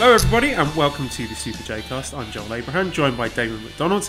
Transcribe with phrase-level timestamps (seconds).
[0.00, 2.14] Hello, everybody, and welcome to the Super J Cast.
[2.14, 4.08] I'm Joel Abraham, joined by Damon McDonald.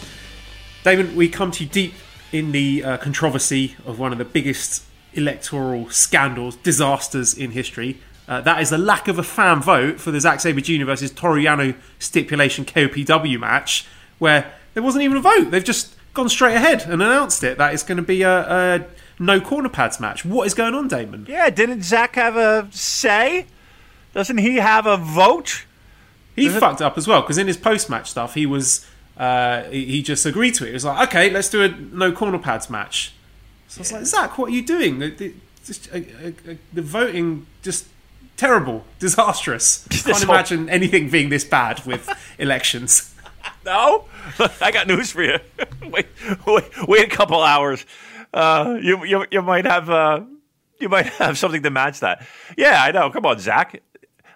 [0.83, 1.95] Damon, we come to you deep
[2.31, 4.83] in the uh, controversy of one of the biggest
[5.15, 7.99] electoral scandals, disasters in history.
[8.27, 10.85] Uh, that is the lack of a fan vote for the Zack Sabre Jr.
[10.85, 13.87] versus Toru Yano stipulation KOPW match,
[14.19, 15.49] where there wasn't even a vote.
[15.49, 17.57] They've just gone straight ahead and announced it.
[17.57, 18.85] That it's going to be a, a
[19.17, 20.23] no corner pads match.
[20.23, 21.25] What is going on, Damon?
[21.27, 23.47] Yeah, didn't Zack have a say?
[24.13, 25.65] Doesn't he have a vote?
[26.39, 28.85] He fucked up as well because in his post match stuff, he was
[29.17, 30.67] uh, he he just agreed to it.
[30.69, 33.13] He was like, "Okay, let's do a no corner pads match."
[33.67, 34.99] So I was like, "Zack, what are you doing?
[34.99, 35.33] The, the,
[35.65, 37.87] just, uh, uh, uh, the voting just
[38.37, 39.85] terrible, disastrous.
[39.89, 42.09] This Can't whole- imagine anything being this bad with
[42.39, 43.13] elections."
[43.65, 44.05] No,
[44.61, 45.37] I got news for you.
[45.83, 46.07] wait,
[46.45, 47.85] wait, wait a couple hours.
[48.33, 50.21] Uh, you, you, you might have, uh,
[50.79, 52.25] you might have something to match that.
[52.57, 53.09] Yeah, I know.
[53.11, 53.81] Come on, Zack.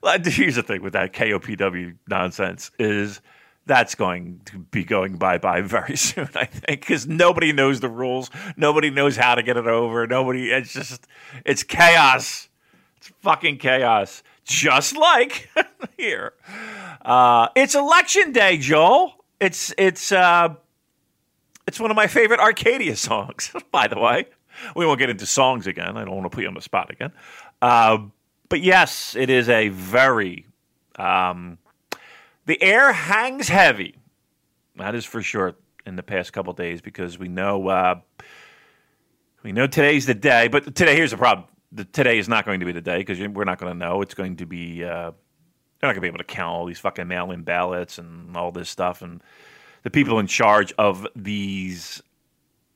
[0.25, 3.21] Here's the thing with that KOPW nonsense is
[3.65, 6.29] that's going to be going bye bye very soon.
[6.35, 10.05] I think because nobody knows the rules, nobody knows how to get it over.
[10.07, 10.51] Nobody.
[10.51, 11.07] It's just
[11.45, 12.49] it's chaos.
[12.97, 14.23] It's fucking chaos.
[14.45, 15.49] Just like
[15.97, 16.33] here.
[17.01, 19.13] Uh, it's election day, Joel.
[19.39, 20.55] It's it's uh,
[21.65, 23.51] it's one of my favorite Arcadia songs.
[23.71, 24.25] By the way,
[24.75, 25.95] we won't get into songs again.
[25.95, 27.13] I don't want to put you on the spot again.
[27.61, 27.99] Uh,
[28.49, 30.45] but yes, it is a very
[30.97, 31.57] um,
[32.45, 33.95] the air hangs heavy.
[34.75, 35.55] That is for sure.
[35.85, 37.99] In the past couple days, because we know uh,
[39.43, 40.47] we know today's the day.
[40.47, 43.19] But today, here's the problem: the, today is not going to be the day because
[43.19, 44.01] we're not going to know.
[44.01, 45.11] It's going to be uh,
[45.83, 48.53] they're not going to be able to count all these fucking mail-in ballots and all
[48.53, 49.01] this stuff.
[49.01, 49.21] And
[49.83, 52.01] the people in charge of these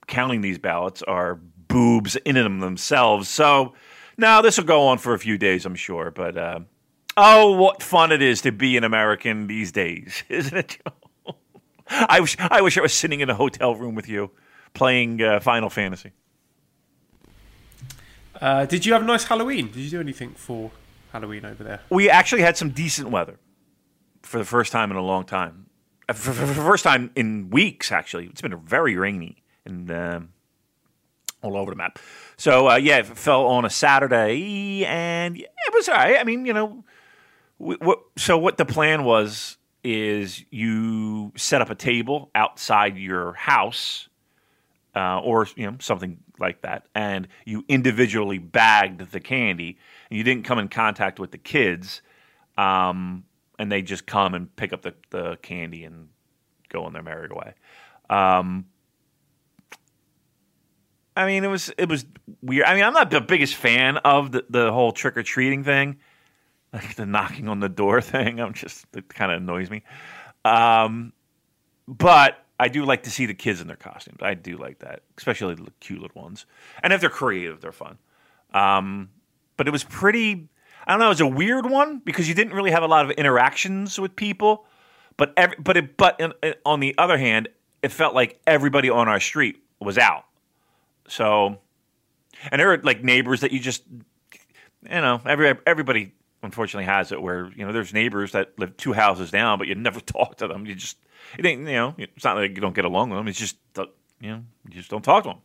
[0.06, 1.36] counting these ballots are
[1.68, 3.30] boobs in them themselves.
[3.30, 3.72] So
[4.18, 6.10] now this will go on for a few days, I'm sure.
[6.10, 6.60] But uh,
[7.16, 10.78] oh, what fun it is to be an American these days, isn't it?
[11.90, 14.30] I wish I wish I was sitting in a hotel room with you
[14.74, 16.12] playing uh, Final Fantasy.
[18.40, 19.66] Uh, did you have a nice Halloween?
[19.68, 20.70] Did you do anything for
[21.12, 21.80] Halloween over there?
[21.90, 23.38] We actually had some decent weather
[24.22, 25.66] for the first time in a long time.
[26.08, 28.26] Uh, For, for- for the first time in weeks, actually.
[28.26, 30.28] It's been very rainy and um,
[31.42, 31.98] all over the map.
[32.36, 36.18] So, uh, yeah, it fell on a Saturday, and it was all right.
[36.18, 36.84] I mean, you know,
[37.58, 44.08] what, so what the plan was is you set up a table outside your house
[44.94, 49.78] uh, or you know something like that, and you individually bagged the candy.
[50.10, 52.02] And you didn't come in contact with the kids,
[52.56, 53.24] um,
[53.58, 56.08] and they just come and pick up the, the candy and
[56.68, 57.54] go on their merry way.
[58.10, 58.66] Um,
[61.18, 62.06] I mean, it was it was
[62.42, 62.64] weird.
[62.66, 65.96] I mean, I'm not the biggest fan of the, the whole trick or treating thing,
[66.72, 68.38] like the knocking on the door thing.
[68.40, 69.82] I'm just it kind of annoys me.
[70.44, 71.12] Um,
[71.88, 74.18] but I do like to see the kids in their costumes.
[74.22, 76.46] I do like that, especially the cute little ones.
[76.84, 77.98] And if they're creative, they're fun.
[78.54, 79.10] Um,
[79.56, 80.48] but it was pretty.
[80.86, 81.06] I don't know.
[81.06, 84.14] It was a weird one because you didn't really have a lot of interactions with
[84.14, 84.66] people.
[85.16, 87.48] But every, but it, but in, in- on the other hand,
[87.82, 90.24] it felt like everybody on our street was out.
[91.08, 91.58] So,
[92.50, 94.00] and there are like neighbors that you just, you
[94.88, 96.12] know, every everybody
[96.42, 99.74] unfortunately has it where you know there's neighbors that live two houses down, but you
[99.74, 100.66] never talk to them.
[100.66, 100.96] You just
[101.38, 103.28] you know it's not like you don't get along with them.
[103.28, 103.56] It's just
[104.20, 105.38] you know you just don't talk to them,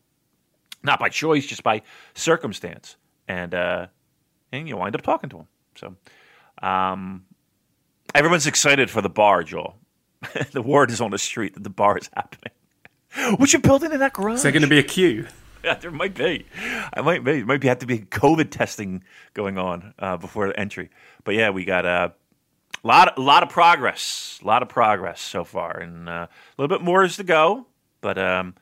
[0.83, 1.81] not by choice, just by
[2.13, 3.88] circumstance, and uh,
[4.51, 5.48] and you wind up talking to them.
[5.75, 5.95] So,
[6.65, 7.25] um,
[8.13, 9.77] everyone's excited for the bar, Joel.
[10.51, 12.51] the word is on the street that the bar is happening.
[13.38, 14.38] What you building in that garage?
[14.38, 15.27] Is there going to be a queue?
[15.63, 16.45] Yeah, there might be.
[16.94, 17.38] I might be.
[17.38, 20.89] There might be have to be COVID testing going on uh, before the entry.
[21.24, 22.13] But yeah, we got a
[22.83, 26.75] lot, a lot of progress, a lot of progress so far, and uh, a little
[26.75, 27.68] bit more is to go.
[28.01, 28.56] But um,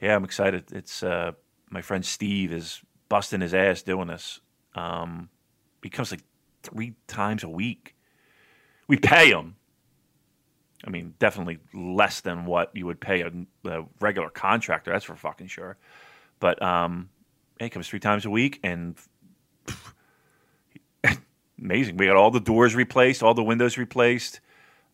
[0.00, 0.72] yeah, I'm excited.
[0.72, 1.32] It's uh,
[1.70, 4.40] my friend Steve is busting his ass doing this.
[4.74, 5.28] Um,
[5.82, 6.22] he comes like
[6.62, 7.94] three times a week.
[8.88, 9.56] We pay him.
[10.86, 13.32] I mean, definitely less than what you would pay a,
[13.64, 14.92] a regular contractor.
[14.92, 15.76] That's for fucking sure.
[16.40, 17.08] But um,
[17.58, 18.96] he comes three times a week, and
[19.66, 19.92] pff,
[21.58, 21.96] amazing.
[21.96, 24.40] We got all the doors replaced, all the windows replaced.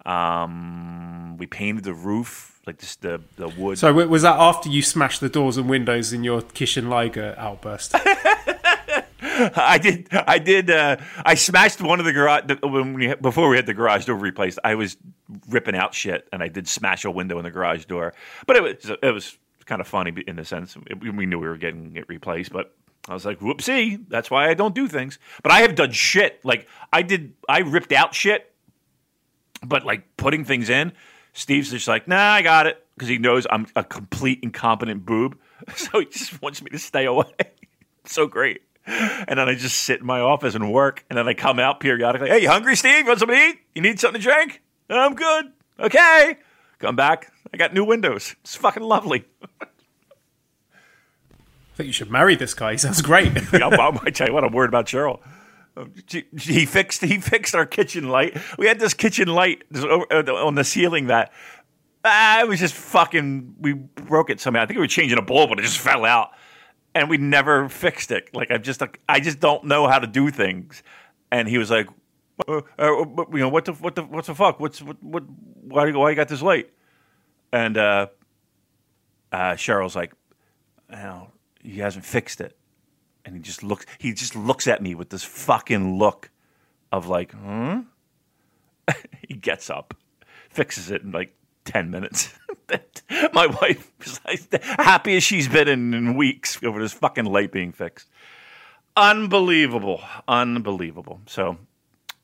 [0.07, 3.79] Um, we painted the roof, like just the the wood.
[3.79, 7.95] So was that after you smashed the doors and windows in your Kishin Liger outburst?
[9.57, 10.09] I did.
[10.13, 10.71] I did.
[10.71, 14.17] Uh, I smashed one of the garage when we, before we had the garage door
[14.17, 14.59] replaced.
[14.65, 14.97] I was
[15.49, 18.15] ripping out shit, and I did smash a window in the garage door.
[18.47, 21.57] But it was it was kind of funny in the sense we knew we were
[21.57, 22.75] getting it replaced, but.
[23.09, 25.19] I was like, whoopsie, that's why I don't do things.
[25.43, 26.39] But I have done shit.
[26.45, 28.53] Like, I did, I ripped out shit,
[29.65, 30.93] but like putting things in,
[31.33, 32.85] Steve's just like, nah, I got it.
[32.95, 35.39] Because he knows I'm a complete incompetent boob.
[35.77, 37.27] So he just wants me to stay away.
[38.07, 38.63] so great.
[38.87, 41.05] And then I just sit in my office and work.
[41.11, 42.29] And then I come out periodically.
[42.29, 43.01] Hey, you hungry, Steve?
[43.01, 43.59] You want something to eat?
[43.75, 44.63] You need something to drink?
[44.89, 45.53] I'm good.
[45.79, 46.37] Okay.
[46.79, 47.33] Come back.
[47.53, 48.35] I got new windows.
[48.43, 49.25] It's fucking lovely.
[49.43, 49.67] I
[51.77, 52.73] think you should marry this guy.
[52.73, 53.33] He sounds great.
[53.53, 55.21] yeah, I might tell you what, I'm worried about Cheryl.
[56.07, 58.37] She- He fixed he fixed our kitchen light.
[58.59, 61.33] We had this kitchen light on the ceiling that
[62.05, 63.55] ah, it was just fucking.
[63.61, 64.63] We broke it somehow.
[64.63, 66.31] I think we were changing a bulb, but it just fell out,
[66.95, 68.31] and we never fixed it.
[68.35, 70.83] Like I just like, I just don't know how to do things.
[71.31, 71.89] And he was like,
[72.49, 74.61] uh, uh, you know, what the what the what the fuck?
[74.61, 75.25] What's what what
[75.63, 76.71] why why you got this light?
[77.53, 78.07] And uh,
[79.33, 80.13] uh, Cheryl's like,
[80.93, 81.29] oh,
[81.63, 82.57] he hasn't fixed it
[83.25, 86.31] and he just looks he just looks at me with this fucking look
[86.93, 87.81] of like hmm
[89.29, 89.95] he gets up
[90.51, 91.35] fixes it in like
[91.65, 92.33] 10 minutes.
[93.33, 97.53] My wife is like happy as she's been in, in weeks over this fucking light
[97.53, 98.09] being fixed.
[98.97, 100.03] Unbelievable.
[100.29, 101.21] Unbelievable.
[101.27, 101.59] So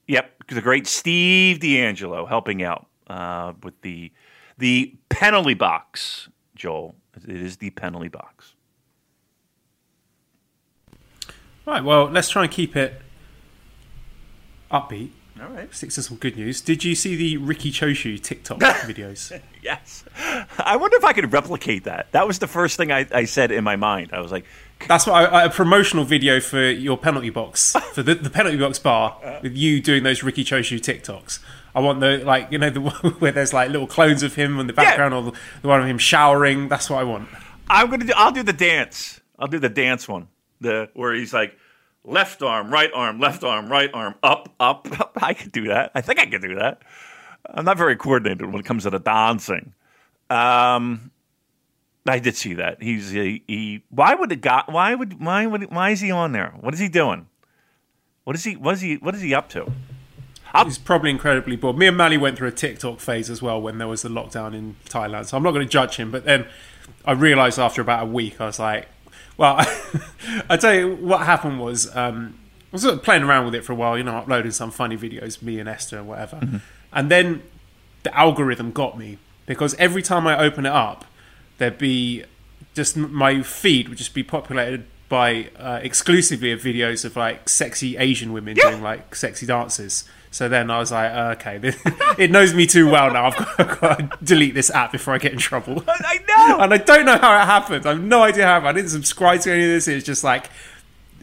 [0.07, 4.13] yep the great steve d'angelo helping out uh, with the
[4.59, 6.95] the penalty box joel.
[7.17, 8.55] It is the penalty box.
[11.65, 13.01] Right, well, let's try and keep it
[14.71, 15.11] upbeat.
[15.41, 16.61] All right Stick to some good news.
[16.61, 19.39] Did you see the Riki Choshu TikTok videos?
[19.63, 20.05] Yes.
[20.59, 22.11] I wonder if I could replicate that.
[22.13, 24.11] That was the first thing I, I said in my mind.
[24.13, 24.47] I was like,
[24.89, 28.79] That's what I, a promotional video for your penalty box for the, the penalty box
[28.79, 29.41] bar uh.
[29.43, 31.41] with you doing those Riki Choshu TikToks.
[31.75, 34.59] I want the like you know the one where there's like little clones of him
[34.59, 36.69] in the background or the, the one of him showering.
[36.69, 37.29] That's what I want.
[37.69, 38.13] I'm gonna do.
[38.17, 39.21] I'll do the dance.
[39.39, 40.29] I'll do the dance one.
[40.63, 41.55] The where he's like,
[42.07, 44.89] left arm, right arm, left arm, right arm, up, up.
[45.01, 45.19] up.
[45.21, 45.91] I could do that.
[45.95, 46.83] I think I could do that.
[47.49, 49.75] I'm not very coordinated when it comes to the dancing.
[50.31, 51.11] Um,
[52.07, 52.83] I did see that.
[52.83, 53.43] He's he.
[53.47, 54.63] he why would the guy?
[54.67, 56.55] Why would why would why is he on there?
[56.61, 57.27] What is he doing?
[58.25, 58.57] What is he?
[58.57, 58.97] What is he?
[58.97, 59.71] What is he up to?
[60.65, 61.77] He's probably incredibly bored.
[61.77, 64.55] Me and Mally went through a TikTok phase as well when there was the lockdown
[64.55, 65.27] in Thailand.
[65.27, 66.11] So I'm not going to judge him.
[66.11, 66.47] But then
[67.05, 68.89] I realised after about a week, I was like,
[69.37, 69.57] well,
[70.51, 73.65] I tell you what happened was um, I was sort of playing around with it
[73.65, 76.39] for a while, you know, uploading some funny videos, me and Esther and whatever.
[76.93, 77.43] And then
[78.03, 81.05] the algorithm got me because every time I open it up,
[81.59, 82.25] there'd be
[82.75, 87.97] just my feed would just be populated by uh, exclusively of videos of like sexy
[87.97, 90.05] Asian women doing like sexy dances.
[90.37, 91.79] So then I was like, uh, okay, this,
[92.19, 93.29] it knows me too well now.
[93.29, 95.83] I've got, I've got to delete this app before I get in trouble.
[95.89, 96.59] I know.
[96.61, 97.87] and I don't know how it happened.
[97.87, 98.69] I have no idea how happened.
[98.69, 99.89] I didn't subscribe to any of this.
[99.89, 100.51] It's just like,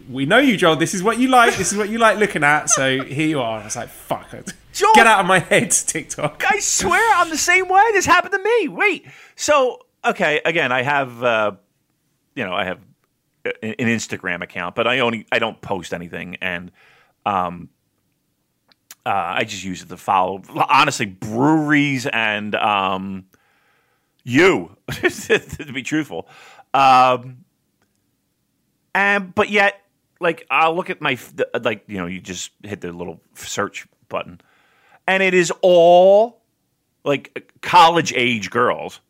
[0.09, 0.77] we know you, Joel.
[0.77, 1.57] This is what you like.
[1.57, 2.71] This is what you like looking at.
[2.71, 3.57] So here you are.
[3.57, 4.51] And I was like, fuck it.
[4.73, 6.43] Joel- Get out of my head, TikTok.
[6.49, 7.83] I swear I'm the same way.
[7.91, 8.67] This happened to me.
[8.67, 9.05] Wait.
[9.35, 11.51] So, okay, again, I have uh
[12.33, 12.79] you know, I have
[13.45, 16.71] an an Instagram account, but I only I don't post anything and
[17.27, 17.69] um
[19.05, 23.25] uh, I just use it to follow honestly breweries and um
[24.23, 26.27] you to be truthful.
[26.73, 27.43] Um
[28.95, 29.83] and but yet
[30.23, 31.17] like I'll look at my
[31.61, 34.41] like you know you just hit the little search button,
[35.05, 36.41] and it is all
[37.03, 39.01] like college age girls,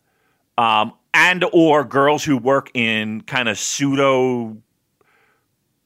[0.58, 4.58] um, and or girls who work in kind of pseudo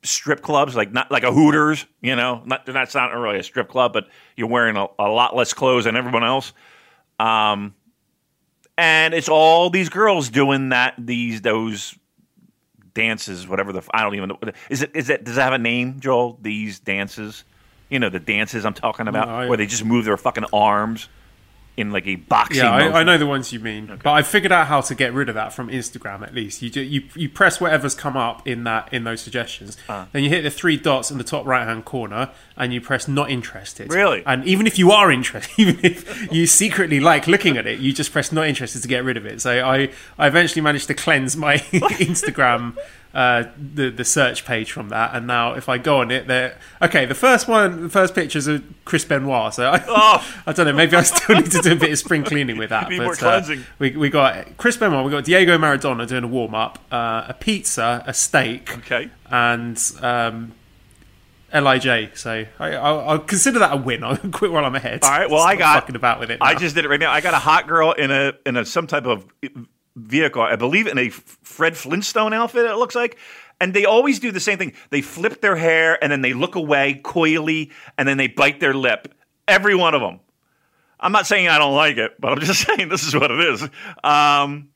[0.04, 3.70] strip clubs, like not like a Hooters, you know, not that's not really a strip
[3.70, 6.54] club, but you're wearing a, a lot less clothes than everyone else.
[7.20, 7.76] Um,
[8.78, 11.98] and it's all these girls doing that these those
[12.94, 14.40] dances, whatever the I don't even know.
[14.70, 16.38] Is it is it does it have a name, Joel?
[16.42, 17.44] These dances,
[17.90, 21.10] you know, the dances I'm talking about, where they just move their fucking arms
[21.78, 22.64] in like a boxing.
[22.64, 25.14] Yeah, I, I know the ones you mean, but I figured out how to get
[25.14, 26.24] rid of that from Instagram.
[26.24, 29.78] At least you do, you you press whatever's come up in that in those suggestions,
[29.88, 30.06] Uh.
[30.12, 33.08] then you hit the three dots in the top right hand corner, and you press
[33.08, 33.94] not interested.
[33.94, 34.24] Really?
[34.26, 37.94] And even if you are interested, even if you secretly like looking at it, you
[37.94, 39.40] just press not interested to get rid of it.
[39.42, 41.58] So I I eventually managed to cleanse my
[42.02, 42.76] Instagram.
[43.14, 46.58] Uh, the the search page from that, and now if I go on it, there.
[46.82, 49.54] Okay, the first one, the first pictures of Chris Benoit.
[49.56, 50.24] So I, Oh.
[50.46, 50.74] I don't know.
[50.74, 52.90] Maybe I still need to do a bit of spring cleaning with that.
[52.90, 55.04] But, uh, we we got Chris Benoit.
[55.04, 59.10] We got Diego Maradona doing a warm up, uh, a pizza, a steak, Okay.
[59.32, 60.52] and um,
[61.54, 62.10] Lij.
[62.16, 64.04] So I, I'll, I'll consider that a win.
[64.04, 65.04] I'll quit while I'm ahead.
[65.04, 65.30] All right.
[65.30, 66.40] Well, I got fucking about with it.
[66.42, 67.12] I just did it right now.
[67.12, 69.26] I got a hot girl in a in a some type of
[69.98, 70.42] vehicle.
[70.42, 72.66] I believe in a Fred Flintstone outfit.
[72.66, 73.18] It looks like.
[73.60, 74.74] And they always do the same thing.
[74.92, 78.74] They flip their hair and then they look away coyly and then they bite their
[78.74, 79.14] lip.
[79.48, 80.20] Every one of them.
[81.00, 83.40] I'm not saying I don't like it, but I'm just saying this is what it
[83.40, 83.64] is.
[84.04, 84.70] Um,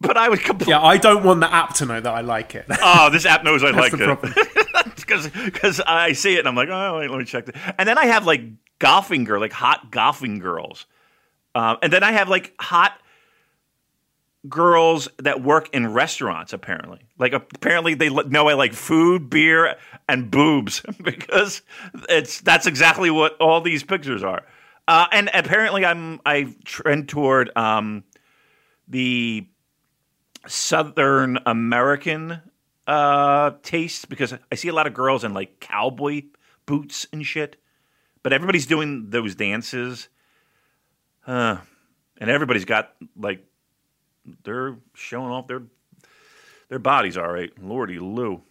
[0.00, 0.72] but I would completely.
[0.72, 2.66] yeah, I don't want the app to know that I like it.
[2.82, 6.54] Oh, this app knows I That's like the it because I see it and I'm
[6.54, 7.56] like, oh, wait, let me check it.
[7.78, 8.42] And then I have like
[8.78, 10.86] golfing girl, like hot golfing girls,
[11.54, 13.00] um, and then I have like hot
[14.48, 16.52] girls that work in restaurants.
[16.52, 19.76] Apparently, like apparently they know I like food, beer,
[20.08, 21.62] and boobs because
[22.08, 24.42] it's that's exactly what all these pictures are.
[24.88, 28.04] Uh, and apparently, I'm I trend toward um,
[28.88, 29.46] the
[30.46, 32.40] Southern American
[32.86, 36.22] uh, taste because I see a lot of girls in like cowboy
[36.66, 37.56] boots and shit,
[38.22, 40.08] but everybody's doing those dances,
[41.26, 41.56] uh,
[42.18, 43.44] and everybody's got like
[44.44, 45.62] they're showing off their
[46.68, 47.16] their bodies.
[47.16, 48.42] All right, Lordy Lou.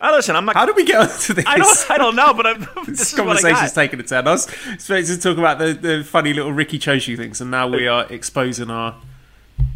[0.00, 0.56] Uh, listen, I'm not.
[0.56, 1.44] How did we get onto this?
[1.46, 1.90] I don't.
[1.90, 4.26] I don't know, but I'm, this This is what I conversation's taken a turn.
[4.26, 4.44] I was
[4.78, 8.06] supposed to talk about the, the funny little Riki Choshu things, and now we are
[8.10, 8.96] exposing our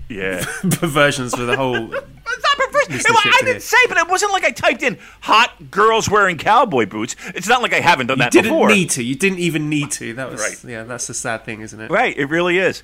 [0.08, 0.44] Yeah.
[0.70, 1.92] perversions for the whole.
[1.92, 2.86] It's not perverse.
[2.88, 6.38] It- shit I didn't say, but it wasn't like I typed in hot girls wearing
[6.38, 7.16] cowboy boots.
[7.34, 8.68] It's not like I haven't done You that didn't before.
[8.68, 9.02] need to.
[9.02, 10.14] You didn't even need to.
[10.14, 10.64] That was Right.
[10.70, 10.84] yeah.
[10.84, 11.90] That's the sad thing, isn't it?
[11.90, 12.82] Right, it really is.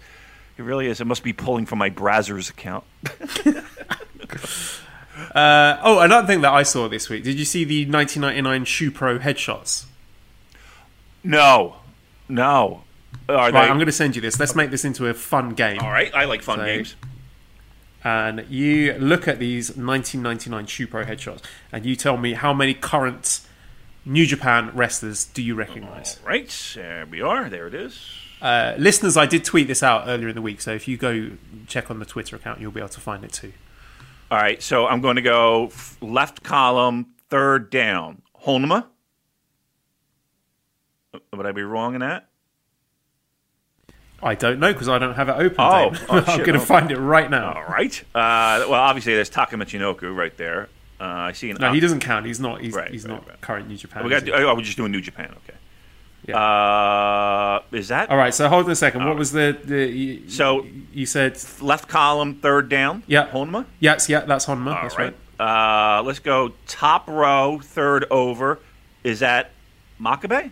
[0.60, 1.00] It really is.
[1.00, 2.84] It must be pulling from my Brazzers account.
[5.34, 7.22] Uh, oh, another thing that I saw this week.
[7.24, 9.84] Did you see the 1999 Shupro headshots?
[11.22, 11.76] No,
[12.26, 12.84] no.
[13.28, 13.58] Are Right, they?
[13.58, 14.40] I'm going to send you this.
[14.40, 15.78] Let's make this into a fun game.
[15.80, 16.96] All right, I like fun So- games.
[18.02, 23.40] And you look at these 1999 Shupro headshots, and you tell me how many current
[24.06, 26.18] New Japan wrestlers do you recognize?
[26.22, 27.50] All right, there we are.
[27.50, 28.00] There it is.
[28.40, 31.30] Uh, listeners, I did tweet this out earlier in the week, so if you go
[31.66, 33.52] check on the Twitter account, you'll be able to find it too.
[34.30, 35.70] All right, so I'm going to go
[36.00, 38.22] left column, third down.
[38.44, 38.86] Honma.
[41.12, 42.28] Uh, Would I be wrong in that?
[44.22, 45.56] I don't know because I don't have it open.
[45.58, 46.60] Oh, oh, I'm going to oh.
[46.60, 47.54] find it right now.
[47.54, 47.98] All right.
[48.14, 50.68] Uh, well, obviously, there's Taka Michinoku right there.
[51.00, 51.56] Uh, I see an.
[51.58, 52.26] No, he doesn't count.
[52.26, 52.60] He's not.
[52.60, 53.40] He's, Right, he's right, not right.
[53.40, 54.04] current New Japan.
[54.04, 54.28] We got.
[54.28, 55.34] Oh, we're just doing New Japan.
[55.44, 55.58] Okay.
[56.30, 57.60] Yeah.
[57.62, 58.32] Uh, is that All right.
[58.34, 59.02] So hold on a second.
[59.02, 59.18] All what right.
[59.18, 59.58] was the?
[59.64, 63.02] the you, So- you said left column, third down?
[63.06, 63.28] Yeah.
[63.28, 63.66] Honma.
[63.78, 64.20] yes, yeah.
[64.20, 64.74] That's Honma.
[64.74, 65.14] All that's right.
[65.38, 65.98] right.
[65.98, 68.58] Uh, let's go top row, third over.
[69.04, 69.50] Is that
[70.00, 70.50] Makabe?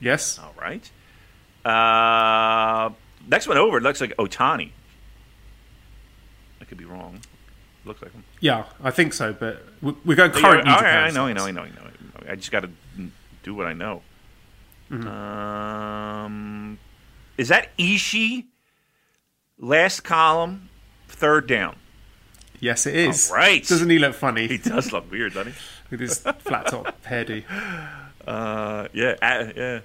[0.00, 0.38] Yes.
[0.38, 0.90] All right.
[1.64, 2.90] Uh,
[3.28, 4.70] next one over looks like Otani.
[6.60, 7.20] I could be wrong.
[7.84, 8.24] Looks like him.
[8.40, 9.32] Yeah, I think so.
[9.32, 11.44] But we- we're going current all I know, I know.
[11.44, 12.30] I know, I know.
[12.30, 12.70] I just got to
[13.42, 14.02] do what I know.
[14.92, 15.08] Mm-hmm.
[15.08, 16.78] Um,
[17.38, 18.44] is that Ishii?
[19.58, 20.68] Last column,
[21.08, 21.76] third down.
[22.60, 23.30] Yes, it is.
[23.30, 23.66] All right.
[23.66, 25.58] Doesn't he look funny He does look weird, doesn't he?
[25.90, 27.42] with his flat top hairdo?
[28.26, 29.80] Uh, yeah, uh, yeah.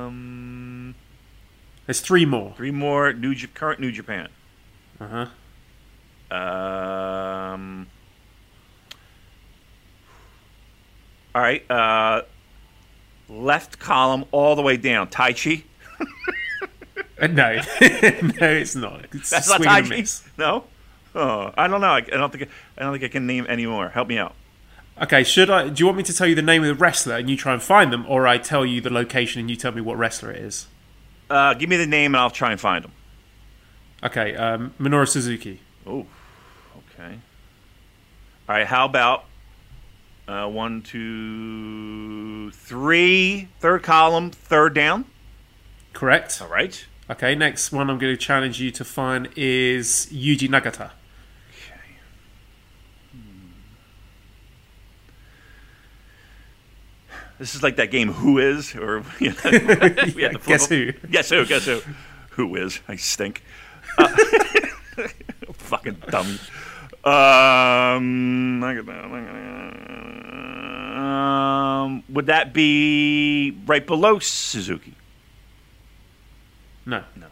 [0.00, 0.94] Um,
[1.86, 2.52] There's three more.
[2.56, 4.28] three more New J- current New Japan.
[5.00, 5.26] Uh huh.
[6.36, 7.86] Um,
[11.34, 11.68] all right.
[11.70, 12.22] Uh,
[13.30, 15.08] left column all the way down.
[15.08, 15.64] Taichi.
[17.20, 19.04] No, no, it's not.
[19.12, 20.22] It's That's not Taichi.
[20.38, 20.64] No.
[21.14, 21.88] Oh, I don't know.
[21.88, 23.90] I, I don't think I don't think I can name any more.
[23.90, 24.34] Help me out.
[25.02, 25.68] Okay, should I?
[25.68, 27.52] Do you want me to tell you the name of the wrestler and you try
[27.52, 30.30] and find them, or I tell you the location and you tell me what wrestler
[30.30, 30.66] it is?
[31.28, 32.92] Uh, give me the name and I'll try and find them.
[34.02, 35.60] Okay, um, Minoru Suzuki.
[35.86, 36.06] Oh,
[36.94, 37.18] okay.
[38.48, 38.66] All right.
[38.66, 39.24] How about
[40.30, 45.04] uh, one, two, three, third column, third down.
[45.92, 46.40] Correct.
[46.40, 46.86] All right.
[47.10, 50.92] Okay, next one I'm going to challenge you to find is Yuji Nagata.
[51.50, 51.80] Okay.
[57.40, 59.36] This is like that game Who Is or you know,
[60.14, 60.92] we had to flip guess who?
[60.92, 61.44] Guess who?
[61.44, 61.80] Guess who?
[62.30, 62.78] Who is?
[62.86, 63.42] I stink.
[63.98, 64.06] Uh,
[65.54, 66.38] fucking dummy.
[67.02, 68.60] Um,
[71.00, 74.94] um, would that be right below Suzuki?
[76.84, 77.04] No.
[77.16, 77.26] No.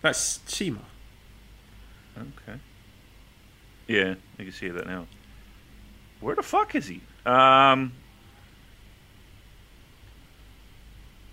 [0.00, 0.80] That's Shima.
[2.16, 2.58] Okay.
[3.86, 5.06] Yeah, I can see that now.
[6.20, 7.00] Where the fuck is he?
[7.24, 7.92] Um,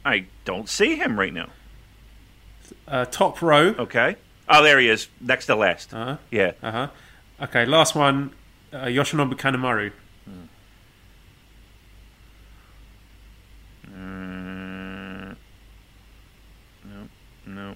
[0.05, 1.49] I don't see him right now.
[2.87, 3.75] Uh, top row.
[3.77, 4.15] Okay.
[4.47, 5.93] Oh, there he is, next to last.
[5.93, 6.17] Uh-huh.
[6.31, 6.53] Yeah.
[6.61, 6.87] Uh huh.
[7.41, 8.31] Okay, last one.
[8.71, 9.91] Uh, Yoshinobu Kanemaru.
[13.91, 15.35] Mm,
[16.85, 17.09] no,
[17.45, 17.75] no,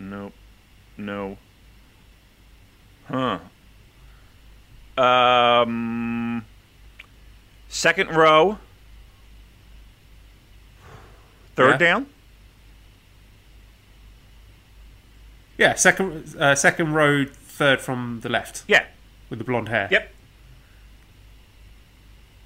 [0.00, 0.32] no,
[0.96, 1.38] no.
[3.06, 3.38] Huh.
[5.00, 6.44] Um,
[7.68, 8.58] second row.
[11.54, 11.76] Third Yeah.
[11.76, 12.06] down.
[15.58, 18.84] Yeah, second uh, second row, third from the left Yeah.
[19.28, 19.88] with the blonde hair.
[19.90, 20.14] Yep.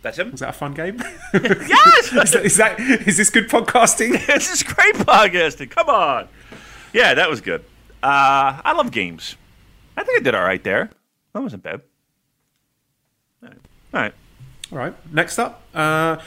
[0.03, 0.33] That's him.
[0.33, 1.01] Was that a fun game?
[1.33, 2.13] yes.
[2.13, 4.27] is, that, is that is this good podcasting?
[4.27, 5.71] this is great podcasting.
[5.71, 6.29] Come on.
[6.95, 7.63] Yeah, that was good.
[8.03, 9.37] Uh, I love games.
[9.97, 10.91] I think I did all right there.
[11.33, 11.83] That wasn't bad.
[13.43, 13.51] All
[13.93, 14.15] right.
[14.71, 15.13] All right.
[15.13, 16.19] Next up, uh,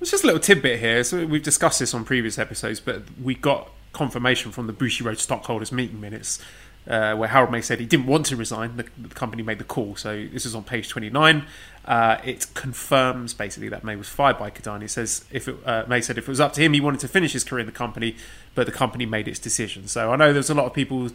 [0.00, 1.02] it's just a little tidbit here.
[1.02, 5.72] So we've discussed this on previous episodes, but we got confirmation from the Bushiroad stockholders
[5.72, 6.40] meeting minutes
[6.88, 8.76] uh, where Harold Meij said he didn't want to resign.
[8.76, 9.96] The, the company made the call.
[9.96, 11.46] So this is on page 29.
[11.84, 14.84] Uh, it confirms basically that Meij was fired by Kidani.
[14.84, 17.00] It says if it, uh, Meij said if it was up to him, he wanted
[17.00, 18.16] to finish his career in the company,
[18.54, 19.88] but the company made its decision.
[19.88, 21.08] So I know there's a lot of people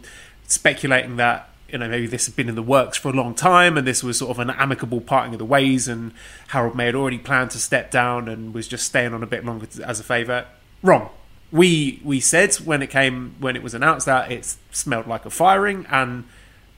[0.46, 3.78] speculating that you know maybe this had been in the works for a long time
[3.78, 6.12] and this was sort of an amicable parting of the ways and
[6.48, 9.44] Harold Meij had already planned to step down and was just staying on a bit
[9.44, 10.46] longer as a favour.
[10.82, 11.10] Wrong.
[11.52, 15.30] We we said when it came when it was announced that it smelled like a
[15.30, 16.24] firing and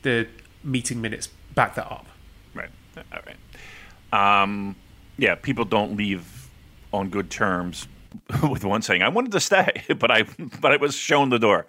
[0.03, 0.27] the
[0.65, 2.07] meeting minutes backed that up.
[2.55, 2.71] Right.
[2.97, 4.43] All right.
[4.43, 4.77] Um,
[5.19, 6.49] yeah, people don't leave
[6.93, 7.87] on good terms
[8.43, 10.25] with one saying, "I wanted to stay," but I
[10.61, 11.67] but I was shown the door.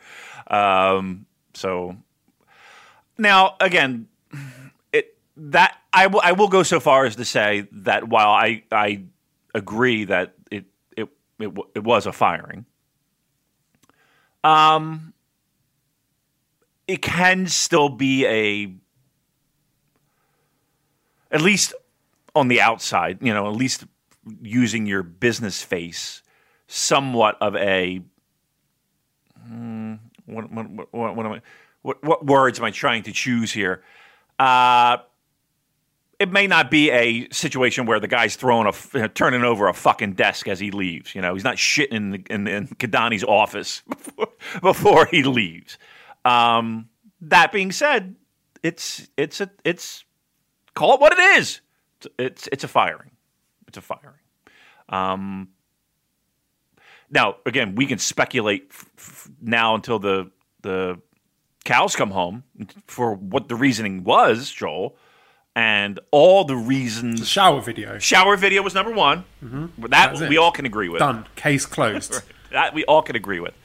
[0.48, 1.98] Um, so
[3.18, 4.08] now again,
[4.92, 8.64] it that I will I will go so far as to say that while I
[8.72, 9.04] I
[9.54, 10.66] agree that it
[10.98, 12.66] it it, it was a firing,
[14.44, 15.14] um,
[16.88, 18.74] it can still be a
[21.32, 21.74] at least
[22.36, 23.86] on the outside, you know, at least
[24.42, 26.22] using your business face,
[26.68, 28.02] somewhat of a
[29.46, 31.42] hmm, what, what, what, what am I?
[31.82, 33.84] What, what words am I trying to choose here?
[34.40, 34.98] Uh,
[36.24, 39.68] it may not be a situation where the guy's throwing a f- uh, turning over
[39.68, 41.14] a fucking desk as he leaves.
[41.14, 41.92] You know, he's not shitting
[42.30, 44.30] in in, in Kidani's office before,
[44.62, 45.78] before he leaves.
[46.24, 46.88] Um,
[47.20, 48.16] that being said,
[48.64, 50.06] it's it's a it's
[50.76, 51.60] call it what it is.
[51.98, 53.12] It's it's, it's a firing.
[53.68, 54.24] It's a firing.
[54.88, 55.50] Um,
[57.10, 60.32] now, again, we can speculate f- f- now until the
[60.62, 61.02] the
[61.66, 62.44] cows come home
[62.88, 64.96] for what the reasoning was, Joel,
[65.56, 67.28] and all the reasons.
[67.28, 68.00] Shower video.
[68.00, 69.26] Shower video was number one.
[69.42, 70.30] That That's it.
[70.30, 71.00] we all can agree with.
[71.00, 71.26] Done.
[71.36, 72.22] Case closed.
[72.52, 73.56] That we all can agree with.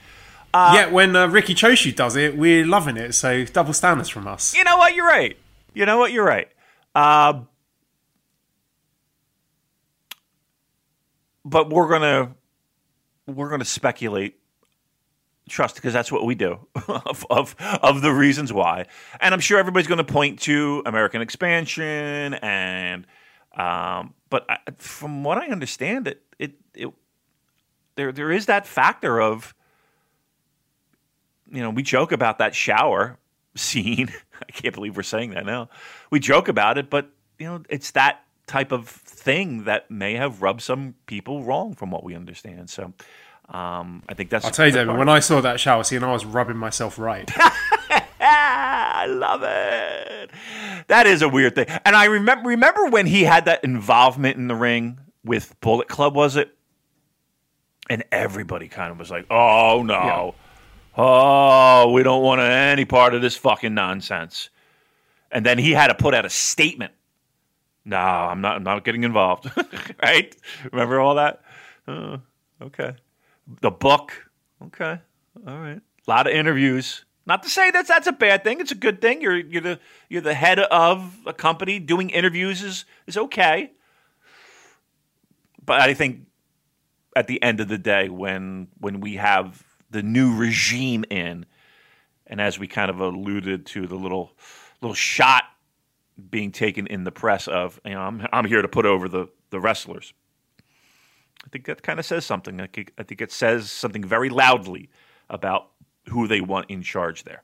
[0.54, 3.12] Uh, Yet when uh, Riki Choshu does it, we're loving it.
[3.12, 4.56] So double standards from us.
[4.56, 4.94] You know what?
[4.94, 5.36] You're right.
[5.74, 6.10] You know what?
[6.10, 6.48] You're right.
[6.94, 7.40] Uh,
[11.44, 12.34] but we're gonna
[13.26, 14.37] we're gonna speculate.
[15.48, 18.86] Trust, because that's what we do of, of of the reasons why,
[19.20, 23.06] and I'm sure everybody's going to point to American expansion and,
[23.56, 26.88] um, but I, from what I understand, it it it
[27.96, 29.54] there there is that factor of
[31.50, 33.18] you know, we joke about that shower
[33.56, 34.12] scene.
[34.40, 35.68] I can't believe we're saying that now.
[36.10, 40.42] We joke about it, but you know, it's that type of thing that may have
[40.42, 42.70] rubbed some people wrong, from what we understand.
[42.70, 42.92] So,
[43.48, 44.44] um, I think that's.
[44.44, 47.30] I'll tell you, David, when I saw that shower scene, I was rubbing myself right.
[48.20, 50.30] I love it.
[50.88, 51.66] That is a weird thing.
[51.84, 56.14] And I remember remember when he had that involvement in the ring with Bullet Club,
[56.14, 56.54] was it?
[57.90, 60.30] And everybody kind of was like, "Oh no, Yeah.
[61.02, 64.50] oh, we don't want any part of this fucking nonsense."
[65.30, 66.92] And then he had to put out a statement.
[67.84, 68.56] No, I'm not.
[68.56, 69.50] I'm not getting involved.
[70.02, 70.34] right?
[70.70, 71.40] Remember all that?
[71.86, 72.18] Uh,
[72.60, 72.94] okay.
[73.60, 74.12] The book.
[74.66, 74.98] Okay.
[75.46, 75.80] All right.
[75.80, 77.04] A lot of interviews.
[77.26, 78.60] Not to say that that's a bad thing.
[78.60, 79.20] It's a good thing.
[79.20, 81.78] You're you're the you're the head of a company.
[81.78, 83.72] Doing interviews is is okay.
[85.64, 86.26] But I think
[87.14, 91.44] at the end of the day, when when we have the new regime in,
[92.26, 94.32] and as we kind of alluded to, the little
[94.80, 95.44] little shot
[96.30, 99.28] being taken in the press of, you know, I'm I'm here to put over the
[99.50, 100.14] the wrestlers.
[101.44, 102.60] I think that kind of says something.
[102.60, 104.90] I think, it says something very loudly
[105.30, 105.68] about
[106.08, 107.42] who they want in charge there.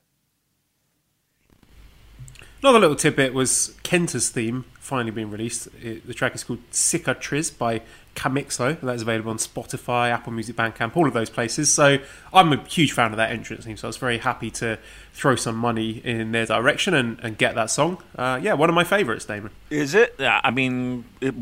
[2.62, 5.68] Another little tidbit was Kenta's theme finally being released.
[5.82, 7.82] It, the track is called Cicatriz by
[8.14, 8.80] Camixo.
[8.80, 11.70] That is available on Spotify, Apple Music, Bandcamp, all of those places.
[11.70, 11.98] So
[12.32, 13.76] I'm a huge fan of that entrance theme.
[13.76, 14.78] So I was very happy to
[15.12, 18.02] throw some money in their direction and, and get that song.
[18.16, 19.50] Uh, yeah, one of my favourites, Damon.
[19.68, 20.14] Is it?
[20.18, 21.34] Yeah, I mean, it,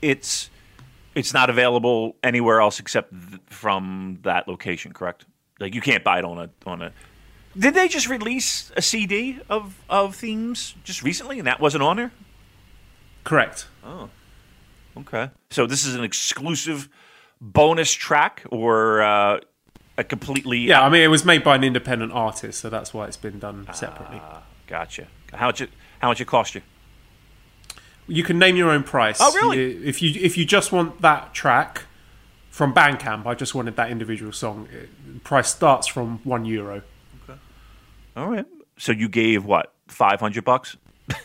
[0.00, 0.50] it's
[1.14, 5.24] it's not available anywhere else except th- from that location, correct?
[5.60, 6.92] Like you can't buy it on a on a.
[7.56, 11.96] Did they just release a CD of of themes just recently, and that wasn't on
[11.96, 12.12] there?
[13.24, 13.66] Correct.
[13.84, 14.08] Oh,
[14.96, 16.88] okay, so this is an exclusive
[17.40, 19.40] bonus track or uh,
[19.98, 23.06] a completely Yeah, I mean, it was made by an independent artist, so that's why
[23.06, 24.20] it's been done separately.
[24.66, 25.06] Gotcha.
[25.32, 25.70] How much it
[26.00, 26.62] how much it cost you?
[28.12, 29.18] You can name your own price.
[29.20, 29.58] Oh, really?
[29.76, 31.82] You- If you if you just want that track
[32.50, 34.68] from Bandcamp, I just wanted that individual song.
[34.72, 36.82] It, price starts from one euro.
[37.28, 37.38] Okay.
[38.16, 38.46] All right.
[38.78, 40.76] So you gave what five hundred bucks?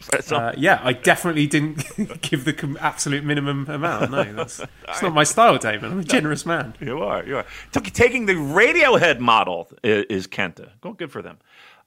[0.00, 0.40] For that song?
[0.42, 1.82] Uh, yeah, I definitely didn't
[2.22, 4.10] give the com- absolute minimum amount.
[4.12, 5.90] No, that's it's not my style, Damon.
[5.92, 6.74] I'm a generous man.
[6.80, 7.24] You are.
[7.26, 7.46] You are.
[7.72, 10.70] Took- Taking the Radiohead model is, is Kenta.
[10.80, 11.38] Go good for them.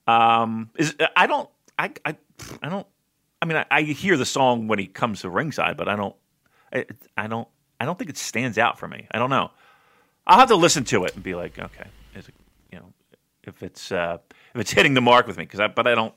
[0.07, 1.49] Um, is I don't.
[1.79, 1.91] I.
[2.05, 2.15] I.
[2.61, 2.85] I don't.
[3.41, 6.15] I mean, I, I hear the song when he comes to ringside, but I don't.
[6.73, 6.85] I,
[7.17, 7.47] I don't.
[7.79, 9.07] I don't think it stands out for me.
[9.11, 9.51] I don't know.
[10.27, 12.27] I'll have to listen to it and be like, okay, it,
[12.71, 12.93] you know,
[13.43, 14.19] if it's uh,
[14.53, 15.67] if it's hitting the mark with me, because I.
[15.67, 16.13] But I don't.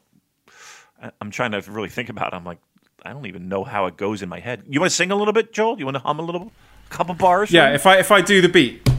[1.03, 2.37] I, I'm trying to really think about it.
[2.37, 2.59] I'm like,
[3.03, 4.65] I don't even know how it goes in my head.
[4.69, 5.79] You want to sing a little bit, Joel?
[5.79, 6.53] You want to hum a little,
[6.87, 7.51] a couple bars?
[7.51, 8.94] Yeah, if I if I do the beat.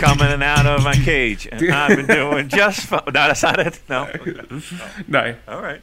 [0.00, 3.02] Coming out of my cage, and I've been doing just fine.
[3.06, 3.80] No, that's not it.
[3.88, 4.08] No.
[5.08, 5.82] No, All right.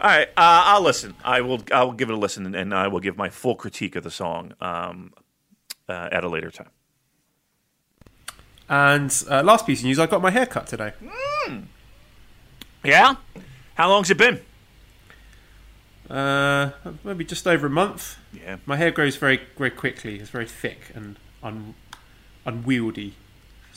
[0.00, 0.28] All right.
[0.28, 1.14] Uh, I'll listen.
[1.24, 1.60] I will.
[1.72, 4.04] I will give it a listen, and, and I will give my full critique of
[4.04, 5.12] the song um,
[5.88, 6.70] uh, at a later time.
[8.68, 10.92] and uh, last piece of news: I got my hair cut today.
[12.84, 13.16] Yeah.
[13.74, 14.40] How long's it been?
[16.08, 16.70] Uh,
[17.04, 18.16] maybe just over a month.
[18.32, 18.56] Yeah.
[18.66, 20.18] My hair grows very very quickly.
[20.20, 21.74] It's very thick and un-
[22.46, 23.14] unwieldy.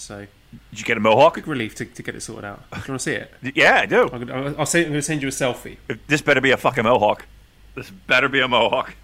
[0.01, 0.25] So
[0.71, 1.35] Did you get a mohawk?
[1.35, 2.69] big relief to, to get it sorted out.
[2.71, 3.31] Do you want to see it?
[3.55, 4.09] Yeah, I do.
[4.11, 5.77] I'm gonna, I'll, say, I'm going to send you a selfie.
[6.07, 7.27] This better be a fucking mohawk.
[7.75, 8.95] This better be a mohawk.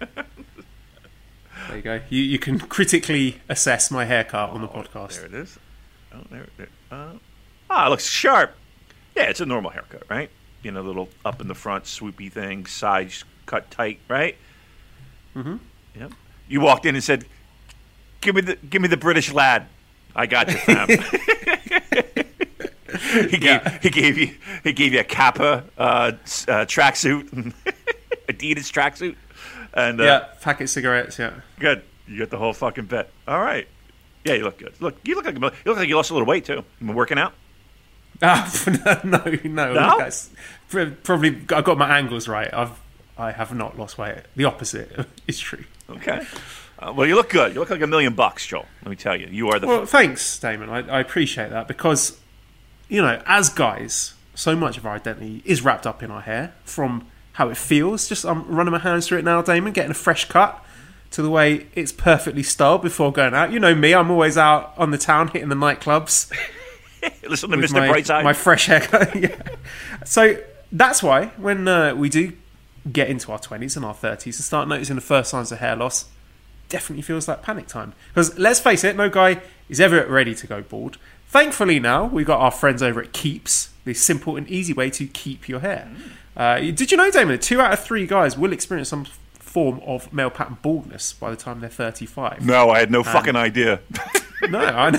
[1.66, 2.00] There you go.
[2.08, 5.16] You, you can critically assess my haircut on the podcast.
[5.16, 5.58] There it is.
[6.14, 6.68] Oh, there, there.
[6.90, 7.12] Uh,
[7.68, 8.54] ah, it looks sharp.
[9.14, 10.30] Yeah, it's a normal haircut, right?
[10.62, 14.36] You know, little up in the front, swoopy thing, sides cut tight, right?
[15.36, 15.56] Mm-hmm.
[15.98, 16.12] Yep.
[16.48, 17.26] You walked in and said,
[18.22, 19.66] "Give me the, give me the British lad."
[20.18, 20.88] I got you, fam.
[23.30, 26.12] he gave he gave you he gave you a Kappa uh, uh,
[26.66, 27.28] tracksuit,
[28.28, 29.14] Adidas tracksuit,
[29.72, 31.20] and uh, Yeah, packet cigarettes.
[31.20, 31.34] Yeah.
[31.60, 31.82] Good.
[32.08, 33.08] You get the whole fucking bit.
[33.28, 33.68] All right.
[34.24, 34.74] Yeah, you look good.
[34.80, 36.64] Look, you look like you look like you lost a little weight too.
[36.80, 37.32] You been working out?
[38.20, 38.52] Ah,
[38.84, 39.74] no, no, no.
[39.74, 39.98] No?
[39.98, 40.30] That's
[40.68, 42.52] probably I got my angles right.
[42.52, 42.72] I've
[43.16, 44.18] I have not lost weight.
[44.34, 45.62] The opposite is true.
[45.88, 46.26] Okay.
[46.78, 47.54] Uh, well, you look good.
[47.54, 48.66] You look like a million bucks, Joel.
[48.82, 49.66] Let me tell you, you are the.
[49.66, 50.70] Well, thanks, Damon.
[50.70, 52.18] I, I appreciate that because,
[52.88, 56.54] you know, as guys, so much of our identity is wrapped up in our hair
[56.64, 58.08] from how it feels.
[58.08, 60.64] Just I'm running my hands through it now, Damon, getting a fresh cut
[61.10, 63.50] to the way it's perfectly styled before going out.
[63.50, 66.30] You know me, I'm always out on the town hitting the nightclubs.
[67.28, 67.72] listen to Mr.
[67.72, 68.24] my, Brightside.
[68.24, 69.16] my fresh haircut.
[69.20, 69.42] yeah.
[70.04, 70.36] So
[70.70, 72.34] that's why when uh, we do
[72.90, 75.76] get into our 20s and our 30s and start noticing the first signs of hair
[75.76, 76.06] loss,
[76.68, 77.94] definitely feels like panic time.
[78.08, 80.98] Because let's face it, no guy is ever ready to go bald.
[81.28, 85.06] Thankfully, now we've got our friends over at Keeps, the simple and easy way to
[85.06, 85.90] keep your hair.
[86.36, 90.12] Uh, did you know, Damon, two out of three guys will experience some form of
[90.12, 92.44] male pattern baldness by the time they're 35.
[92.44, 93.80] No, I had no fucking idea.
[94.48, 94.92] No, I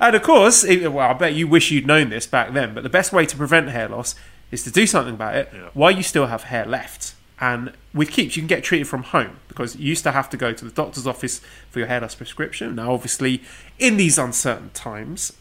[0.00, 2.74] and of course, it, well, I bet you wish you'd known this back then.
[2.74, 4.14] But the best way to prevent hair loss
[4.50, 7.14] is to do something about it while you still have hair left.
[7.42, 10.36] And with Keeps, you can get treated from home because you used to have to
[10.36, 12.76] go to the doctor's office for your hair loss prescription.
[12.76, 13.42] Now, obviously,
[13.80, 15.32] in these uncertain times,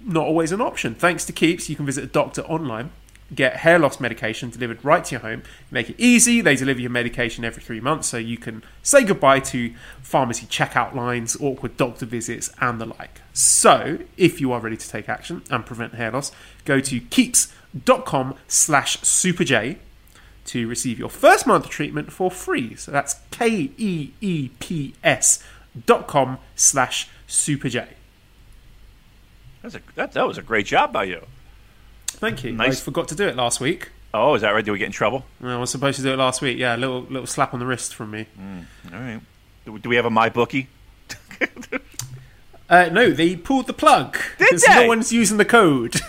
[0.00, 0.94] not always an option.
[0.94, 2.90] Thanks to Keeps, you can visit a doctor online,
[3.34, 6.40] get hair loss medication delivered right to your home, make it easy.
[6.40, 10.94] They deliver your medication every three months, so you can say goodbye to pharmacy checkout
[10.94, 13.20] lines, awkward doctor visits, and the like.
[13.34, 16.32] So, if you are ready to take action and prevent hair loss,
[16.64, 19.76] go to keeps.com slash superj
[20.46, 22.74] to receive your first month of treatment for free.
[22.76, 25.42] So that's K E E P S
[25.86, 27.86] dot com slash superj.
[29.62, 31.22] That's a, that, that was a great job by you.
[32.06, 32.52] Thank you.
[32.52, 32.80] Nice.
[32.80, 33.90] I forgot to do it last week.
[34.12, 34.64] Oh, is that right?
[34.64, 35.24] Did we get in trouble?
[35.42, 36.58] I was supposed to do it last week.
[36.58, 38.26] Yeah, a little little slap on the wrist from me.
[38.92, 39.20] All right.
[39.64, 40.68] Do, do we have a my bookie?
[42.68, 44.16] Uh, no, they pulled the plug.
[44.38, 44.82] Did they?
[44.82, 45.92] No one's using the code.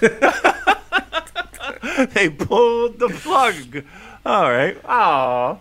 [2.13, 3.83] they pulled the plug.
[4.25, 4.77] All right.
[4.85, 5.59] Oh.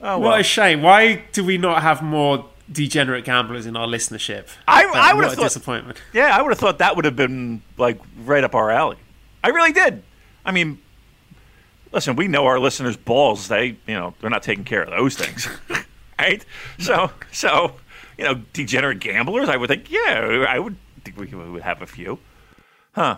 [0.00, 0.82] Oh what a shame.
[0.82, 4.48] Why do we not have more degenerate gamblers in our listenership?
[4.68, 6.00] I- I what would've a thought- disappointment.
[6.12, 8.96] Yeah, I would have thought that would have been like right up our alley.
[9.42, 10.02] I really did.
[10.44, 10.78] I mean,
[11.92, 13.48] listen, we know our listeners' balls.
[13.48, 15.48] They, you know, they're not taking care of those things,
[16.18, 16.44] right?
[16.78, 17.76] So, so,
[18.18, 19.48] you know, degenerate gamblers.
[19.48, 22.18] I would think, yeah, I would think we would have a few,
[22.92, 23.16] huh?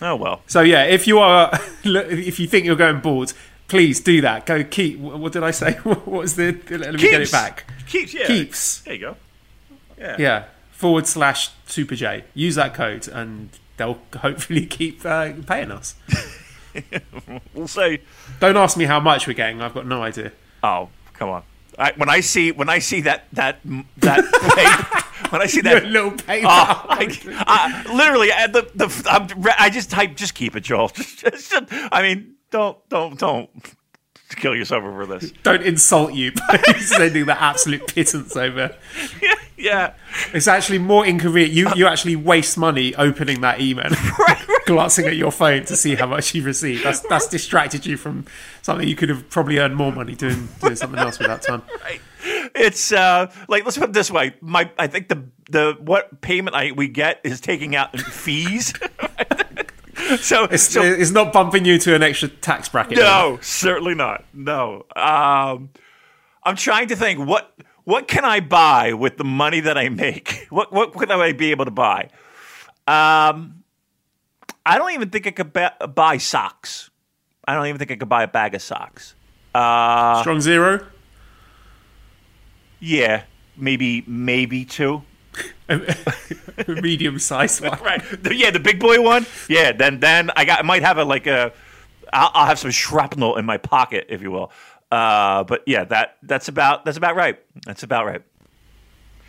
[0.00, 0.42] Oh well.
[0.46, 1.50] So yeah, if you are,
[1.84, 3.34] if you think you're going bald,
[3.68, 4.46] please do that.
[4.46, 4.98] Go keep.
[4.98, 5.72] What did I say?
[5.82, 6.52] What was the?
[6.70, 7.70] Let me get it back.
[7.86, 8.14] Keeps.
[8.14, 8.26] Yeah.
[8.26, 8.80] Keeps.
[8.80, 9.16] There you go.
[9.98, 10.16] Yeah.
[10.18, 10.44] Yeah.
[10.72, 12.24] Forward slash super J.
[12.34, 15.94] Use that code, and they'll hopefully keep uh, paying us.
[17.54, 18.00] We'll say.
[18.38, 19.60] Don't ask me how much we're getting.
[19.60, 20.32] I've got no idea.
[20.62, 21.42] Oh, come on.
[21.78, 23.60] I, when I see when I see that that
[23.98, 24.24] that
[25.22, 26.46] pay, when I see that little ah, paper.
[26.46, 27.04] Oh, I,
[27.46, 30.88] I, ah, literally, I, the, the, I'm, I just type, just keep it, Joel.
[30.94, 33.50] Just, just, I mean, don't, don't, don't
[34.36, 35.32] kill yourself over this.
[35.42, 38.74] Don't insult you by sending that absolute pittance over.
[39.22, 39.94] Yeah, yeah.
[40.32, 41.52] It's actually more inconvenient.
[41.52, 43.90] You you actually waste money opening that email,
[44.66, 46.84] glancing at your phone to see how much you've received.
[46.84, 48.26] That's that's distracted you from
[48.62, 51.62] something you could have probably earned more money doing doing something else with that time.
[51.82, 52.00] Right.
[52.54, 54.34] It's uh, like let's put it this way.
[54.40, 58.72] My, I think the the what payment I we get is taking out fees.
[60.20, 62.98] so, It's, so it's not bumping you to an extra tax bracket.
[62.98, 64.24] No, certainly not.
[64.32, 64.84] No.
[64.96, 65.70] Um,
[66.42, 70.46] I'm trying to think what what can I buy with the money that I make?
[70.50, 72.08] What what could I be able to buy?
[72.86, 73.64] Um,
[74.64, 76.90] I don't even think I could ba- buy socks.
[77.46, 79.14] I don't even think I could buy a bag of socks.
[79.54, 80.86] Uh, Strong zero.
[82.80, 83.24] yeah,
[83.56, 85.02] maybe maybe two.
[86.68, 87.78] medium sized one.
[87.80, 88.02] Right.
[88.32, 89.26] Yeah, the big boy one.
[89.48, 89.72] Yeah.
[89.72, 91.52] Then then I got I might have a like a
[92.12, 94.50] I'll, I'll have some shrapnel in my pocket, if you will.
[94.90, 97.38] Uh, but yeah, that that's about that's about right.
[97.66, 98.22] That's about right.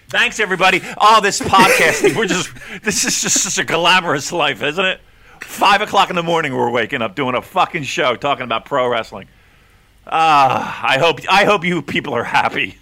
[0.10, 0.82] Thanks everybody.
[0.98, 2.16] Oh, this podcasting.
[2.16, 2.50] we're just
[2.84, 5.02] this is just such a glamorous life, isn't it?
[5.42, 8.88] Five o'clock in the morning, we're waking up doing a fucking show talking about pro
[8.88, 9.28] wrestling.
[10.08, 12.78] Ah, I hope I hope you people are happy.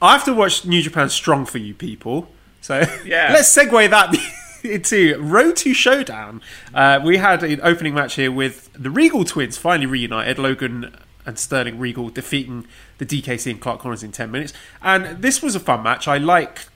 [0.00, 2.28] I have to watch New Japan Strong for you people.
[2.60, 3.30] So Yeah.
[3.32, 4.14] let's segue that
[4.64, 6.40] into Road to Showdown.
[6.74, 10.38] Uh, we had an opening match here with the Riegel twins finally reunited.
[10.38, 12.66] Logan and Sterling Riegel defeating
[12.98, 14.52] the DKC and Clark Connors in 10 minutes.
[14.82, 16.08] And this was a fun match.
[16.08, 16.68] I like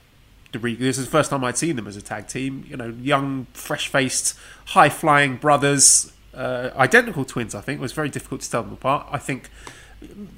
[0.51, 0.85] the Riegel.
[0.85, 2.65] This is the first time I'd seen them as a tag team.
[2.69, 6.11] You know, young, fresh faced, high flying brothers.
[6.33, 7.79] Uh, identical twins, I think.
[7.79, 9.07] It was very difficult to tell them apart.
[9.11, 9.49] I think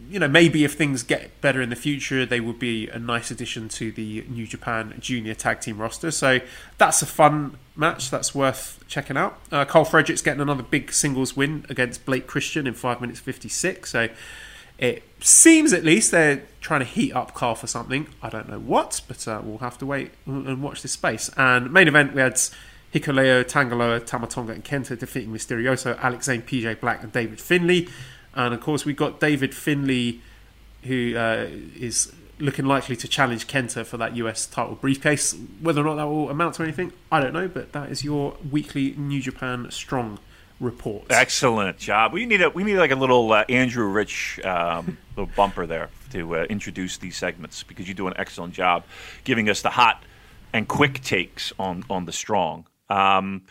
[0.09, 3.31] you know, maybe if things get better in the future, they would be a nice
[3.31, 6.11] addition to the New Japan Junior Tag Team roster.
[6.11, 6.39] So
[6.77, 8.09] that's a fun match.
[8.09, 9.39] That's worth checking out.
[9.51, 13.49] Uh, Karl Fredericks getting another big singles win against Blake Christian in five minutes fifty
[13.49, 13.91] six.
[13.91, 14.09] So
[14.77, 18.07] it seems at least they're trying to heat up Karl for something.
[18.21, 21.29] I don't know what, but uh, we'll have to wait and watch this space.
[21.37, 22.39] And main event we had.
[22.93, 27.89] Hikuleo, Tanga Loa, Tamatonga, and Kenta defeating Misterioso, Alex Zayne, PJ Black, and David Finlay.
[28.35, 30.19] And of course, we've got David Finlay,
[30.83, 31.47] who uh,
[31.79, 35.35] is looking likely to challenge Kenta for that US title briefcase.
[35.61, 37.47] Whether or not that will amount to anything, I don't know.
[37.47, 40.19] But that is your weekly New Japan Strong
[40.59, 41.05] report.
[41.09, 42.13] Excellent job.
[42.13, 45.89] We need a we need like a little uh, Andrew Rich um, little bumper there
[46.11, 48.83] to uh, introduce these segments because you do an excellent job
[49.23, 50.03] giving us the hot
[50.53, 52.65] and quick takes on on the strong.
[52.89, 53.43] Um,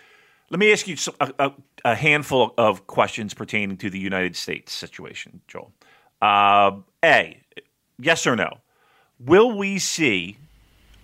[0.50, 1.52] Let me ask you a, a,
[1.84, 5.72] a handful of questions pertaining to the United States situation, Joel.
[6.22, 7.40] Uh, a,
[7.98, 8.58] yes or no?
[9.20, 10.38] Will we see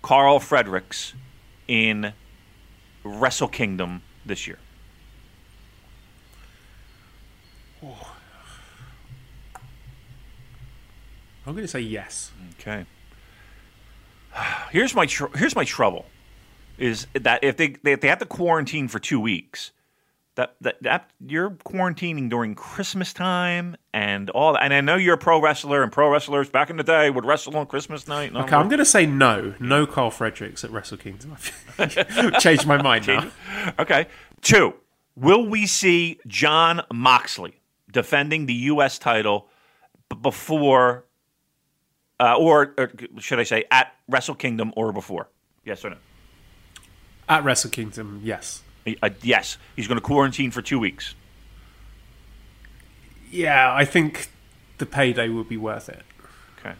[0.02, 1.14] Karl Fredericks
[1.68, 2.12] in
[3.04, 4.58] Wrestle Kingdom this year?
[11.46, 12.30] I'm going to say yes.
[12.58, 12.86] Okay.
[14.70, 16.06] Here's my tr- here's my trouble,
[16.78, 19.72] is that if they, they if they have to quarantine for two weeks,
[20.40, 24.62] that, that that you're quarantining during Christmas time and all that.
[24.62, 27.26] And I know you're a pro wrestler, and pro wrestlers back in the day would
[27.26, 28.34] wrestle on Christmas night.
[28.34, 29.54] Okay, I'm going to say no.
[29.60, 31.36] No Karl Fredericks at Wrestle Kingdom.
[31.78, 33.30] I've changed my mind now.
[33.78, 34.06] Okay.
[34.40, 34.74] Two.
[35.14, 37.60] Will we see Jon Moxley
[37.92, 38.98] defending the U.S.
[38.98, 39.48] title
[40.22, 41.04] before,
[42.18, 45.28] uh, or, or should I say, at Wrestle Kingdom or before?
[45.64, 45.96] Yes or no?
[47.28, 48.62] At Wrestle Kingdom, yes.
[48.86, 51.14] Uh, yes, he's going to quarantine for two weeks.
[53.30, 54.30] Yeah, I think
[54.78, 56.02] the payday would be worth it.
[56.58, 56.74] Okay.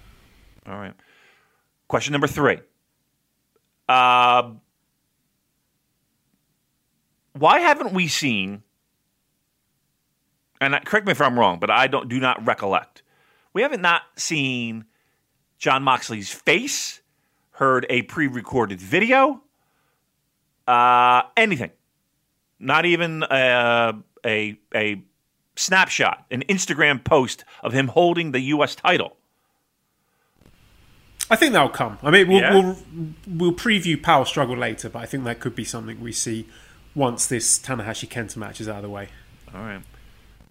[0.66, 0.94] All right.
[1.88, 2.58] Question number three.
[3.88, 4.52] Uh,
[7.32, 8.62] why haven't we seen?
[10.60, 13.02] And correct me if I'm wrong, but I don't do not recollect.
[13.52, 14.84] We haven't not seen
[15.58, 17.00] Jon Moxley's face,
[17.52, 19.42] heard a pre-recorded video,
[20.66, 21.70] uh, anything.
[22.61, 23.94] Not even a,
[24.25, 25.03] a a
[25.57, 28.75] snapshot, an Instagram post of him holding the U.S.
[28.75, 29.16] title.
[31.31, 31.99] I think that'll come.
[32.03, 32.55] I mean, we'll, Yeah?
[32.55, 32.77] we'll
[33.27, 36.46] we'll preview Power Struggle later, but I think that could be something we see
[36.94, 39.09] once this Tanahashi Kenta match is out of the way.
[39.55, 39.83] All right.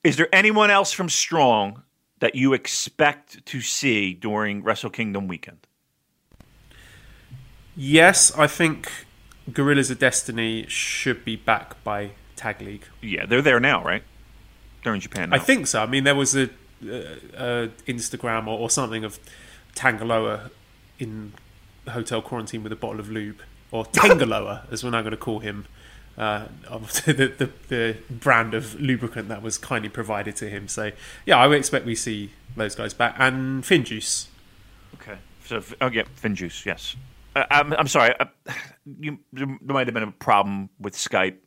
[0.04, 1.84] Is there anyone else from Strong
[2.20, 5.68] that you expect to see during Wrestle Kingdom weekend?
[7.76, 8.90] Yes, I think
[9.54, 12.86] Guerrillas of Destiny should be back by Tag League.
[13.02, 14.04] Yeah, they're there now, right?
[14.84, 15.36] They're in Japan now.
[15.36, 15.82] I think so.
[15.82, 16.50] I mean, there was a,
[16.86, 19.20] a, a Instagram or, or something of
[19.76, 20.52] Tanga Loa
[21.00, 21.34] in
[21.90, 25.40] hotel quarantine with a bottle of lube, or Tangaloa, as we're now going to call
[25.40, 25.66] him,
[26.18, 30.68] uh, of the, the, the brand of lubricant that was kindly provided to him.
[30.68, 30.92] So,
[31.26, 34.28] yeah, I would expect we see those guys back and Finjuice.
[34.96, 35.18] Okay.
[35.46, 36.96] So, oh yeah, Finjuice, yes.
[37.36, 38.14] Uh, I'm, I'm sorry.
[38.20, 38.26] Uh,
[39.00, 41.38] you, there might have been a problem with Skype.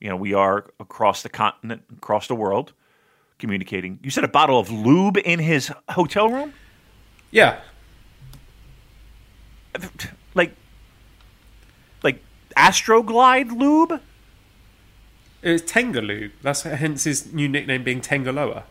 [0.00, 2.72] You know, we are across the continent, across the world,
[3.38, 3.98] communicating.
[4.02, 6.52] You said a bottle of lube in his hotel room?
[7.30, 7.60] Yeah,
[10.34, 10.54] Like,
[12.02, 12.22] like
[12.56, 14.00] Astroglide lube?
[15.42, 16.30] it's Tengaloo.
[16.42, 18.62] That's hence his new nickname being Tengaloa.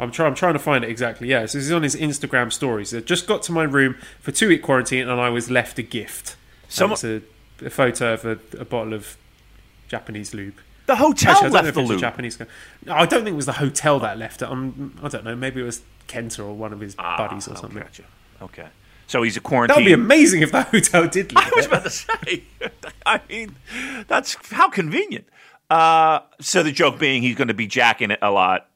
[0.00, 0.28] I'm trying.
[0.28, 1.28] I'm trying to find it exactly.
[1.28, 2.94] Yeah, so this is on his Instagram stories.
[2.94, 5.82] I just got to my room for two week quarantine, and I was left a
[5.82, 6.36] gift.
[6.68, 7.22] Someone- a,
[7.66, 9.16] a photo of a, a bottle of
[9.88, 10.54] Japanese lube.
[10.86, 12.00] The hotel Actually, left the lube.
[12.00, 12.38] Japanese.
[12.84, 14.48] No, I don't think it was the hotel that left it.
[14.48, 15.36] Um, I don't know.
[15.36, 17.78] Maybe it was Kenta or one of his buddies or Ah, something.
[17.80, 18.02] Gotcha.
[18.40, 18.66] Okay.
[19.06, 19.74] So he's a quarantine.
[19.76, 21.32] That'd be amazing if the hotel did.
[21.36, 21.68] Leave I was it.
[21.68, 22.42] about to say.
[23.06, 23.54] I mean,
[24.08, 25.26] that's how convenient.
[25.70, 28.68] Uh, so the joke being he's going to be jacking it a lot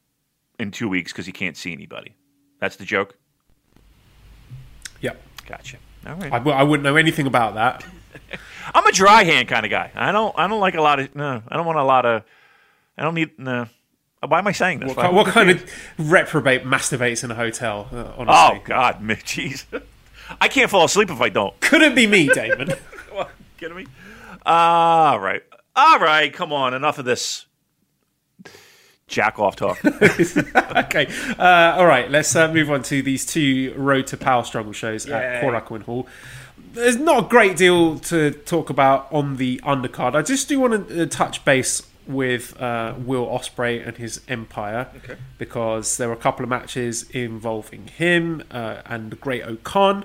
[0.58, 2.14] in two weeks because he can't see anybody.
[2.60, 3.16] That's the joke.
[5.00, 5.20] Yep.
[5.46, 5.76] Gotcha.
[6.06, 6.32] All right.
[6.32, 7.84] I, I wouldn't know anything about that.
[8.74, 9.90] I'm a dry hand kind of guy.
[9.94, 10.34] I don't.
[10.38, 11.14] I don't like a lot of.
[11.14, 12.22] No, I don't want a lot of.
[12.96, 13.38] I don't need.
[13.38, 13.68] No.
[14.26, 14.88] Why am I saying this?
[14.88, 17.88] What, Why- what kind of reprobate masturbates in a hotel?
[17.92, 19.64] Uh, Oh God, jeez.
[20.40, 21.58] I can't fall asleep if I don't.
[21.60, 22.70] couldn't be me, Damon.
[23.12, 23.86] What, kidding me?
[24.44, 25.42] All right.
[25.74, 26.30] All right.
[26.32, 26.74] Come on.
[26.74, 27.46] Enough of this
[29.08, 29.78] jack off talk.
[29.84, 31.06] okay.
[31.38, 32.10] Uh, all right.
[32.10, 35.48] Let's uh, move on to these two Road to Power Struggle shows at Yay.
[35.48, 36.06] Korakuen Hall.
[36.72, 40.14] There's not a great deal to talk about on the undercard.
[40.14, 44.88] I just do want to uh, touch base with uh, Will Ospreay and his Empire
[45.38, 50.04] because there were a couple of matches involving him uh, and Great-O-Khan.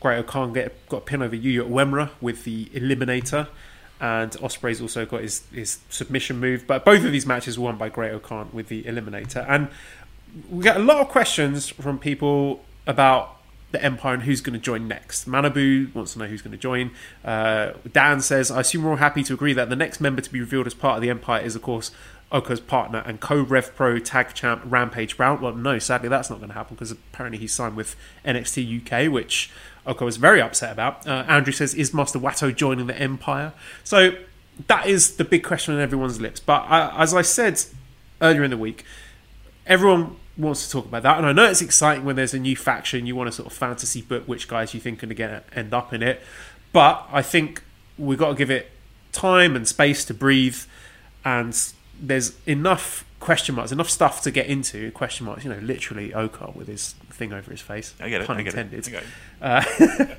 [0.00, 3.48] Great Okan get, got a pin over Yuya Uemura with the Eliminator.
[4.00, 6.66] And Ospreay's also got his, his submission move.
[6.66, 9.44] But both of these matches were won by Great-O-Khan with the Eliminator.
[9.48, 9.68] And
[10.48, 13.36] we get a lot of questions from people about
[13.72, 15.28] the Empire and who's going to join next.
[15.28, 16.90] Manabu wants to know who's going to join.
[17.24, 20.32] Uh, Dan says, I assume we're all happy to agree that the next member to
[20.32, 21.92] be revealed as part of the Empire is, of course,
[22.32, 25.40] Oka's partner and co Rev Pro tag champ Rampage Brown.
[25.40, 29.12] Well, no, sadly, that's not going to happen because apparently he signed with NXT UK,
[29.12, 29.50] which
[29.86, 31.06] Oka was very upset about.
[31.06, 33.52] Uh, Andrew says, Is Master Wato joining the Empire?
[33.82, 34.12] So
[34.66, 36.40] that is the big question on everyone's lips.
[36.40, 37.64] But I, as I said
[38.20, 38.84] earlier in the week,
[39.66, 42.56] everyone wants to talk about that, and I know it's exciting when there's a new
[42.56, 43.06] faction.
[43.06, 45.74] You want to sort of fantasy book which guys you think are going to end
[45.74, 46.20] up in it,
[46.72, 47.62] but I think
[47.98, 48.70] we've got to give it
[49.12, 50.58] time and space to breathe,
[51.24, 51.54] and
[52.00, 54.90] there's enough question marks, enough stuff to get into.
[54.92, 57.94] Question marks, you know, literally Okar with his thing over his face.
[58.00, 58.26] I get it.
[58.26, 58.86] Pun I get intended.
[58.86, 58.88] it.
[58.88, 59.02] I get
[59.82, 59.90] it.
[60.00, 60.14] Uh,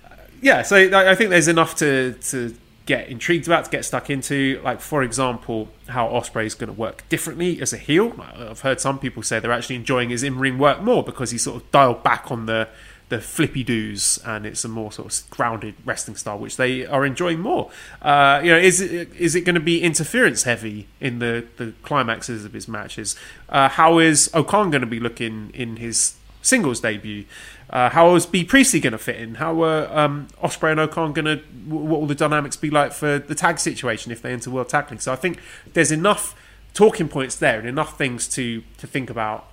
[0.42, 2.54] yeah, so I I think there's enough to to
[2.86, 4.60] get intrigued about, to get stuck into.
[4.64, 8.14] Like for example, how Ospreay is going to work differently as a heel.
[8.20, 11.62] I've heard some people say they're actually enjoying his in-ring work more because he's sort
[11.62, 12.68] of dialed back on the
[13.08, 17.06] the flippy doos and it's a more sort of grounded wrestling style which they are
[17.06, 17.70] enjoying more
[18.02, 21.72] uh, you know is it is it going to be interference heavy in the the
[21.82, 23.14] climaxes of his matches
[23.48, 27.24] uh, how is O-Khan going to be looking in his singles debut
[27.68, 29.36] uh, how is Bea Priestley going to fit in?
[29.36, 31.38] How are um, Ospreay and O-Khan going to?
[31.68, 34.88] What will the dynamics be like for the tag situation if they enter World Tag
[34.90, 35.00] League?
[35.00, 35.40] So I think
[35.72, 36.36] there's enough
[36.74, 39.50] talking points there and enough things to to think about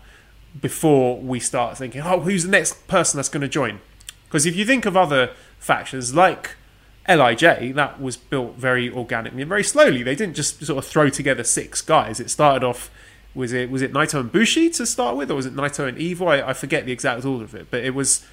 [0.60, 3.80] before we start thinking, oh, who's the next person that's going to join?
[4.26, 6.56] Because if you think of other factions like
[7.08, 10.04] LIJ, that was built very organically and very slowly.
[10.04, 12.20] They didn't just sort of throw together six guys.
[12.20, 12.89] It started off
[13.36, 15.97] was it was it Naito and Bushi to start with, or was it Naito and
[15.97, 16.28] Evil?
[16.28, 18.26] I, I forget the exact order of it, but it was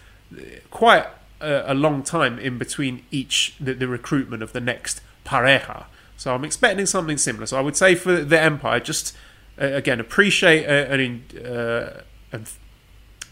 [0.70, 1.06] quite
[1.40, 5.84] a, a long time in between each the, the recruitment of the next pareja.
[6.16, 7.46] So I'm expecting something similar.
[7.46, 9.16] So I would say for the Empire, just
[9.60, 11.90] uh, again appreciate uh, and uh,
[12.32, 12.50] and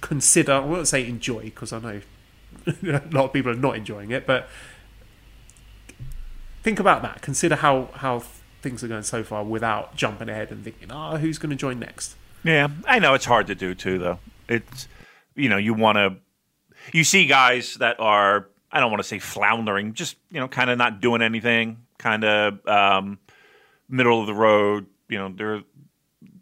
[0.01, 0.53] consider.
[0.53, 2.01] I won't say enjoy because I know
[2.67, 4.49] a lot of people are not enjoying it, but
[6.63, 7.23] think about that.
[7.23, 8.23] Consider how how
[8.61, 11.79] things are going so far without jumping ahead and thinking, oh, who's going to join
[11.79, 12.17] next?
[12.45, 14.19] Yeah, I know it's hard to do too, though.
[14.49, 14.89] It's
[15.35, 16.17] you know you want to
[16.93, 20.71] you see guys that are I don't want to say floundering, just you know kind
[20.71, 23.19] of not doing anything, kind of um,
[23.89, 24.87] middle of the road.
[25.09, 25.63] You know they're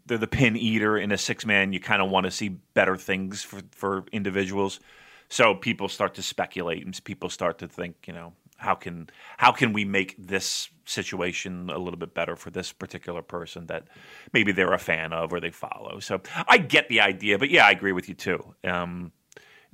[0.06, 1.72] they're the pin eater in a six man.
[1.72, 4.80] You kind of want to see better things for for individuals.
[5.28, 9.52] So people start to speculate and people start to think, you know, how can how
[9.52, 13.88] can we make this situation a little bit better for this particular person that
[14.32, 15.98] maybe they're a fan of or they follow.
[16.00, 18.54] So I get the idea, but yeah, I agree with you too.
[18.64, 19.12] Um,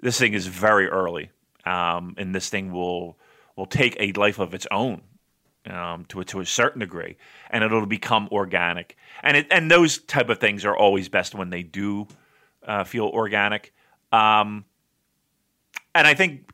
[0.00, 1.30] this thing is very early,
[1.64, 3.18] um, and this thing will
[3.56, 5.02] will take a life of its own
[5.70, 7.16] um, to a, to a certain degree,
[7.50, 8.96] and it'll become organic.
[9.22, 12.08] And it, and those type of things are always best when they do
[12.66, 13.72] uh, feel organic.
[14.10, 14.64] Um,
[15.94, 16.50] and I think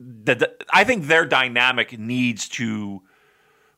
[0.00, 3.02] that I think their dynamic needs to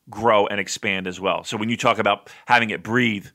[0.09, 1.45] grow and expand as well.
[1.45, 3.27] So when you talk about having it breathe,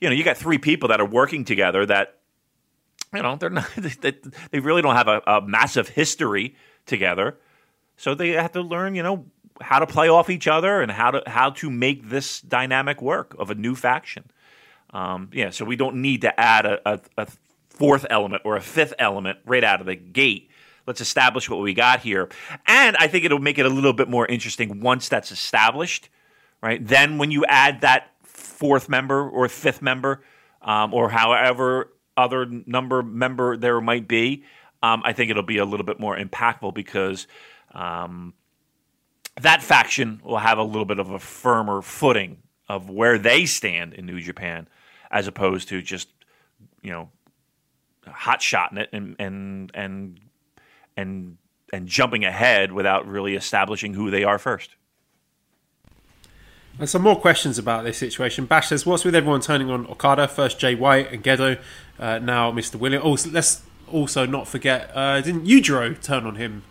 [0.00, 2.18] you know, you got three people that are working together that,
[3.14, 4.12] you know, they're not, they,
[4.50, 6.54] they really don't have a, a massive history
[6.84, 7.38] together.
[7.96, 9.26] So they have to learn, you know,
[9.60, 13.34] how to play off each other and how to how to make this dynamic work
[13.38, 14.24] of a new faction.
[14.90, 17.26] Um, yeah, so we don't need to add a, a, a
[17.70, 20.50] fourth element or a fifth element right out of the gate
[20.86, 22.28] Let's establish what we got here.
[22.66, 26.08] And I think it'll make it a little bit more interesting once that's established,
[26.62, 26.84] right?
[26.86, 30.22] Then when you add that fourth member or fifth member,
[30.62, 34.44] um, or however other number member there might be,
[34.82, 37.26] um, I think it'll be a little bit more impactful because
[37.74, 38.32] um,
[39.40, 43.94] that faction will have a little bit of a firmer footing of where they stand
[43.94, 44.68] in New Japan,
[45.10, 46.08] as opposed to just
[46.82, 47.10] you know
[48.06, 50.20] hot shotting it and and and
[50.96, 51.36] and
[51.72, 54.70] and jumping ahead without really establishing who they are first.
[56.78, 58.46] And some more questions about this situation.
[58.46, 60.28] Bash says, "What's with everyone turning on Okada?
[60.28, 61.58] First Jay White and Gedo,
[61.98, 62.76] uh, now Mr.
[62.76, 63.02] William.
[63.02, 66.64] Also, let's also not forget, uh, didn't Yujiro turn on him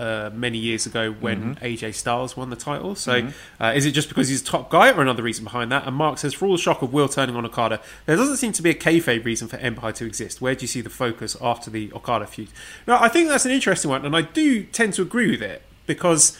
[0.00, 1.64] uh, many years ago when mm-hmm.
[1.64, 2.94] AJ Styles won the title.
[2.94, 3.62] So, mm-hmm.
[3.62, 5.86] uh, is it just because he's a top guy, or another reason behind that?
[5.86, 8.52] And Mark says, for all the shock of Will turning on Okada, there doesn't seem
[8.52, 10.40] to be a kayfabe reason for Empire to exist.
[10.40, 12.48] Where do you see the focus after the Okada feud?
[12.86, 15.62] Now, I think that's an interesting one, and I do tend to agree with it
[15.86, 16.38] because.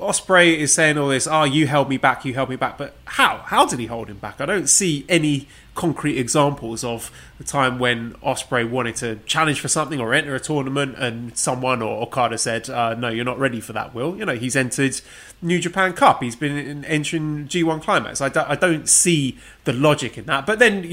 [0.00, 1.28] Ospreay is saying all this.
[1.28, 2.24] Oh, you held me back.
[2.24, 2.78] You held me back.
[2.78, 3.44] But how?
[3.46, 4.40] How did he hold him back?
[4.40, 5.46] I don't see any
[5.78, 10.40] concrete examples of the time when Ospreay wanted to challenge for something or enter a
[10.40, 14.26] tournament, and someone or Okada said, uh, "No, you're not ready for that." Will you
[14.26, 15.00] know he's entered
[15.40, 16.20] New Japan Cup?
[16.20, 18.20] He's been in, entering G1 Climax.
[18.20, 20.46] I don't, I don't see the logic in that.
[20.46, 20.84] But then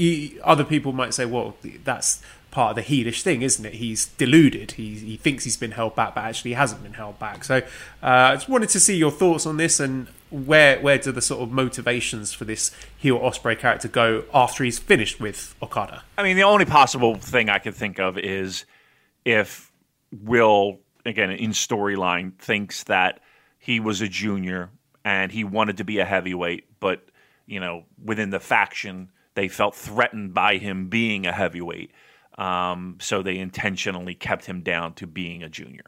[0.44, 2.22] other people might say, "Well, that's."
[2.52, 3.74] part of the heelish thing, isn't it?
[3.74, 4.72] He's deluded.
[4.72, 7.44] He, he thinks he's been held back, but actually he hasn't been held back.
[7.44, 7.60] So uh,
[8.02, 11.42] I just wanted to see your thoughts on this and where where do the sort
[11.42, 16.02] of motivations for this heel Ospreay character go after he's finished with Okada?
[16.18, 18.64] I mean, the only possible thing I could think of is
[19.24, 19.72] if
[20.12, 23.20] Will again in storyline thinks that
[23.58, 24.70] he was a junior
[25.04, 27.08] and he wanted to be a heavyweight, but
[27.46, 31.92] you know within the faction they felt threatened by him being a heavyweight,
[32.38, 35.84] um, so they intentionally kept him down to being a junior.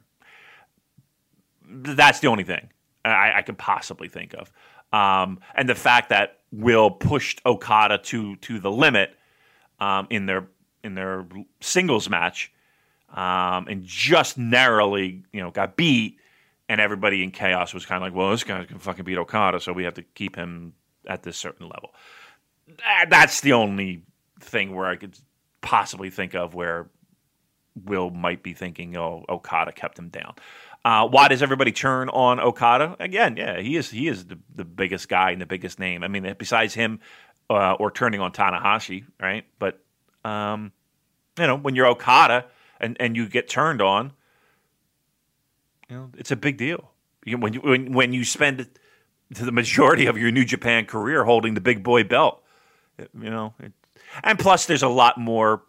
[1.66, 2.70] That's the only thing.
[3.04, 4.52] I, I could possibly think of.
[4.92, 9.14] Um, and the fact that Will pushed Okada to to the limit
[9.80, 10.48] um, in their
[10.82, 11.26] in their
[11.60, 12.52] singles match,
[13.14, 16.18] um, and just narrowly, you know, got beat,
[16.68, 19.60] and everybody in chaos was kind of like, "Well, this guy can fucking beat Okada,
[19.60, 20.72] so we have to keep him
[21.06, 21.94] at this certain level."
[23.08, 24.04] That's the only
[24.40, 25.18] thing where I could
[25.60, 26.88] possibly think of where
[27.84, 30.34] Will might be thinking, "Oh, Okada kept him down."
[30.84, 33.36] Uh, why does everybody turn on Okada again?
[33.36, 36.02] Yeah, he is he is the, the biggest guy and the biggest name.
[36.02, 37.00] I mean, besides him,
[37.50, 39.44] uh, or turning on Tanahashi, right?
[39.58, 39.80] But
[40.24, 40.72] um,
[41.38, 42.46] you know, when you're Okada
[42.80, 44.12] and, and you get turned on,
[45.88, 46.90] you know, it's a big deal.
[47.24, 48.68] You, when you when, when you spend
[49.30, 52.42] the majority of your New Japan career holding the big boy belt,
[52.98, 53.72] you know, it,
[54.22, 55.62] and plus there's a lot more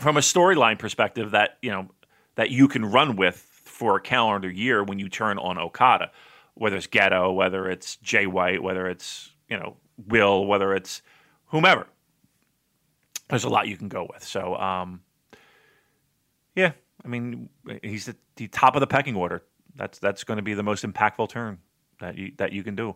[0.00, 1.88] from a storyline perspective that you know
[2.36, 3.51] that you can run with
[3.82, 6.12] for a calendar year when you turn on Okada,
[6.54, 9.76] whether it's Gedo, whether it's Jay White, whether it's you know
[10.06, 11.02] Will, whether it's
[11.46, 11.88] whomever.
[13.28, 14.22] There's a lot you can go with.
[14.22, 15.00] So, um,
[16.54, 16.74] yeah,
[17.04, 17.48] I mean,
[17.82, 19.42] he's the, the top of the pecking order.
[19.74, 21.58] That's that's going to be the most impactful turn
[21.98, 22.94] that you that you can do.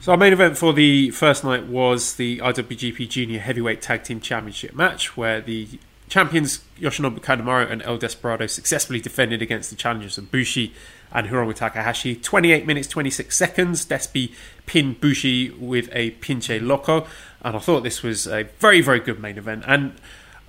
[0.00, 4.20] So our main event for the first night was the IWGP Junior Heavyweight Tag Team
[4.20, 5.78] Championship match, where the
[6.12, 10.74] Champions Yoshinobu Kanemaru and El Desperado successfully defended against the challengers of Bushi
[11.10, 12.16] and Hiromu Takahashi.
[12.16, 13.86] 28 minutes 26 seconds.
[13.86, 14.34] Despi
[14.66, 17.06] pinned Bushi with a pinche loco,
[17.40, 19.64] and I thought this was a very very good main event.
[19.66, 19.94] And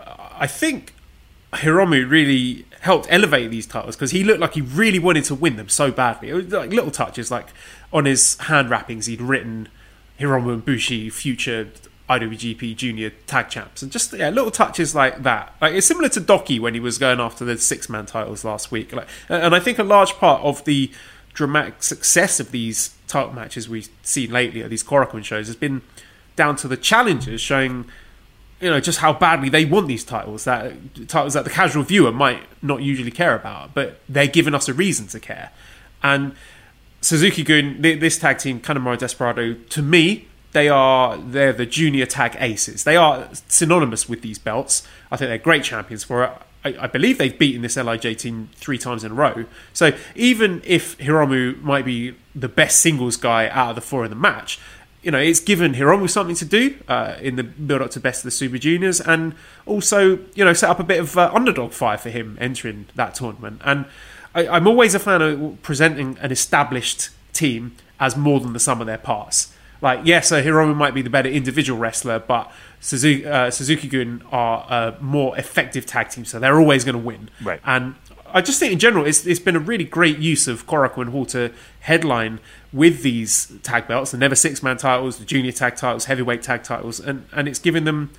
[0.01, 0.95] uh, I think
[1.53, 5.55] Hiromu really helped elevate these titles because he looked like he really wanted to win
[5.55, 6.27] them so badly.
[6.27, 7.47] It was like little touches, like
[7.93, 9.69] on his hand wrappings, he'd written
[10.19, 11.69] Hiromu and Bushi future
[12.09, 15.55] IWGP Junior Tag Champs, and just yeah, little touches like that.
[15.61, 18.71] Like it's similar to Douki when he was going after the six man titles last
[18.71, 18.91] week.
[18.91, 20.91] Like, and I think a large part of the
[21.33, 25.81] dramatic success of these title matches we've seen lately at these Korakuen shows has been
[26.35, 27.85] down to the challengers showing,
[28.59, 30.43] you know, just how badly they want these titles.
[30.43, 30.73] That
[31.07, 34.73] titles that the casual viewer might not usually care about, but they're giving us a
[34.73, 35.51] reason to care.
[36.03, 36.35] And
[36.99, 42.35] Suzuki Gun, this tag team, Kanemaru Desperado, to me they are they're the junior tag
[42.39, 42.83] aces.
[42.83, 44.87] They are synonymous with these belts.
[45.11, 46.31] I think they're great champions for it.
[46.65, 49.45] I, I believe they've beaten this LIJ team three times in a row.
[49.73, 54.09] So even if Hiromu might be the best singles guy out of the four in
[54.09, 54.59] the match,
[55.01, 58.21] you know, it's given Hiromu something to do uh, in the build up to Best
[58.21, 59.35] of the Super Juniors, and
[59.65, 63.15] also, you know, set up a bit of uh, underdog fire for him entering that
[63.15, 63.61] tournament.
[63.65, 63.85] And
[64.33, 68.79] I, I'm always a fan of presenting an established team as more than the sum
[68.79, 69.53] of their parts.
[69.83, 73.51] Like, yes, so Hiromu might be the better individual wrestler, but Suzuki, uh,
[73.89, 77.29] Gun are a more effective tag team, so they're always going to win.
[77.43, 77.59] Right.
[77.65, 77.95] And
[78.33, 81.25] I just think in general, it's, it's been a really great use of Korakuen Hall
[81.27, 82.39] to headline
[82.71, 86.63] with these tag belts, the Never Six Man titles, the Junior Tag titles, Heavyweight Tag
[86.63, 88.11] titles, and, and it's giving them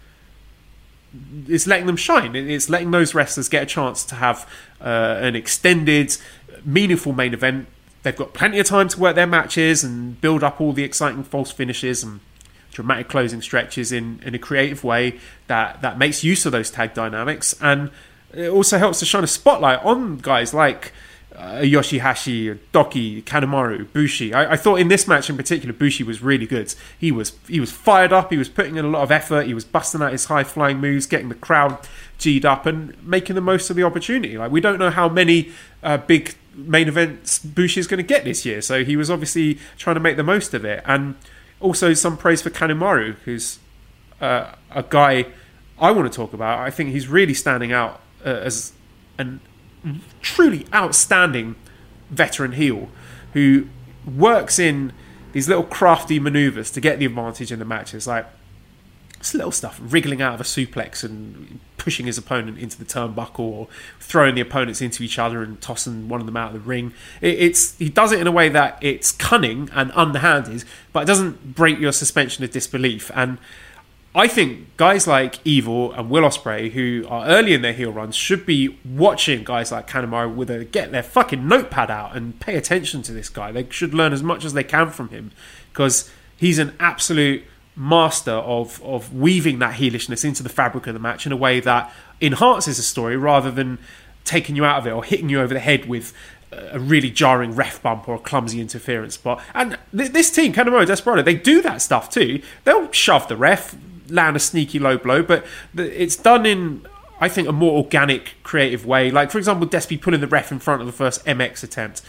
[1.49, 2.37] it's letting them shine.
[2.37, 4.51] It's letting those wrestlers get a chance to have
[4.81, 6.17] uh, an extended,
[6.65, 7.69] meaningful main event
[8.05, 11.24] they've got plenty of time to work their matches and build up all the exciting
[11.24, 12.20] false finishes and
[12.70, 16.92] dramatic closing stretches in, in a creative way that, that makes use of those tag
[16.94, 17.55] dynamics.
[17.61, 17.90] And
[18.32, 20.92] it also helps to shine a spotlight on guys like
[21.34, 24.34] uh, Yoshihashi, Douki, Kanemaru, Bushi.
[24.34, 26.72] I, I, thought in this match in particular, Bushi was really good.
[26.96, 28.30] He was he was fired up.
[28.30, 29.46] He was putting in a lot of effort.
[29.46, 31.78] He was busting out his high flying moves, getting the crowd
[32.18, 34.38] g'd up, and making the most of the opportunity.
[34.38, 35.50] Like we don't know how many
[35.82, 38.61] uh, big main events Bushi is going to get this year.
[38.62, 40.82] So he was obviously trying to make the most of it.
[40.86, 41.16] And
[41.61, 43.59] also some praise for Kanemaru, who's
[44.20, 45.26] uh, a guy
[45.78, 46.61] I want to talk about.
[46.61, 48.72] I think he's really standing out uh, as
[49.18, 49.26] a
[50.22, 51.57] truly outstanding
[52.11, 52.88] veteran heel
[53.32, 53.66] who
[54.07, 54.92] works in
[55.32, 58.07] these little crafty maneuvers to get the advantage in the matches.
[58.07, 58.26] Like
[59.25, 63.39] it's little stuff, wriggling out of a suplex and pushing his opponent into the turnbuckle,
[63.39, 63.68] or
[63.99, 66.93] throwing the opponents into each other and tossing one of them out of the ring.
[67.22, 71.07] It, it's he does it in a way that it's cunning and underhanded, but it
[71.07, 73.11] doesn't break your suspension of disbelief.
[73.14, 73.39] And
[74.14, 78.14] I think guys like Evil and Will Ospreay, who are early in their heel runs,
[78.14, 82.57] should be watching guys like Kanemaru with a get their fucking notepad out and pay
[82.57, 83.53] attention to this guy.
[83.53, 85.31] They should learn as much as they can from him
[85.72, 87.45] because he's an absolute
[87.77, 91.61] master of of weaving that heelishness into the fabric of the match in a way
[91.61, 93.79] that enhances the story rather than
[94.25, 96.14] taking you out of it or hitting you over the head with
[96.70, 99.43] a really jarring ref bump or a clumsy interference spot.
[99.55, 102.43] And th- this team, Kanemaru Desperado, they do that stuff too.
[102.64, 103.77] They'll shove the ref,
[104.09, 105.45] land a sneaky low blow, but
[105.77, 106.87] it's done in,
[107.20, 109.11] I think, a more organic, creative way.
[109.11, 112.03] Like, for example, Despy pulling the ref in front of the first MX attempt.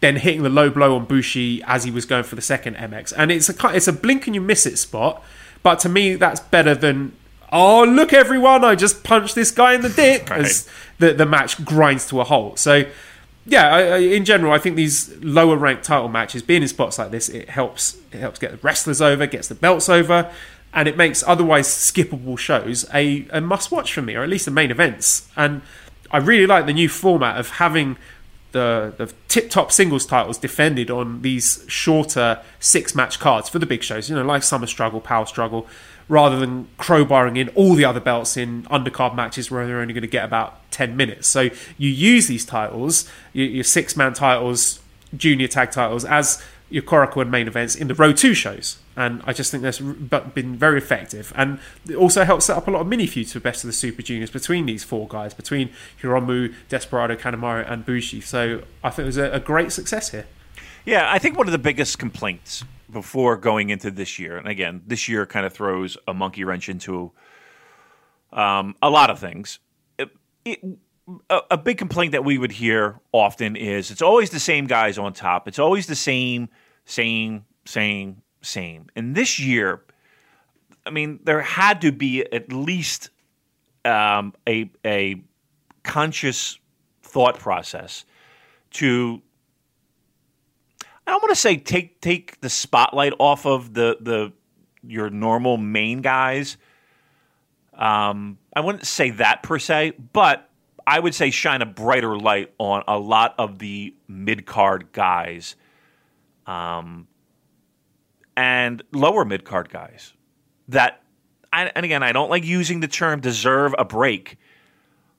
[0.00, 3.12] Then hitting the low blow on Bushi as he was going for the second MX.
[3.16, 5.22] And it's a it's a blink and you miss it spot,
[5.62, 7.12] but to me that's better than
[7.52, 10.40] oh look everyone I just punched this guy in the dick Right.
[10.40, 12.58] as the the match grinds to a halt.
[12.58, 12.84] So
[13.46, 16.98] yeah, I, I, in general, I think these lower ranked title matches, being in spots
[16.98, 17.96] like this, it helps.
[18.12, 20.30] It helps get the wrestlers over, gets the belts over,
[20.74, 24.44] and it makes otherwise skippable shows a, a must watch for me, or at least
[24.44, 25.26] the main events.
[25.36, 25.62] And
[26.10, 27.96] I really like the new format of having
[28.52, 33.66] the the tip top singles titles defended on these shorter six match cards for the
[33.66, 34.08] big shows.
[34.08, 35.66] You know, like Summer Struggle, Power Struggle,
[36.08, 40.02] rather than crowbarring in all the other belts in undercard matches where they're only going
[40.02, 41.28] to get about ten minutes.
[41.28, 44.80] So you use these titles, your, your six man titles,
[45.16, 48.78] junior tag titles, as your Korakuen main events in the Row Two shows.
[48.96, 51.58] And I just think that's been very effective, and
[51.88, 54.02] it also helps set up a lot of mini feuds for Best of the Super
[54.02, 55.70] Juniors between these four guys, between
[56.02, 58.20] Hiromu, Desperado, Kanemaru, and Bushi.
[58.20, 60.26] So I think it was a, a great success here.
[60.84, 64.82] Yeah, I think one of the biggest complaints before going into this year, and again,
[64.86, 67.12] this year kind of throws a monkey wrench into
[68.32, 69.60] um, a lot of things.
[69.98, 70.10] It,
[70.44, 70.60] it,
[71.28, 74.98] a, a big complaint that we would hear often is it's always the same guys
[74.98, 75.48] on top.
[75.48, 76.48] It's always the same,
[76.90, 78.86] same, same, same.
[78.96, 79.82] And this year,
[80.84, 83.10] I mean, there had to be at least
[83.84, 85.22] um, a a
[85.82, 86.58] conscious
[87.02, 88.04] thought process
[88.72, 89.22] to
[91.06, 94.32] I don't want to say take take the spotlight off of the the
[94.82, 96.56] your normal main guys.
[97.74, 100.48] Um, I wouldn't say that per se, but
[100.86, 105.56] I would say shine a brighter light on a lot of the mid card guys,
[106.50, 107.06] um,
[108.36, 110.12] and lower mid card guys.
[110.68, 111.02] That,
[111.52, 114.38] and again, I don't like using the term deserve a break,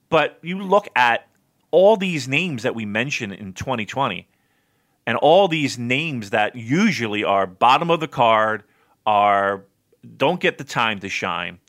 [0.09, 1.27] but you look at
[1.71, 4.27] all these names that we mentioned in 2020
[5.07, 8.63] and all these names that usually are bottom of the card
[9.05, 9.63] are
[10.17, 11.59] don't get the time to shine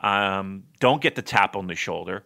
[0.00, 2.24] um, don't get the tap on the shoulder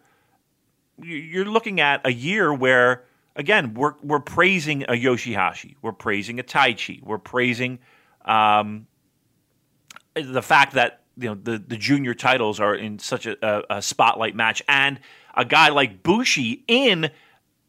[1.02, 3.04] You- you're looking at a year where
[3.36, 5.76] again we're, we're praising a yoshihashi.
[5.82, 7.78] We're praising a taichi we're praising
[8.24, 8.86] um,
[10.14, 13.82] the fact that you know the, the junior titles are in such a, a, a
[13.82, 14.62] spotlight match.
[14.68, 15.00] And
[15.34, 17.10] a guy like bushi in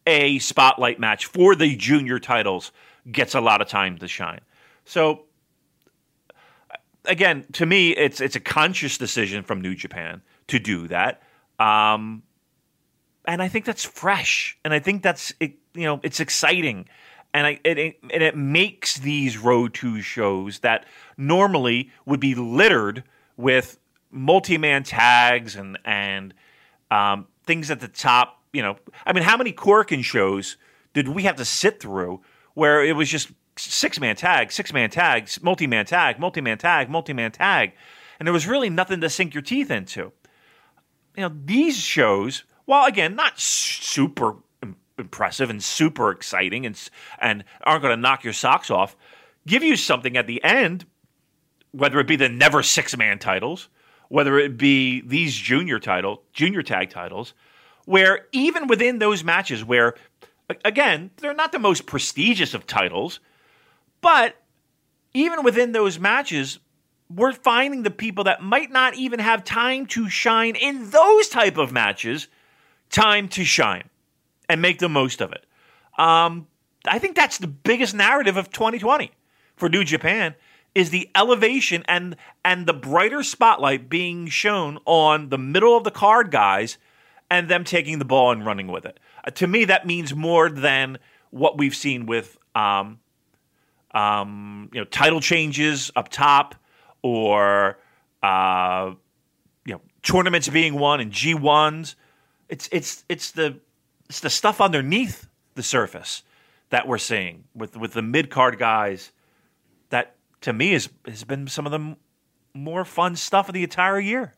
[0.06, 2.72] a spotlight match for the junior titles
[3.10, 4.40] gets a lot of time to shine.
[4.84, 5.24] So
[7.04, 11.22] again, to me, it's it's a conscious decision from New Japan to do that,
[11.58, 12.22] um,
[13.26, 16.88] and I think that's fresh, and I think that's it, you know it's exciting,
[17.34, 22.34] and I it, it, and it makes these Road Two shows that normally would be
[22.34, 23.04] littered
[23.36, 23.78] with
[24.10, 26.34] multi-man tags and and
[26.90, 28.42] um, things at the top.
[28.52, 30.56] You know, I mean, how many Corkin shows
[30.94, 32.22] did we have to sit through
[32.54, 36.58] where it was just six man tag, six man tag, multi man tag, multi man
[36.58, 37.72] tag, multi man tag,
[38.18, 40.12] and there was really nothing to sink your teeth into.
[41.16, 44.36] You know, these shows, while again not super
[44.98, 48.96] impressive and super exciting and and aren't going to knock your socks off,
[49.46, 50.84] give you something at the end,
[51.72, 53.68] whether it be the never six man titles,
[54.08, 57.34] whether it be these junior title, junior tag titles,
[57.86, 59.94] where even within those matches where
[60.64, 63.20] again, they're not the most prestigious of titles,
[64.00, 64.36] but
[65.14, 66.58] even within those matches,
[67.12, 71.56] we're finding the people that might not even have time to shine in those type
[71.56, 72.28] of matches,
[72.90, 73.88] time to shine
[74.48, 75.44] and make the most of it.
[75.98, 76.46] Um,
[76.86, 79.10] I think that's the biggest narrative of 2020
[79.56, 80.34] for New Japan
[80.74, 85.90] is the elevation and and the brighter spotlight being shown on the middle of the
[85.90, 86.76] card guys
[87.30, 89.00] and them taking the ball and running with it.
[89.24, 90.98] Uh, to me, that means more than
[91.30, 93.00] what we've seen with um,
[93.92, 96.54] um, you know title changes up top
[97.02, 97.78] or
[98.22, 98.92] uh,
[99.64, 101.96] you know tournaments being won and G ones.
[102.48, 103.58] It's it's it's the
[104.08, 106.22] it's the stuff underneath the surface
[106.70, 109.12] that we're seeing with with the mid card guys.
[109.90, 111.96] That to me is has been some of the m-
[112.54, 114.34] more fun stuff of the entire year.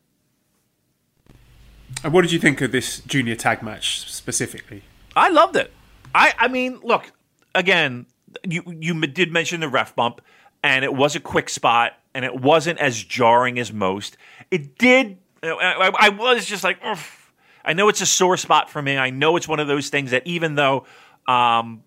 [2.03, 4.83] And what did you think of this junior tag match specifically?
[5.15, 5.71] I loved it.
[6.15, 7.11] I I mean, look
[7.55, 8.05] again.
[8.47, 10.21] You you did mention the ref bump,
[10.63, 14.17] and it was a quick spot, and it wasn't as jarring as most.
[14.51, 15.17] It did.
[15.41, 17.18] I, I- I was just like, "Oof."
[17.63, 18.97] I know it's a sore spot for me.
[18.97, 20.85] I know it's one of those things that even though,
[21.27, 21.83] um,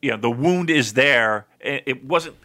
[0.00, 2.36] you know, the wound is there, it, it wasn't.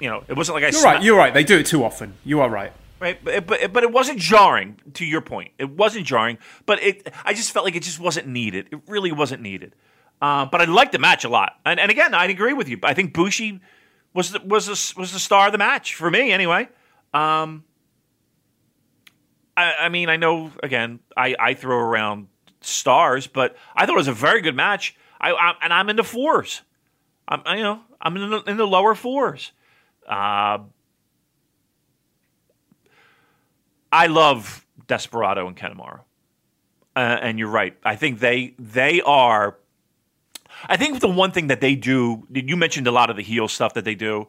[0.00, 0.68] You know, it wasn't like I.
[0.68, 1.02] You're sma- right.
[1.02, 1.32] You're right.
[1.32, 2.14] They do it too often.
[2.24, 2.72] You are right.
[2.98, 3.22] right?
[3.22, 4.78] But, but but it wasn't jarring.
[4.94, 6.38] To your point, it wasn't jarring.
[6.66, 8.68] But it, I just felt like it just wasn't needed.
[8.72, 9.74] It really wasn't needed.
[10.20, 11.58] Uh, but I liked the match a lot.
[11.64, 12.78] And, and again, I agree with you.
[12.84, 13.60] I think Bushi
[14.14, 16.68] was the, was the, was the star of the match for me anyway.
[17.12, 17.64] Um,
[19.62, 22.28] I, I mean, I know again, I, I throw around
[22.60, 24.96] stars, but I thought it was a very good match.
[25.20, 26.62] I, I and I'm in the fours.
[27.28, 29.52] I'm you know I'm in the, in the lower fours.
[30.06, 30.58] Uh,
[33.92, 36.00] I love Desperado and Kanemaru,
[36.96, 37.76] uh, and you're right.
[37.84, 39.58] I think they they are.
[40.66, 43.48] I think the one thing that they do, you mentioned a lot of the heel
[43.48, 44.28] stuff that they do.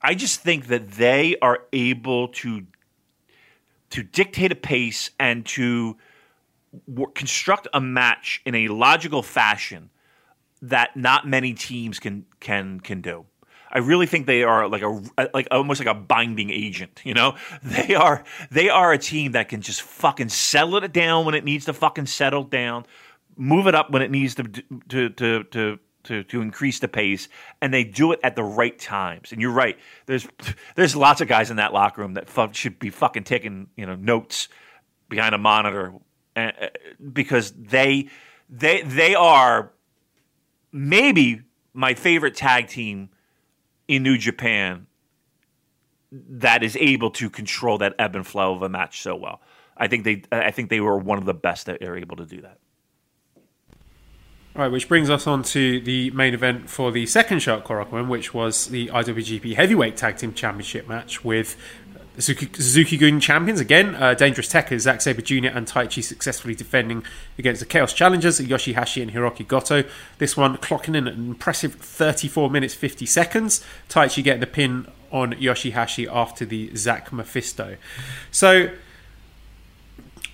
[0.00, 2.66] I just think that they are able to
[3.94, 5.96] to dictate a pace and to
[6.88, 9.88] w- construct a match in a logical fashion
[10.60, 13.24] that not many teams can can can do.
[13.70, 15.00] I really think they are like a
[15.32, 17.02] like almost like a binding agent.
[17.04, 21.24] You know, they are they are a team that can just fucking settle it down
[21.24, 22.86] when it needs to fucking settle down,
[23.36, 24.42] move it up when it needs to
[24.88, 25.78] to to to.
[26.04, 27.28] To, to increase the pace,
[27.62, 29.32] and they do it at the right times.
[29.32, 29.78] And you're right.
[30.04, 30.28] There's
[30.74, 33.94] there's lots of guys in that locker room that should be fucking taking you know
[33.94, 34.48] notes
[35.08, 35.94] behind a monitor,
[36.36, 36.50] uh,
[37.12, 38.10] because they
[38.50, 39.72] they they are
[40.72, 41.40] maybe
[41.72, 43.08] my favorite tag team
[43.88, 44.86] in New Japan
[46.12, 49.40] that is able to control that ebb and flow of a match so well.
[49.76, 52.26] I think they I think they were one of the best that are able to
[52.26, 52.58] do that.
[54.56, 58.32] Right, which brings us on to the main event for the second Shark Korakuen, which
[58.32, 61.56] was the IWGP Heavyweight Tag Team Championship match with
[62.18, 63.96] Suzuki Gun champions again.
[63.96, 65.48] Uh, Dangerous Tekkers, Zack Sabre Jr.
[65.48, 67.02] and Taichi successfully defending
[67.36, 69.82] against the Chaos Challengers, Yoshihashi and Hiroki Goto.
[70.18, 73.64] This one clocking in an impressive 34 minutes 50 seconds.
[73.88, 77.76] Taichi getting the pin on Yoshihashi after the Zack Mephisto.
[78.30, 78.70] So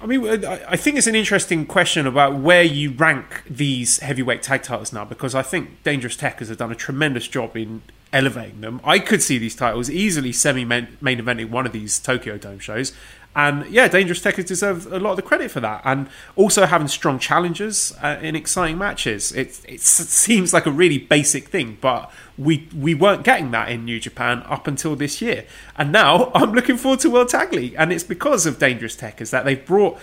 [0.03, 4.42] I mean, uh, I think it's an interesting question about where you rank these heavyweight
[4.42, 7.82] tag titles now, because I think Dangerous Tekkers have done a tremendous job in
[8.12, 8.80] elevating them.
[8.82, 12.92] I could see these titles easily semi main eventing one of these Tokyo Dome shows.
[13.35, 15.83] And yeah, Dangerous Tekkers deserve a lot of the credit for that.
[15.85, 19.31] And also having strong challenges uh, in exciting matches.
[19.33, 23.85] It, it seems like a really basic thing, but we we weren't getting that in
[23.85, 25.45] New Japan up until this year.
[25.76, 27.74] And now I'm looking forward to World Tag League.
[27.78, 29.99] And it's because of Dangerous Tekkers that they've brought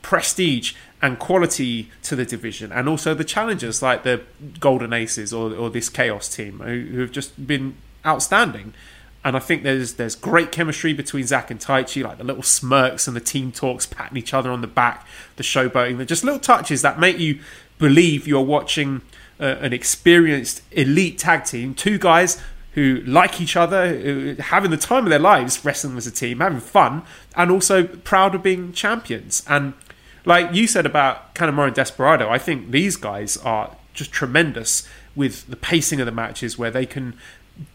[0.00, 4.22] prestige and quality to the division, and also the challengers like the
[4.60, 7.74] Golden Aces or, or this Chaos team who, who have just been
[8.06, 8.72] outstanding.
[9.24, 13.06] And I think there's there's great chemistry between Zack and Taichi, like the little smirks
[13.06, 15.06] and the team talks, patting each other on the back,
[15.36, 17.38] the showboating, they're just little touches that make you
[17.78, 19.02] believe you're watching
[19.40, 22.40] uh, an experienced elite tag team, two guys
[22.74, 26.60] who like each other, having the time of their lives wrestling as a team, having
[26.60, 27.02] fun,
[27.36, 29.44] and also proud of being champions.
[29.46, 29.74] And
[30.24, 35.46] like you said about Kanemaru and Desperado, I think these guys are just tremendous with
[35.48, 37.14] the pacing of the matches where they can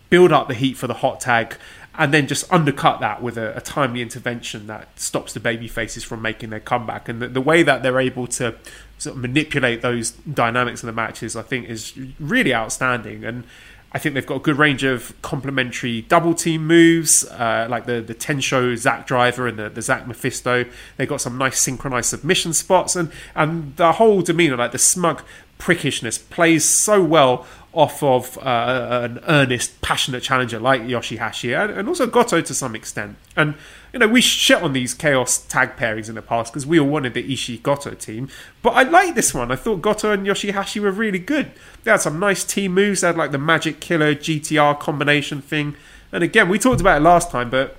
[0.09, 1.55] build up the heat for the hot tag,
[1.97, 6.03] and then just undercut that with a, a timely intervention that stops the baby faces
[6.03, 7.09] from making their comeback.
[7.09, 8.55] And the, the, way that they're able to
[8.99, 13.23] sort of manipulate those dynamics of the matches, I think, is really outstanding.
[13.23, 13.45] And
[13.91, 18.01] I think they've got a good range of complementary double team moves, uh, like the
[18.01, 20.65] the Tensho Zack Driver and the, the Zack Mephisto.
[20.97, 25.23] They've got some nice synchronized submission spots, and and the whole demeanor, like the smug
[25.57, 27.47] prickishness, plays so well
[27.77, 33.17] off of uh, an earnest, passionate challenger like Yoshihashi and, also Goto to some extent.
[33.35, 33.53] And
[33.93, 36.87] you know, we shit on these chaos tag pairings in the past because we all
[36.87, 38.29] wanted the Ishii Goto team.
[38.63, 39.51] But I like this one.
[39.51, 41.51] I thought Goto and Yoshihashi were really good.
[41.83, 43.01] They had some nice team moves.
[43.01, 45.75] They had like the Magic Killer GTR combination thing.
[46.11, 47.77] And again, we talked about it last time, but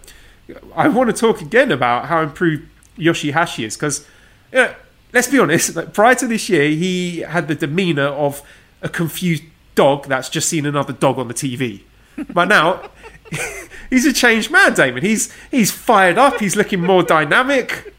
[0.76, 4.06] I want to talk again about how improved Yoshihashi is because.
[4.52, 4.74] You know,
[5.12, 8.42] let's be honest, like, prior to this year, he had the demeanor of
[8.80, 9.42] a confused
[9.78, 11.82] dog that's just seen another dog on the TV.
[12.34, 12.90] But now
[13.90, 15.04] he's a changed man, Damon.
[15.04, 16.40] He's he's fired up.
[16.40, 17.94] He's looking more dynamic.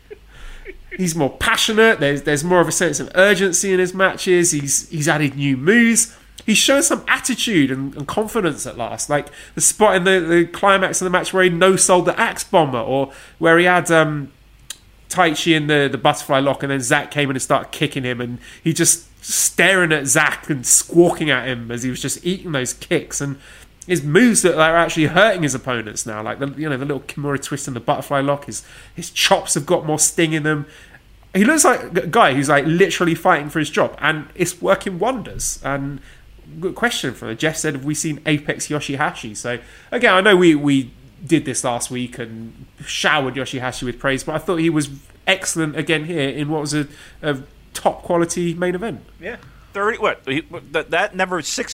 [0.98, 2.02] He's more passionate.
[2.02, 4.52] There's there's more of a sense of urgency in his matches.
[4.52, 6.16] He's he's added new moves.
[6.46, 9.10] He's shown some attitude and, and confidence at last.
[9.10, 12.20] Like the spot in the, the climax of the match where he no sold the
[12.20, 14.34] axe bomber, or where he had um,
[15.08, 18.20] Taichi in the, the butterfly lock, and then Zack came in and started kicking him,
[18.20, 22.52] and he just staring at Zack and squawking at him as he was just eating
[22.52, 23.38] those kicks and
[23.90, 27.02] his moves that are actually hurting his opponents now, like the you know the little
[27.02, 28.46] Kimura twist and the butterfly lock.
[28.46, 28.64] His
[28.94, 30.68] his chops have got more sting in them.
[31.34, 35.00] He looks like a guy who's like literally fighting for his job, and it's working
[35.00, 35.60] wonders.
[35.64, 36.02] And
[36.60, 39.58] good question from Jeff said, "Have we seen Apex Yoshihashi?" So
[39.92, 40.92] again, I know we we
[41.26, 44.90] did this last week and showered Yoshihashi with praise, but I thought he was
[45.26, 46.88] excellent again here in what was a,
[47.24, 47.40] a
[47.74, 49.02] top quality main event.
[49.20, 49.38] Yeah.
[49.74, 49.98] thirty.
[49.98, 51.74] What he, that, that never six.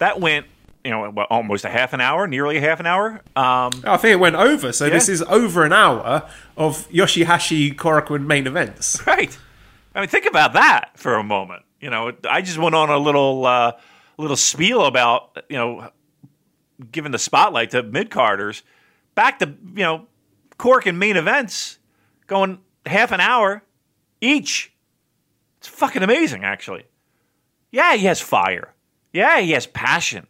[0.00, 0.46] that went
[0.84, 3.20] you know almost a half an hour, nearly a half an hour.
[3.36, 4.72] Um, I think it went over.
[4.72, 4.94] So Yeah.
[4.94, 9.06] this is over an hour of Yoshihashi Korakuen main events.
[9.06, 9.38] right.
[9.94, 11.62] I mean, think about that for a moment.
[11.80, 13.72] You know, I just went on a little uh,
[14.18, 15.90] little spiel about you know
[16.92, 18.62] giving the spotlight to mid carders.
[19.14, 20.06] Back to you know
[20.58, 21.78] Cork and main events
[22.26, 23.62] going half an hour
[24.20, 24.72] each.
[25.58, 26.84] It's fucking amazing, actually.
[27.70, 28.72] Yeah, he has fire.
[29.12, 30.26] Yeah, he has passion.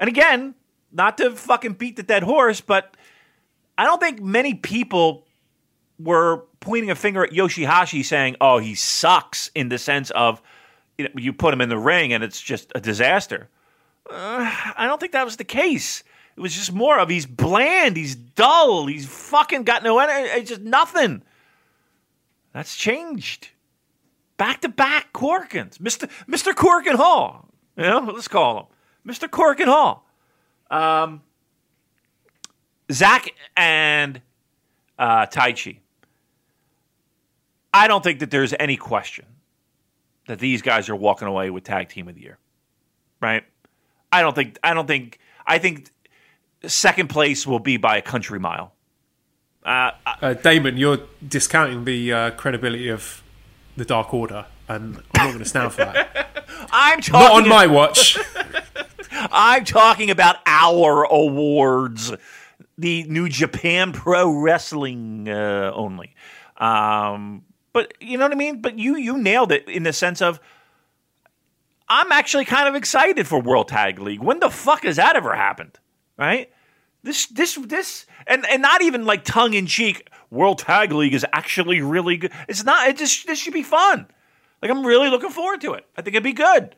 [0.00, 0.54] And again,
[0.92, 2.96] not to fucking beat the dead horse, but
[3.76, 5.26] I don't think many people
[5.98, 10.40] were pointing a finger at Yoshihashi saying, "Oh, he sucks," in the sense of
[10.98, 13.48] you, know, you put him in the ring and it's just a disaster.
[14.08, 16.02] Uh, I don't think that was the case.
[16.36, 20.50] It was just more of he's bland, he's dull, he's fucking got no energy, it's
[20.50, 21.22] just nothing.
[22.52, 23.48] That's changed.
[24.36, 27.45] Back to back Corkins, Mister Mister Corkin Hall.
[27.76, 28.66] You know, let's call him
[29.04, 30.06] Mister Cork and Hall.
[30.70, 31.22] Um,
[32.90, 34.20] Zack and
[34.98, 35.78] uh, Taichi.
[37.74, 39.26] I don't think that there's any question
[40.28, 42.38] that these guys are walking away with tag team of the year,
[43.20, 43.44] right?
[44.10, 44.58] I don't think.
[44.62, 45.18] I don't think.
[45.46, 45.90] I think
[46.64, 48.72] second place will be by a country mile.
[49.64, 53.22] Uh, Uh, Damon, you're discounting the uh, credibility of
[53.76, 56.46] the Dark Order, and I'm not going to stand for that.
[56.72, 57.20] I'm talking.
[57.20, 58.18] not on my watch.
[59.10, 62.12] I'm talking about our awards,
[62.76, 66.14] the New Japan Pro Wrestling uh, only.
[66.56, 68.60] Um, but you know what I mean.
[68.60, 70.40] But you you nailed it in the sense of
[71.88, 74.20] I'm actually kind of excited for World Tag League.
[74.20, 75.78] When the fuck has that ever happened?
[76.16, 76.50] Right?
[77.02, 80.08] This this this and and not even like tongue in cheek.
[80.30, 82.32] World Tag League is actually really good.
[82.48, 82.88] It's not.
[82.88, 84.08] It just this should be fun.
[84.62, 85.86] Like I'm really looking forward to it.
[85.96, 86.74] I think it'd be good.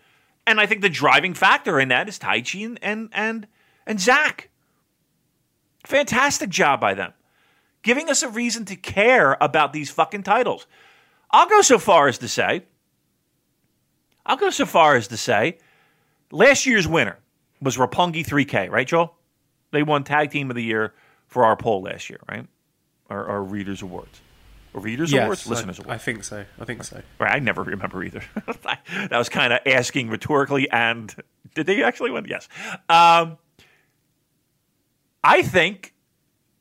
[0.47, 3.47] And I think the driving factor in that is Taichi and and
[3.87, 4.51] and, Zack.
[5.87, 7.13] Fantastic job by them.
[7.83, 10.67] Giving us a reason to care about these fucking titles.
[11.31, 12.65] I'll go so far as to say,
[14.27, 15.59] I'll go so far as to say,
[16.31, 17.19] last year's winner
[17.63, 19.15] was Roppongi 3K, right, Joel?
[19.71, 20.95] They won Tag Team of the Year
[21.27, 22.47] for our poll last year, right?
[23.11, 24.21] Our, our Readers Awards.
[24.73, 25.47] Readers Awards?
[25.47, 26.03] Listeners I, Awards.
[26.03, 26.45] I think so.
[26.61, 27.03] I think so.
[27.19, 28.23] Right, I never remember either.
[28.45, 31.15] that was kind of asking rhetorically, and
[31.55, 32.27] did they actually win?
[32.29, 32.49] Yes.
[32.89, 33.39] Um,
[35.25, 35.95] I think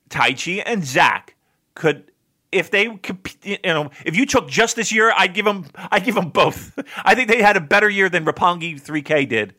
[0.09, 1.35] Taichi and Zack
[1.75, 2.11] could,
[2.51, 6.03] if they, comp- you know, if you took just this year, I'd give them, I'd
[6.03, 6.77] give them both.
[7.05, 9.55] I think they had a better year than Roppongi 3K did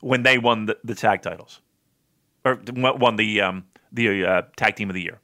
[0.00, 1.60] when they won the, the tag titles,
[2.44, 5.20] or won the um, the uh, tag team of the year.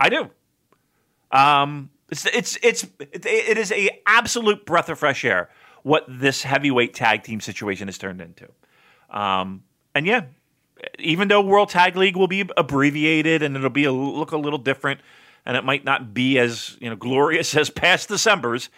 [0.00, 0.30] I do.
[1.34, 5.50] Um, it's it's it's it, is a absolute breath of fresh air
[5.82, 8.48] what this heavyweight tag team situation has turned into.
[9.10, 9.64] Um,
[9.94, 10.26] and yeah,
[10.98, 14.58] even though World Tag League will be abbreviated and it'll be a, look a little
[14.58, 15.00] different,
[15.44, 18.70] and it might not be as you know glorious as past December's,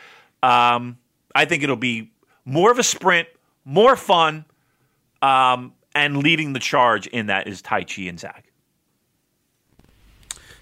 [0.43, 0.97] um,
[1.35, 2.11] I think it'll be
[2.45, 3.29] more of a sprint,
[3.65, 4.47] more fun,
[5.21, 8.46] um, and leading the charge in that is Taichi and Zack.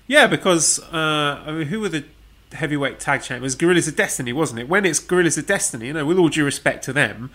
[0.07, 2.05] Yeah, because uh, I mean, who were the
[2.52, 3.55] heavyweight tag champions?
[3.55, 4.68] Guerrillas of Destiny, wasn't it?
[4.68, 7.30] When it's Guerrillas of Destiny, you know, with all due respect to them,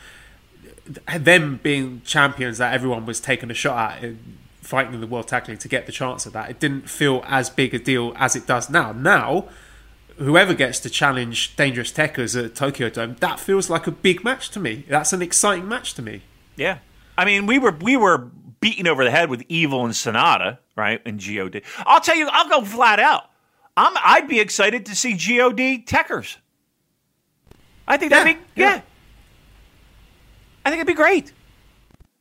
[1.18, 4.38] them being champions that everyone was taking a shot at in
[4.70, 7.50] fighting in the World League to get the chance of that, it didn't feel as
[7.50, 8.92] big a deal as it does now.
[8.92, 9.48] Now,
[10.18, 14.52] whoever gets to challenge Dangerous Tekkers at Tokyo Dome, that feels like a big match
[14.52, 14.86] to me.
[14.88, 16.22] That's an exciting match to me.
[16.56, 16.80] Yeah.
[17.18, 18.30] I mean, we were we were
[18.60, 21.02] beaten over the head with Evil and Sanada, right?
[21.06, 21.64] And God.
[21.80, 23.26] I'll tell you, I'll go flat out.
[23.78, 26.38] I'm I'd be excited to see God Tekkers.
[27.88, 28.76] I think that'd Yeah, be yeah.
[28.76, 28.82] yeah.
[30.66, 31.32] I think it'd be great.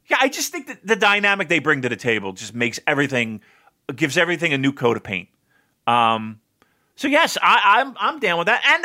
[0.07, 3.41] Yeah, I just think that the dynamic they bring to the table just makes everything
[3.95, 5.29] gives everything a new coat of paint.
[5.87, 6.41] Um,
[6.97, 8.63] so yes, I, I'm I'm down with that.
[8.65, 8.85] And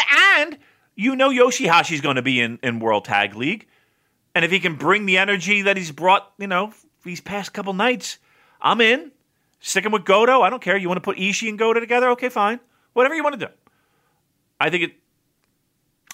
[0.51, 0.57] and
[0.95, 3.67] you know Yoshihashi's going to be in in World Tag League,
[4.35, 6.73] and if he can bring the energy that he's brought, you know,
[7.03, 8.17] these past couple nights,
[8.61, 9.11] I'm in.
[9.59, 10.75] Sticking with Goto, I don't care.
[10.75, 12.09] You want to put Ishii and Goto together?
[12.09, 12.59] Okay, fine.
[12.91, 13.51] Whatever you want to do.
[14.59, 14.93] I think it.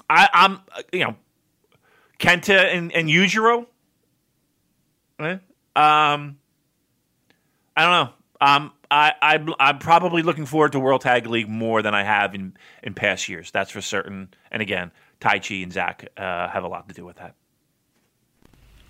[0.10, 1.16] I, I'm uh, you know
[2.20, 3.66] Kenta and, and Yujiro.
[5.20, 5.38] Eh?
[5.76, 6.38] Um,
[7.76, 8.10] I don't know.
[8.42, 12.34] Um, I, I I'm probably looking forward to World Tag League more than I have
[12.34, 13.52] in in past years.
[13.52, 14.30] That's for certain.
[14.52, 17.36] And again, Taichi and Zack uh, have a lot to do with that.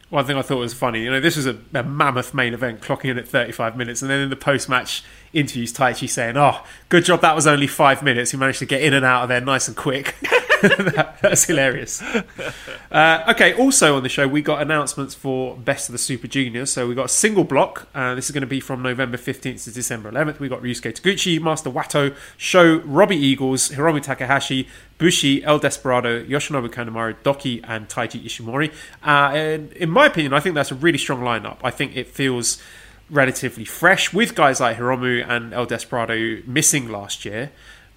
[0.10, 2.82] One thing I thought was funny, you know, this was a, a mammoth main event,
[2.82, 5.04] clocking in at 35 minutes, and then in the post-match
[5.34, 8.32] interviews, Taichi saying, "Oh, good job, that was only five minutes.
[8.32, 10.16] He managed to get in and out of there nice and quick."
[10.94, 12.02] that, that's hilarious.
[12.92, 16.72] Uh, okay, also on the show, we got announcements for Best of the Super Juniors.
[16.72, 17.88] So we got a single block.
[17.96, 20.40] Uh, this is going to be from November 15th to December 11th.
[20.40, 26.70] We got Ryusuke Taguchi, Master Wato, Sho, Robbie Eagles, Hiromu Takahashi, Bushi, El Desperado, Yoshinobu
[26.70, 28.72] Kanemaru, Douki, and Taiji Ishimori.
[29.04, 31.58] Uh, and in my opinion, I think that's a really strong lineup.
[31.64, 32.62] I think it feels
[33.10, 37.52] relatively fresh with guys like Hiromu and El Desperado missing last year.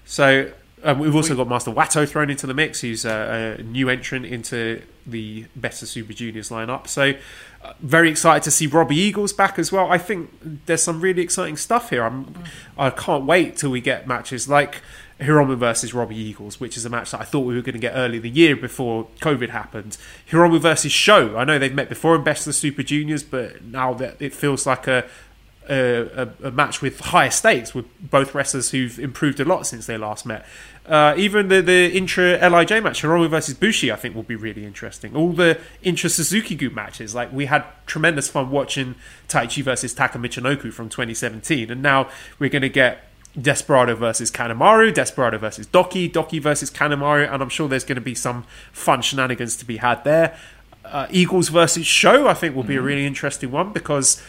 [0.04, 0.52] So
[0.84, 4.26] um, we've also got Master Wato thrown into the mix, who's a, a new entrant
[4.26, 6.86] into the Better Super Juniors lineup.
[6.88, 7.14] So
[7.62, 9.90] uh, very excited to see Robbie Eagles back as well.
[9.90, 10.30] I think
[10.66, 12.04] there's some really exciting stuff here.
[12.04, 12.34] I'm,
[12.76, 14.82] I can't wait till we get matches like
[15.20, 17.78] Hiromu versus Robbie Eagles, which is a match that I thought we were going to
[17.78, 19.96] get early the year before COVID happened.
[20.30, 21.36] Hiromu versus Sho.
[21.36, 24.34] I know they've met before in Best of the Super Juniors, but now that it
[24.34, 25.06] feels like a
[25.68, 29.86] a, a, a match with higher stakes with both wrestlers who've improved a lot since
[29.86, 30.44] they last met.
[30.86, 34.66] Uh, even the the intra LIJ match, Hiromu versus Bushi, I think will be really
[34.66, 35.14] interesting.
[35.14, 38.96] All the intra Suzuki-gun matches, like we had tremendous fun watching
[39.28, 42.08] Taichi versus Taka Michinoku from 2017, and now
[42.40, 43.08] we're going to get
[43.40, 48.02] Desperado versus Kanemaru, Desperado versus Douki, Douki versus Kanemaru, and I'm sure there's going to
[48.02, 50.36] be some fun shenanigans to be had there.
[50.84, 54.20] Uh, Eagles versus Sho, I think, will be a really interesting one because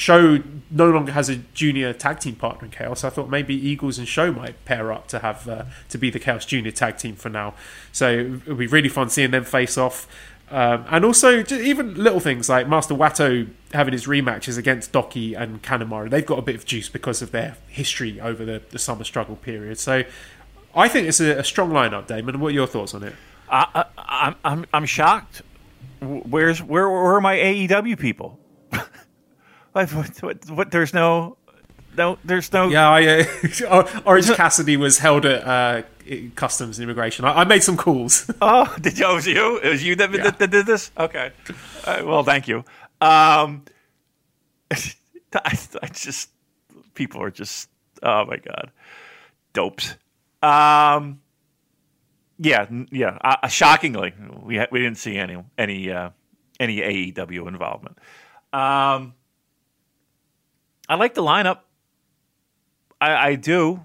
[0.00, 3.04] Sho no longer has a junior tag team partner in Chaos.
[3.04, 6.18] I thought maybe Eagles and Sho might pair up to have uh, to be the
[6.18, 7.52] Chaos Junior tag team for now.
[7.92, 10.06] So it'll be really fun seeing them face off.
[10.50, 15.62] Um, and also, even little things like Master Wato having his rematches against Douki and
[15.62, 16.08] Kanemaru.
[16.08, 19.36] They've got a bit of juice because of their history over the, the summer struggle
[19.36, 19.78] period.
[19.78, 20.04] So
[20.74, 22.40] I think it's a, a strong lineup, Damon.
[22.40, 23.12] What are your thoughts on it?
[23.50, 25.42] I, I'm I'm I'm shocked.
[26.00, 28.38] Where's where where are my AEW people?
[29.72, 29.90] what,
[30.22, 30.70] what, what?
[30.70, 31.36] There's no.
[31.96, 32.68] No, there's no.
[32.68, 33.26] Yeah, I,
[33.68, 35.82] uh, Orange Cassidy was held at uh,
[36.36, 37.24] customs and immigration.
[37.24, 38.30] I, I made some calls.
[38.40, 39.06] Oh, did you?
[39.06, 39.56] Oh, it was you?
[39.58, 40.22] It was you that, Yeah.
[40.22, 40.92] that, that did this?
[40.96, 41.32] Okay.
[41.84, 42.58] Uh, well, thank you.
[43.00, 43.64] Um,
[44.70, 46.30] I, I just
[46.94, 47.68] people are just
[48.02, 48.70] oh my god,
[49.52, 49.96] dopes.
[50.42, 51.20] Um,
[52.38, 53.18] yeah, yeah.
[53.20, 56.10] Uh, shockingly, we we didn't see any any uh,
[56.60, 57.98] any AEW involvement.
[58.52, 59.14] Um,
[60.90, 61.60] I like the lineup.
[63.00, 63.80] I, I do.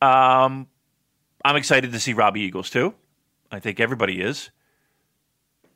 [0.00, 0.68] Um,
[1.44, 2.94] I'm excited to see Robbie Eagles too.
[3.50, 4.50] I think everybody is.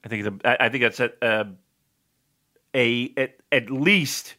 [0.05, 1.45] I think the, I think that's at, uh,
[2.73, 4.37] a at, at least.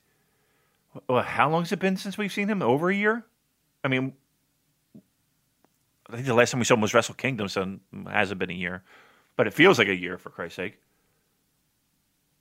[1.09, 2.61] Well, how long has it been since we've seen him?
[2.61, 3.25] Over a year.
[3.83, 4.13] I mean,
[6.09, 8.49] I think the last time we saw him was Wrestle Kingdom, so it hasn't been
[8.49, 8.83] a year,
[9.35, 10.79] but it feels like a year for Christ's sake.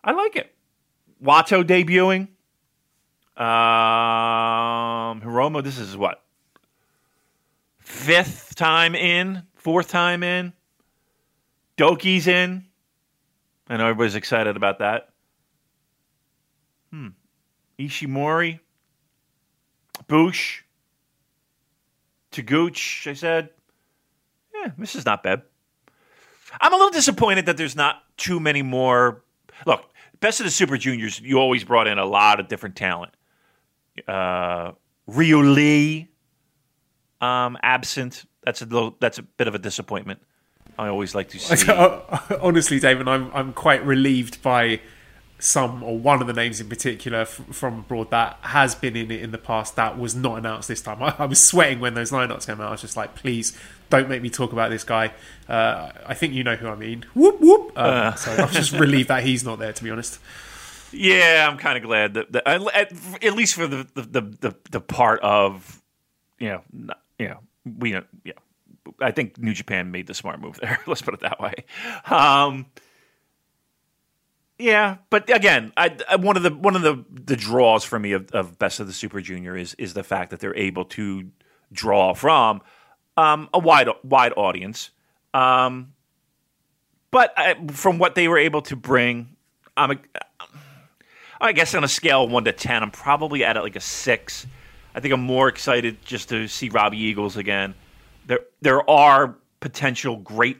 [0.04, 0.54] I like it.
[1.20, 2.28] Wato debuting.
[3.38, 6.22] Um, Hiromu, this is what
[7.78, 10.52] fifth time in, fourth time in.
[11.76, 12.64] Douki's in.
[13.68, 15.10] I know everybody's excited about that.
[16.90, 17.08] Hmm.
[17.78, 18.58] Ishimori.
[20.08, 20.62] Bush.
[22.32, 23.50] Taguch, I said.
[24.54, 25.42] Yeah, this is not bad.
[26.60, 29.22] I'm a little disappointed that there's not too many more.
[29.64, 29.84] Look,
[30.20, 33.12] best of the Super Juniors, you always brought in a lot of different talent.
[34.06, 34.72] Uh,
[35.06, 36.08] Ryu Lee,
[37.20, 38.24] um, absent.
[38.44, 38.96] That's a little.
[39.00, 40.20] That's a bit of a disappointment.
[40.78, 41.70] I always like to see.
[42.40, 44.80] Honestly, David, I'm I'm quite relieved by
[45.40, 49.08] some or one of the names in particular f- from abroad that has been in
[49.12, 51.00] it in the past that was not announced this time.
[51.00, 52.66] I, I was sweating when those lineups came out.
[52.68, 53.56] I was just like, please
[53.88, 55.12] don't make me talk about this guy.
[55.48, 57.04] Uh, I think you know who I mean.
[57.14, 57.72] Whoop whoop.
[57.76, 59.72] Um, So I'm just relieved that he's not there.
[59.72, 60.18] To be honest.
[60.92, 64.80] Yeah, I'm kind of glad that, that at, at, least for the the, the the
[64.80, 65.82] part of
[66.38, 67.92] you know not, you know we
[68.24, 68.32] yeah
[69.00, 70.78] I think New Japan made the smart move there.
[70.86, 71.54] Let's put it that way.
[72.06, 72.66] Um,
[74.58, 78.12] yeah, but again, I, I, one of the one of the, the draws for me
[78.12, 81.30] of, of Best of the Super Junior is is the fact that they're able to
[81.72, 82.62] draw from
[83.16, 84.90] um, a wide wide audience.
[85.32, 85.92] Um,
[87.10, 89.36] but I, from what they were able to bring,
[89.76, 90.00] I'm
[91.40, 94.46] I guess on a scale of one to ten, I'm probably at like a six.
[94.94, 97.74] I think I'm more excited just to see Robbie Eagles again.
[98.26, 100.58] There there are potential great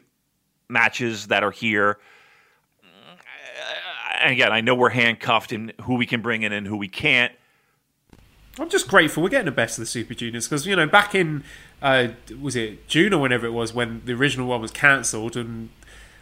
[0.69, 1.99] matches that are here
[4.21, 6.89] and again, I know we're handcuffed in who we can bring in and who we
[6.89, 7.33] can't.
[8.59, 11.15] I'm just grateful we're getting the best of the Super Juniors because you know back
[11.15, 11.45] in
[11.81, 12.09] uh,
[12.41, 15.69] was it June or whenever it was when the original one was cancelled and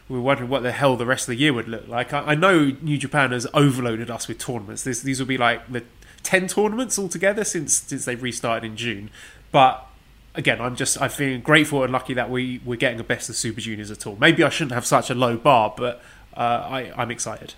[0.09, 2.13] we were wondering what the hell the rest of the year would look like.
[2.13, 4.85] I, I know New Japan has overloaded us with tournaments.
[4.85, 5.85] This, these will be like the
[6.23, 9.11] ten tournaments altogether since since they've restarted in June.
[9.53, 9.87] But
[10.35, 13.37] again, I'm just I feel grateful and lucky that we we're getting the best of
[13.37, 14.17] Super Juniors at all.
[14.21, 16.03] Maybe I shouldn't have such a low bar, but
[16.35, 17.55] uh, I, I'm excited.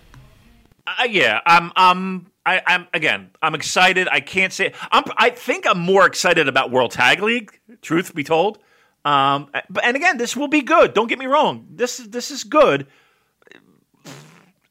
[0.86, 1.72] Uh, yeah, I'm.
[1.76, 2.30] I'm.
[2.46, 3.30] I, I'm again.
[3.42, 4.08] I'm excited.
[4.10, 4.72] I can't say.
[4.90, 5.04] I'm.
[5.16, 7.58] I think I'm more excited about World Tag League.
[7.82, 8.58] Truth be told,
[9.08, 10.92] um, but and again, this will be good.
[10.92, 11.66] Don't get me wrong.
[11.70, 12.86] This this is good.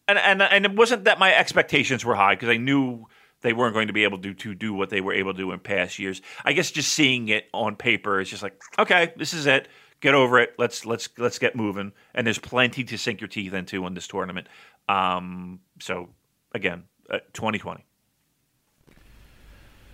[0.07, 3.07] And and and it wasn't that my expectations were high because I knew
[3.41, 5.51] they weren't going to be able to, to do what they were able to do
[5.51, 6.21] in past years.
[6.45, 9.69] I guess just seeing it on paper is just like, okay, this is it.
[10.01, 10.53] Get over it.
[10.59, 11.91] Let's let's let's get moving.
[12.13, 14.47] And there's plenty to sink your teeth into in this tournament.
[14.87, 16.09] Um, so
[16.53, 17.86] again, uh, 2020.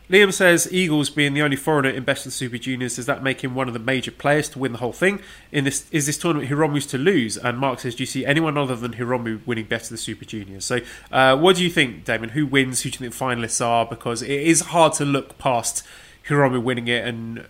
[0.09, 3.23] Liam says Eagles being the only foreigner in Best of the Super Juniors does that
[3.23, 5.21] make him one of the major players to win the whole thing?
[5.51, 7.37] In this is this tournament Hiromu's to lose?
[7.37, 10.25] And Mark says, do you see anyone other than Hiromu winning Best of the Super
[10.25, 10.65] Juniors?
[10.65, 10.79] So,
[11.11, 12.29] uh, what do you think, Damon?
[12.29, 12.81] Who wins?
[12.81, 13.85] Who do you think finalists are?
[13.85, 15.85] Because it is hard to look past
[16.27, 17.45] Hiromu winning it and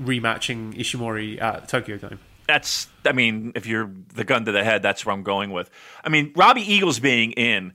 [0.00, 4.82] rematching Ishimori at Tokyo Dome that's I mean, if you're the gun to the head,
[4.82, 5.70] that's where I'm going with.
[6.04, 7.72] I mean, Robbie Eagles being in,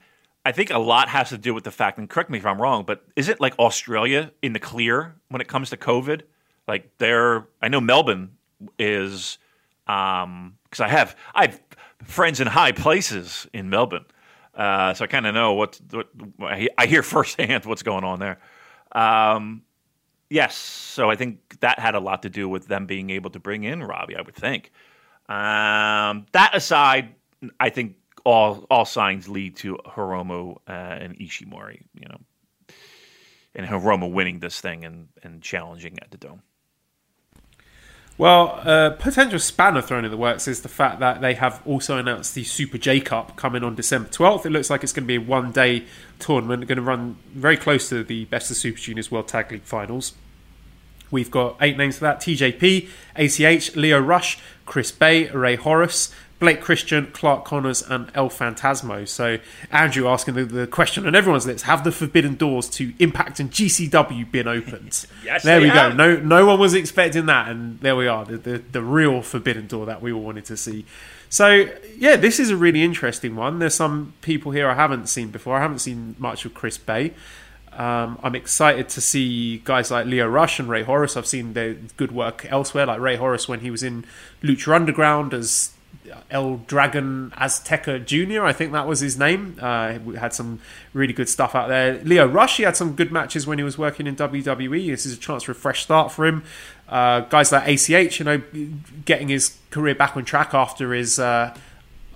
[0.47, 2.61] I think a lot has to do with the fact, and correct me if I'm
[2.61, 6.21] wrong, but is it like Australia in the clear when it comes to COVID?
[6.69, 8.31] Like they're, I know Melbourne
[8.79, 9.39] is,
[9.87, 11.61] um, because I have I have
[12.05, 14.05] friends in high places in Melbourne,
[14.55, 15.81] uh, so I kind of know what,
[16.37, 18.39] what I hear firsthand what's going on there.
[18.93, 19.63] Um,
[20.29, 23.39] Yes, so I think that had a lot to do with them being able to
[23.39, 24.15] bring in Robbie.
[24.15, 24.71] I would think.
[25.29, 27.15] Um, that aside,
[27.59, 27.95] I think
[28.27, 31.83] all all signs lead to Hiromu uh, and Ishimori.
[31.93, 32.19] You know,
[33.55, 36.41] and Hiromu winning this thing and and challenging at the dome.
[38.17, 41.97] Well, uh, potential spanner thrown in the works is the fact that they have also
[41.97, 44.43] announced the Super J Cup coming on December 12th.
[44.47, 45.85] It looks like it's going to be a one day
[46.17, 49.61] tournament, going to run very close to the Best of Super Juniors World Tag League
[49.61, 50.13] finals.
[51.11, 56.61] We've got eight names for that TJP, ACH, Lio Rush, Chris Bey, Rey Horus, Blake
[56.61, 59.07] Christian, Clark Connors, and El Phantasmo.
[59.07, 59.39] So,
[59.71, 63.49] Andrew asking the, the, question on everyone's lips Have the forbidden doors to Impact and
[63.49, 65.05] GCW been opened?
[65.23, 65.93] yes, there we have.
[65.93, 65.97] go.
[65.97, 69.67] No no one was expecting that, and there we are, the, the, the real forbidden
[69.67, 70.85] door that we all wanted to see.
[71.29, 73.59] So, yeah, this is a really interesting one.
[73.59, 75.57] There's some people here I haven't seen before.
[75.57, 77.13] I haven't seen much of Chris Bey.
[77.73, 81.17] Um, I'm excited to see guys like Lio Rush and Rey Horus.
[81.17, 84.05] I've seen their good work elsewhere, like Rey Horus when he was in
[84.41, 85.73] Lucha Underground as
[86.29, 88.43] El Dragon Azteca Jr.
[88.43, 89.57] I think that was his name.
[89.61, 90.59] Uh, we had some
[90.93, 92.01] really good stuff out there.
[92.03, 94.87] Lio Rush, he had some good matches when he was working in WWE.
[94.87, 96.43] This is a chance for a fresh start for him.
[96.87, 98.41] Uh, guys like ACH, you know,
[99.05, 101.55] getting his career back on track after his uh,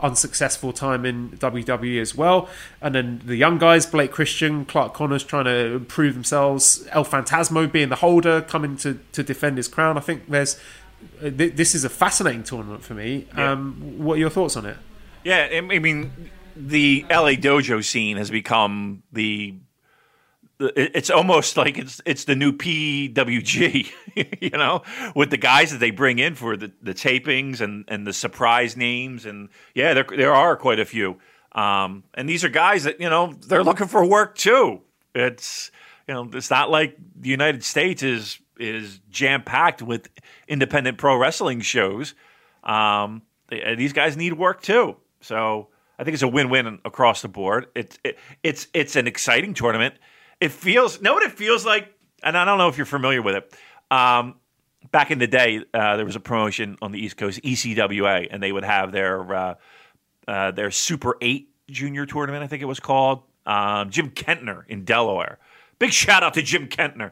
[0.02, 2.50] unsuccessful time in WWE as well.
[2.82, 7.72] And then the young guys, Blake Christian, Clark Connors trying to improve themselves, El Phantasmo
[7.72, 9.98] being the holder, coming to, to defend his crown.
[9.98, 10.60] I think there's
[11.24, 13.28] uh, this is a fascinating tournament for me.
[13.36, 13.52] Yeah.
[13.52, 14.78] Um, what are your thoughts on it?
[15.24, 16.12] Yeah, I mean,
[16.56, 19.56] the LA dojo scene has become the.
[20.60, 23.92] It's almost like it's it's the new PWG,
[24.42, 24.84] you know,
[25.16, 28.78] with the guys that they bring in for the, the tapings and, and the surprise
[28.78, 31.18] names and yeah, there there are quite a few,
[31.54, 34.82] um, and these are guys that you know they're looking for work too.
[35.16, 35.72] It's
[36.08, 40.08] you know it's not like the United States is is jam packed with
[40.48, 42.14] independent pro wrestling shows.
[42.64, 44.96] Um, these guys need work too.
[45.22, 45.68] So
[46.00, 47.68] I think it's a win-win across the board.
[47.76, 49.96] It's it, it's it's an exciting tournament.
[50.40, 51.94] It feels know what it feels like,
[52.24, 53.56] and I don't know if you're familiar with it.
[53.96, 54.36] Um,
[54.92, 58.42] back in the day, uh, there was a promotion on the East Coast, ECWA, and
[58.42, 59.56] they would have their uh,
[60.28, 62.44] uh, their Super Eight Junior tournament.
[62.44, 63.24] I think it was called.
[63.44, 65.40] Um, Jim Kettner in Delaware.
[65.80, 67.12] Big shout out to Jim Kettner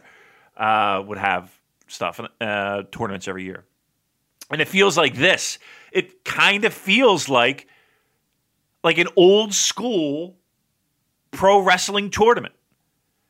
[0.59, 1.51] uh, would have
[1.87, 3.65] stuff uh, tournaments every year.
[4.51, 5.57] And it feels like this.
[5.91, 7.67] It kind of feels like
[8.83, 10.37] like an old school
[11.31, 12.53] pro wrestling tournament.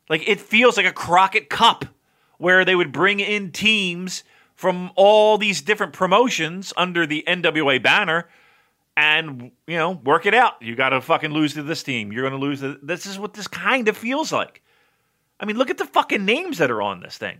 [0.08, 1.84] Like it feels like a Crockett Cup
[2.38, 4.24] where they would bring in teams
[4.54, 8.28] from all these different promotions under the NWA banner
[8.96, 10.60] and you know work it out.
[10.60, 12.12] You got to fucking lose to this team.
[12.12, 12.60] You're going to lose.
[12.82, 14.62] This is what this kind of feels like.
[15.40, 17.38] I mean, look at the fucking names that are on this thing.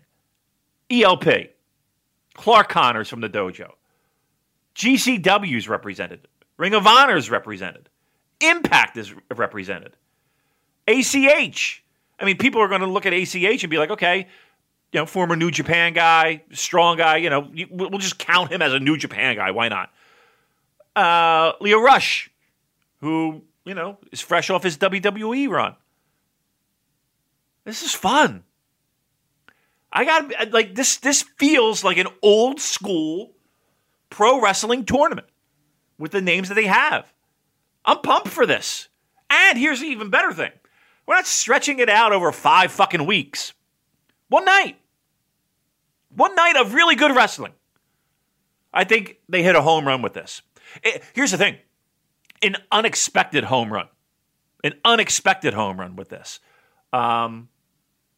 [0.90, 1.50] ELP,
[2.34, 3.72] Clark Connors from the dojo,
[4.74, 7.88] GCW's represented, Ring of Honor's represented,
[8.40, 9.96] Impact is represented,
[10.88, 11.84] ACH.
[12.18, 14.26] I mean, people are going to look at ACH and be like, okay,
[14.92, 17.18] you know, former New Japan guy, strong guy.
[17.18, 19.50] You know, we'll just count him as a New Japan guy.
[19.52, 19.90] Why not?
[20.96, 22.30] Uh, Lio Rush,
[23.00, 25.76] who you know is fresh off his WWE run.
[27.70, 28.42] This is fun.
[29.92, 30.96] I got like this.
[30.96, 33.30] This feels like an old school
[34.08, 35.28] pro wrestling tournament
[35.96, 37.12] with the names that they have.
[37.84, 38.88] I'm pumped for this.
[39.30, 40.50] And here's the even better thing:
[41.06, 43.52] we're not stretching it out over five fucking weeks.
[44.28, 44.76] One night.
[46.08, 47.52] One night of really good wrestling.
[48.74, 50.42] I think they hit a home run with this.
[50.82, 51.56] It, here's the thing
[52.42, 53.86] an unexpected home run.
[54.64, 56.40] An unexpected home run with this.
[56.92, 57.48] Um,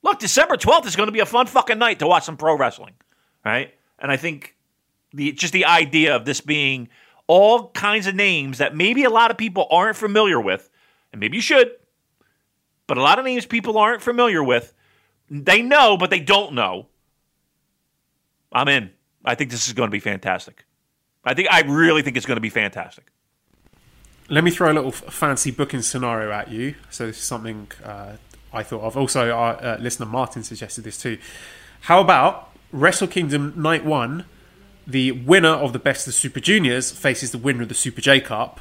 [0.02, 2.56] look, December 12th is going to be a fun fucking night to watch some pro
[2.56, 2.94] wrestling,
[3.44, 3.72] right?
[3.98, 4.56] And I think
[5.12, 6.88] the just the idea of this being
[7.26, 10.68] all kinds of names that maybe a lot of people aren't familiar with,
[11.12, 11.70] and maybe you should,
[12.86, 14.74] but a lot of names people aren't familiar with,
[15.30, 16.86] they know, but they don't know.
[18.52, 18.90] I'm in.
[19.24, 20.64] I think this is going to be fantastic.
[21.24, 23.12] I think I really think it's going to be fantastic.
[24.28, 26.74] Let me throw a little fancy booking scenario at you.
[26.90, 28.16] So this is something uh,
[28.52, 28.96] I thought of.
[28.96, 31.18] Also, our uh, listener Martin suggested this too.
[31.82, 34.26] How about Wrestle Kingdom Night One?
[34.86, 38.00] The winner of the Best of the Super Juniors faces the winner of the Super
[38.00, 38.60] J Cup,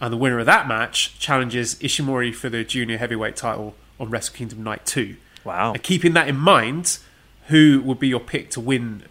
[0.00, 4.34] and the winner of that match challenges Ishimori for the Junior Heavyweight title on Wrestle
[4.34, 5.16] Kingdom Night Two.
[5.44, 5.72] Wow!
[5.72, 6.98] And keeping that in mind,
[7.48, 9.04] who would be your pick to win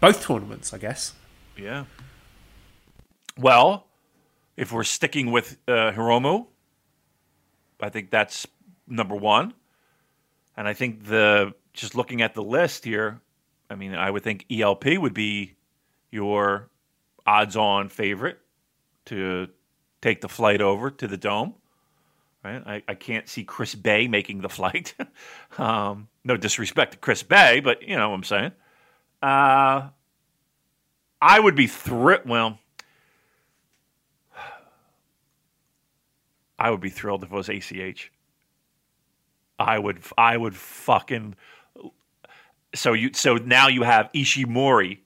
[0.00, 0.72] both tournaments?
[0.72, 1.14] I guess.
[1.56, 1.84] Yeah.
[3.36, 3.86] Well,
[4.56, 6.46] if we're sticking with uh, Hiromu,
[7.80, 8.46] I think that's
[8.90, 9.54] number one.
[10.56, 13.20] And I think the just looking at the list here,
[13.70, 15.54] I mean, I would think ELP would be
[16.10, 16.68] your
[17.26, 18.38] odds-on favorite
[19.06, 19.48] to
[20.00, 21.54] take the flight over to the dome.
[22.42, 22.62] Right?
[22.66, 24.94] I, I can't see Chris Bey making the flight.
[25.58, 28.52] um, no disrespect to Chris Bey, but you know what I'm saying.
[29.22, 29.88] Uh,
[31.20, 32.22] I would be thrilled.
[32.24, 32.58] Well,
[36.58, 38.10] I would be thrilled if it was ACH.
[39.60, 40.00] I would.
[40.16, 41.36] I would fucking.
[42.74, 43.12] So you.
[43.12, 44.98] So now you have Ishimori.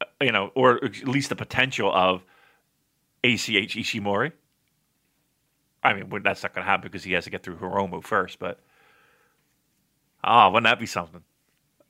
[0.00, 2.22] Uh, you know, or at least the potential of
[3.24, 4.32] ACH Ishimori.
[5.82, 8.38] I mean, that's not going to happen because he has to get through Hiromu first.
[8.38, 8.60] But
[10.22, 11.22] ah, oh, wouldn't that be something?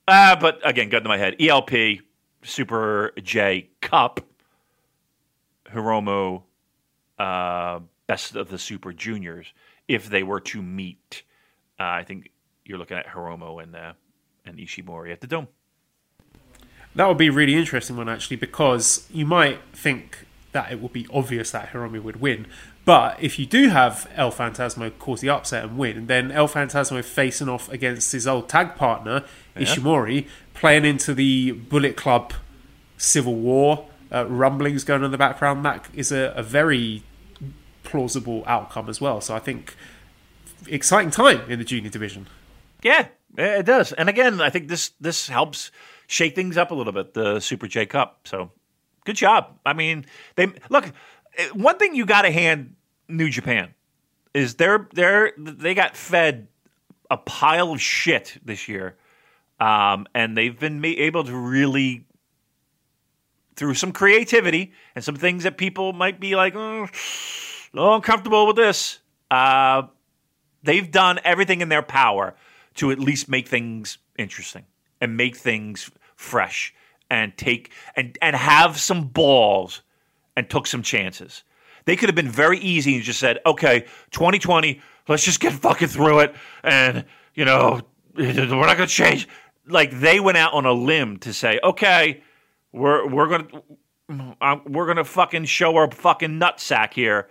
[0.06, 1.36] Uh, but again, got to my head.
[1.40, 2.00] ELP,
[2.42, 4.20] Super J Cup,
[5.72, 6.42] Hiromu,
[7.18, 9.52] uh, Best of the Super Juniors.
[9.88, 11.22] If they were to meet,
[11.80, 12.30] uh, I think
[12.64, 13.92] you're looking at Hiromu and uh,
[14.44, 15.48] and Ishimori at the Dome.
[16.94, 20.92] That would be a really interesting one, actually, because you might think that it would
[20.92, 22.46] be obvious that Hiromu would win.
[22.84, 27.04] But if you do have El Phantasmo cause the upset and win, then El Phantasmo
[27.04, 29.24] facing off against his old tag partner
[29.54, 32.32] Ishimori, playing into the Bullet Club
[32.96, 37.02] civil war uh, rumblings going on in the background, that is a, a very
[37.88, 39.20] plausible outcome as well.
[39.20, 39.74] So I think
[40.66, 42.26] exciting time in the junior division.
[42.82, 43.92] Yeah, it does.
[43.92, 45.70] And again, I think this this helps
[46.06, 47.14] shake things up a little bit.
[47.14, 48.20] The Super J Cup.
[48.24, 48.52] So
[49.04, 49.58] good job.
[49.64, 50.04] I mean,
[50.36, 50.92] they look.
[51.54, 52.74] One thing you got to hand
[53.08, 53.74] New Japan
[54.34, 56.48] is they're they're they got fed
[57.10, 58.96] a pile of shit this year,
[59.60, 62.04] um, and they've been able to really
[63.56, 66.86] through some creativity and some things that people might be like, oh,
[67.74, 69.00] oh uncomfortable with this.
[69.30, 69.82] Uh,
[70.62, 72.34] they've done everything in their power
[72.74, 74.64] to at least make things interesting
[75.00, 76.74] and make things fresh
[77.10, 79.82] and take and and have some balls
[80.36, 81.42] and took some chances.
[81.84, 85.88] They could have been very easy and just said, "Okay, 2020, let's just get fucking
[85.88, 87.04] through it, and
[87.34, 87.80] you know,
[88.14, 89.28] we're not going to change."
[89.66, 92.22] Like they went out on a limb to say, "Okay,
[92.72, 97.28] we're we're gonna uh, we're gonna fucking show our fucking nutsack here."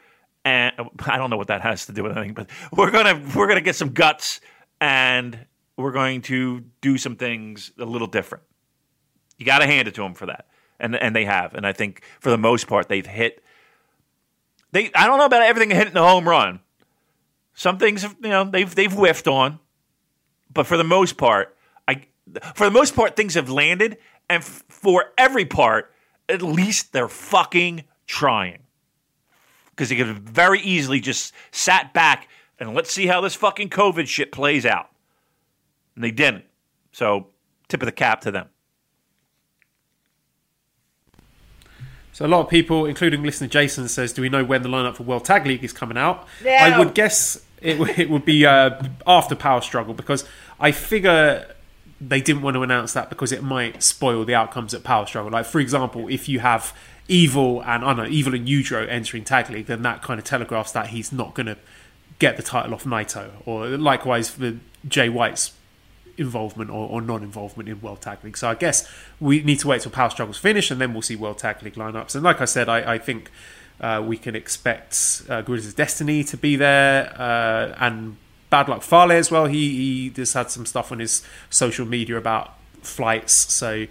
[0.48, 0.74] And
[1.06, 3.62] I don't know what that has to do with anything, but we're gonna we're gonna
[3.62, 4.40] get some guts
[4.80, 5.38] and
[5.76, 8.44] we're going to do some things a little different.
[9.38, 10.48] You got to hand it to them for that,
[10.80, 11.54] and and they have.
[11.54, 13.44] And I think for the most part, they've hit.
[14.72, 16.62] They I don't know about everything hitting the home run.
[17.54, 19.60] Some things, you know, they've they've whiffed on,
[20.54, 21.58] but for the most part,
[21.88, 22.04] I
[22.56, 23.98] for the most part things have landed,
[24.30, 25.94] and f- for every part,
[26.30, 28.60] at least they're fucking trying.
[29.78, 32.28] Because they could have very easily just sat back
[32.60, 34.90] and let's see how this fucking COVID shit plays out.
[35.96, 36.46] And they didn't.
[36.92, 37.28] So,
[37.68, 38.50] tip of the cap to them.
[42.18, 44.96] So a lot of people, including listener Jason, says, "Do we know when the lineup
[44.96, 46.28] for World Tag League is coming out?"
[46.66, 50.26] I would guess it, it would be uh, after Power Struggle because
[50.60, 51.54] I figure
[52.02, 55.32] they didn't want to announce that because it might spoil the outcomes at Power Struggle.
[55.32, 56.76] Like for example, if you have
[57.08, 60.72] Evil and I know Evil and Yujiro entering Tag League, then that kind of telegraphs
[60.74, 61.58] that he's not going to
[62.20, 64.58] get the title off Naito, or likewise for
[64.88, 65.54] Jay White's
[66.18, 68.36] involvement or, or non-involvement in World Tag League.
[68.36, 71.16] So I guess we need to wait till Power Struggles finish, and then we'll see
[71.16, 72.16] World Tag League lineups.
[72.16, 73.30] And like I said, I, I think
[73.80, 78.18] uh, we can expect uh, Guerrillas Destiny to be there, uh, and
[78.50, 79.46] Bad Luck Fale as well.
[79.46, 83.86] He, he just had some stuff on his social media about flights, so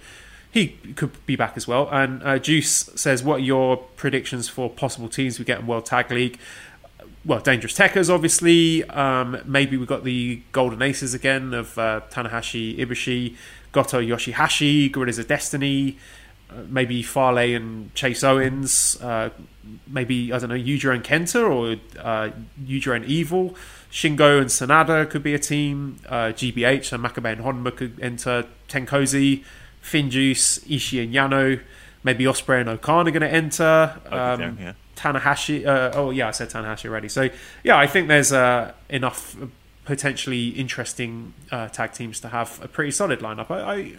[0.56, 1.88] he could be back as well.
[1.90, 5.86] And uh, Juice says, "What are your predictions for possible teams we get in World
[5.86, 6.38] Tag League?"
[7.26, 8.84] well, Dangerous Tekkers, obviously.
[8.84, 13.34] Um, maybe we've got the Golden Aces again of uh, Tanahashi, Ibushi,
[13.72, 15.98] Goto, Yoshihashi, Guerrillas of Destiny,
[16.50, 19.30] uh, maybe Fale and Chase Owens, uh,
[19.88, 22.30] maybe, I don't know, Yujiro and Kenta or uh,
[22.64, 23.56] Yujiro and Evil.
[23.90, 25.98] Shingo and Sanada could be a team.
[26.08, 28.44] Uh, GBH, and Makabe and Honma could enter.
[28.68, 29.44] TenCozy,
[29.86, 31.60] Finjuice, Ishii and Yano.
[32.02, 33.98] Maybe Ospreay and O-Khan are going to enter.
[34.10, 34.72] Um, yeah.
[34.96, 35.66] Tanahashi.
[35.66, 37.08] Uh, oh yeah, I said Tanahashi already.
[37.08, 37.28] So
[37.62, 39.36] yeah, I think there's uh, enough
[39.84, 43.50] potentially interesting uh, tag teams to have a pretty solid lineup.
[43.50, 43.92] I, I,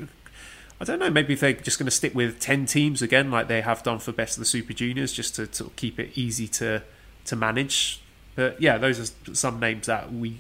[0.81, 1.09] I don't know.
[1.09, 3.99] Maybe if they're just going to stick with ten teams again, like they have done
[3.99, 6.83] for Best of the Super Juniors, just to sort of keep it easy to
[7.25, 8.01] to manage.
[8.35, 10.37] But yeah, those are some names that we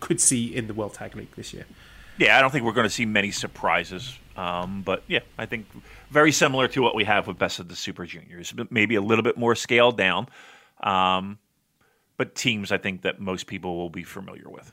[0.00, 1.66] could see in the World Tag League this year.
[2.18, 4.18] Yeah, I don't think we're going to see many surprises.
[4.36, 5.66] Um, but yeah, I think
[6.10, 9.00] very similar to what we have with Best of the Super Juniors, but maybe a
[9.00, 10.28] little bit more scaled down.
[10.82, 11.38] Um,
[12.16, 14.72] but teams, I think that most people will be familiar with.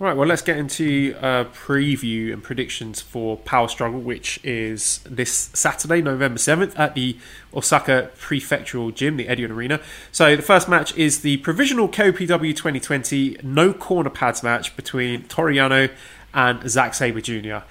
[0.00, 5.50] Right, well, let's get into a preview and predictions for Power Struggle, which is this
[5.52, 7.18] Saturday, November 7th, at the
[7.52, 9.78] Osaka Prefectural Gym, the Edion Arena.
[10.10, 15.52] So, the first match is the provisional KOPW 2020 no corner pads match between Toru
[15.52, 15.90] Yano
[16.34, 17.64] and Zack Sabre Jr.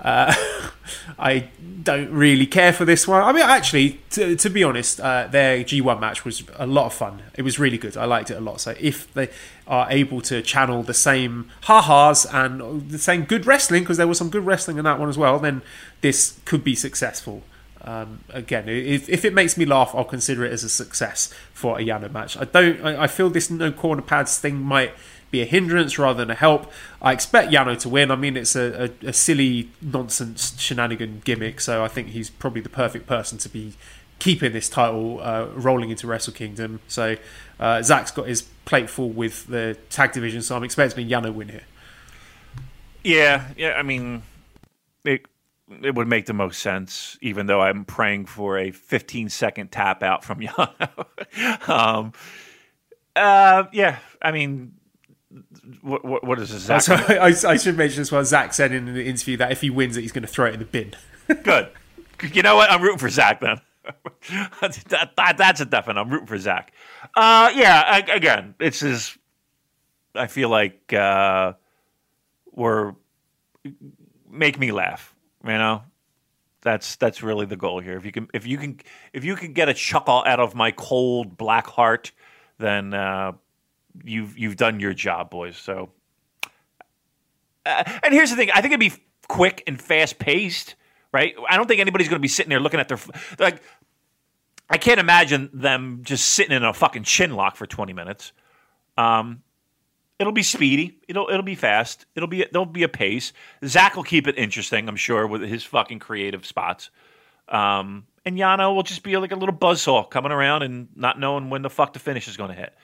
[0.00, 0.34] Uh,
[1.18, 1.48] I
[1.82, 3.22] don't really care for this one.
[3.22, 6.94] I mean, actually, to, to be honest, uh, their G1 match was a lot of
[6.94, 7.22] fun.
[7.34, 7.96] It was really good.
[7.96, 8.60] I liked it a lot.
[8.60, 9.30] So if they
[9.66, 14.18] are able to channel the same ha-has and the same good wrestling, because there was
[14.18, 15.62] some good wrestling in that one as well, then
[16.00, 17.42] this could be successful.
[17.86, 21.78] Um, again, if, if it makes me laugh, I'll consider it as a success for
[21.78, 22.36] a Yano match.
[22.36, 22.82] I don't.
[22.82, 24.92] I, I feel this no corner pads thing might
[25.34, 26.70] be a hindrance rather than a help.
[27.02, 28.12] I expect Yano to win.
[28.12, 32.60] I mean, it's a, a, a, silly nonsense shenanigan gimmick, so I think he's probably
[32.60, 33.74] the perfect person to be
[34.20, 36.80] keeping this title uh, rolling into Wrestle Kingdom.
[36.86, 37.16] So
[37.58, 41.48] uh, Zack's got his plate full with the tag division, so I'm expecting Yano win
[41.48, 41.64] here.
[43.02, 43.72] Yeah, yeah.
[43.72, 44.22] I mean,
[45.04, 45.26] it
[45.82, 50.04] it would make the most sense, even though I'm praying for a 15 second tap
[50.04, 51.68] out from Yano.
[51.68, 52.12] um,
[53.16, 54.74] uh, yeah, I mean,
[55.82, 56.62] what, what, what is this?
[56.62, 56.82] Zack?
[56.82, 58.24] So I, I, should mention as well.
[58.24, 60.54] Zack said in the interview that if he wins it, he's going to throw it
[60.54, 60.94] in the bin.
[61.42, 61.70] Good.
[62.32, 62.70] You know what?
[62.70, 63.60] I'm rooting for Zack then.
[64.60, 66.00] that, that, that's a definite.
[66.00, 66.72] I'm rooting for Zack.
[67.14, 67.82] Uh, yeah.
[67.86, 69.18] I, again, it's just.
[70.14, 71.54] I feel like uh,
[72.52, 72.94] we're
[74.30, 75.14] make me laugh.
[75.44, 75.82] You know,
[76.62, 77.96] that's that's really the goal here.
[77.96, 78.80] If you can, if you can,
[79.12, 82.12] if you can get a chuckle out of my cold black heart,
[82.58, 83.32] then uh,
[84.02, 85.56] you've you've done your job, boys.
[85.56, 85.90] So,
[87.66, 88.92] uh, and here's the thing: I think it'd be
[89.28, 90.74] quick and fast paced,
[91.12, 91.34] right?
[91.48, 92.98] I don't think anybody's going to be sitting there looking at their
[93.38, 93.62] like.
[94.68, 98.32] I can't imagine them just sitting in a fucking chin lock for 20 minutes.
[98.96, 99.42] Um,
[100.18, 100.98] it'll be speedy.
[101.06, 102.06] It'll it'll be fast.
[102.14, 103.32] It'll be there'll be a pace.
[103.64, 106.90] Zack will keep it interesting, I'm sure, with his fucking creative spots.
[107.48, 111.50] Um, and Yano will just be like a little buzzsaw coming around and not knowing
[111.50, 112.74] when the fuck the finish is going to hit.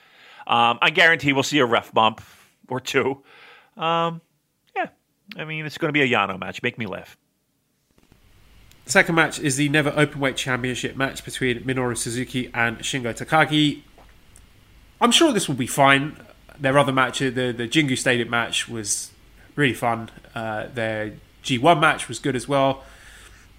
[0.47, 2.21] Um, I guarantee we'll see a ref bump
[2.67, 3.21] or two.
[3.77, 4.21] Um,
[4.75, 4.87] yeah,
[5.35, 6.61] I mean it's going to be a Yano match.
[6.63, 7.17] Make me laugh.
[8.85, 13.83] The second match is the Never Openweight Championship match between Minoru Suzuki and Shingo Takagi.
[14.99, 16.17] I'm sure this will be fine.
[16.59, 19.11] Their other match, the the Jingu Stadium match, was
[19.55, 20.09] really fun.
[20.33, 21.13] Uh, their
[21.43, 22.83] G1 match was good as well.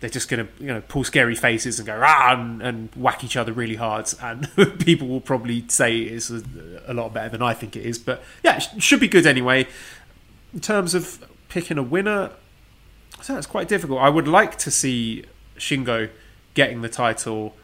[0.03, 3.23] They're just going to you know pull scary faces and go ah and, and whack
[3.23, 4.51] each other really hard, and
[4.81, 6.43] people will probably say it's a,
[6.89, 8.01] a lot better than I think it is.
[8.01, 9.69] But yeah, it should be good anyway.
[10.53, 12.33] In terms of picking a winner,
[13.21, 14.01] so that's quite difficult.
[14.01, 15.25] I would like to see
[15.57, 16.11] Shingo
[16.55, 17.55] getting the title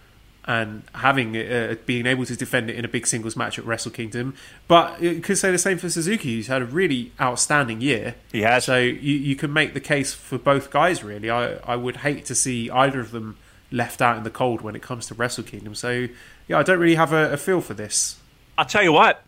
[0.48, 3.92] and having uh, being able to defend it in a big singles match at Wrestle
[3.92, 4.34] Kingdom.
[4.66, 8.14] But you could say the same for Suzuki, who's had a really outstanding year.
[8.32, 8.64] He has.
[8.64, 11.04] So you, you can make the case for both guys.
[11.04, 13.36] Really, I I would hate to see either of them
[13.70, 15.74] left out in the cold when it comes to Wrestle Kingdom.
[15.74, 16.08] So
[16.48, 18.16] yeah, I don't really have a, a feel for this.
[18.56, 19.22] I'll tell you what.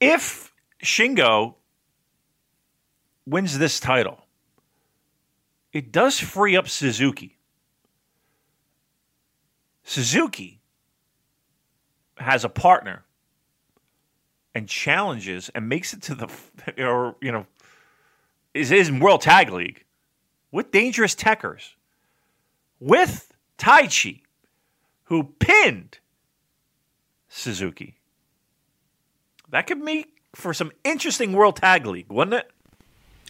[0.00, 0.52] If
[0.84, 1.54] Shingo
[3.26, 4.26] wins this title,
[5.72, 7.37] it does free up Suzuki.
[9.88, 10.60] Suzuki
[12.18, 13.04] has a partner
[14.54, 16.28] and challenges and makes it to the
[16.78, 17.46] or you know
[18.52, 19.86] is is in World Tag League
[20.52, 21.70] with Dangerous Tekkers
[22.78, 24.20] with Taichi
[25.04, 26.00] who pinned
[27.30, 27.96] Suzuki.
[29.48, 32.50] That could make for some interesting World Tag League, wouldn't it?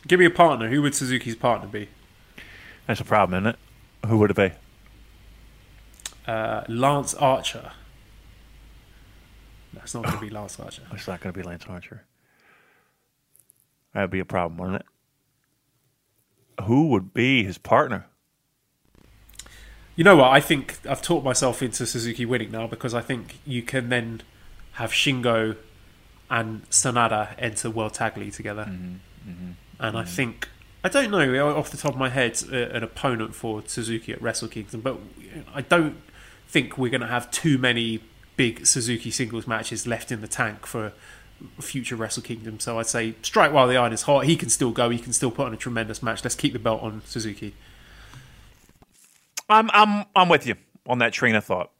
[0.09, 0.68] Give me a partner.
[0.68, 1.89] Who would Suzuki's partner be?
[2.89, 4.09] That's a problem, isn't it?
[4.09, 4.51] Who would it be?
[6.28, 7.72] Uh, Lance Archer.
[9.72, 10.82] That's not going to be Lance Archer.
[10.92, 12.05] It's not going to be Lance Archer.
[13.94, 14.82] That'd be a problem, wouldn't
[16.59, 16.64] it?
[16.64, 18.06] Who would be his partner?
[19.96, 20.30] You know what?
[20.30, 24.20] I think I've talked myself into Suzuki winning now because I think you can then
[24.72, 25.56] have Shingo
[26.30, 28.66] and Sanada enter World Tag League together.
[28.68, 29.30] Mm-hmm.
[29.30, 29.50] Mm-hmm.
[29.80, 30.48] And I think
[30.84, 34.20] I don't know off the top of my head uh, an opponent for Suzuki at
[34.20, 34.98] Wrestle Kingdom, but
[35.55, 35.96] I don't
[36.49, 38.01] think we're going to have too many
[38.37, 40.93] big Suzuki singles matches left in the tank for
[41.61, 42.59] future Wrestle Kingdom.
[42.59, 44.25] So I'd say strike while the iron is hot.
[44.25, 44.91] He can still go.
[44.91, 46.25] He can still put on a tremendous match.
[46.25, 47.55] Let's keep the belt on Suzuki.
[49.49, 50.57] I'm I'm I'm with you
[50.87, 51.70] on that train of thought.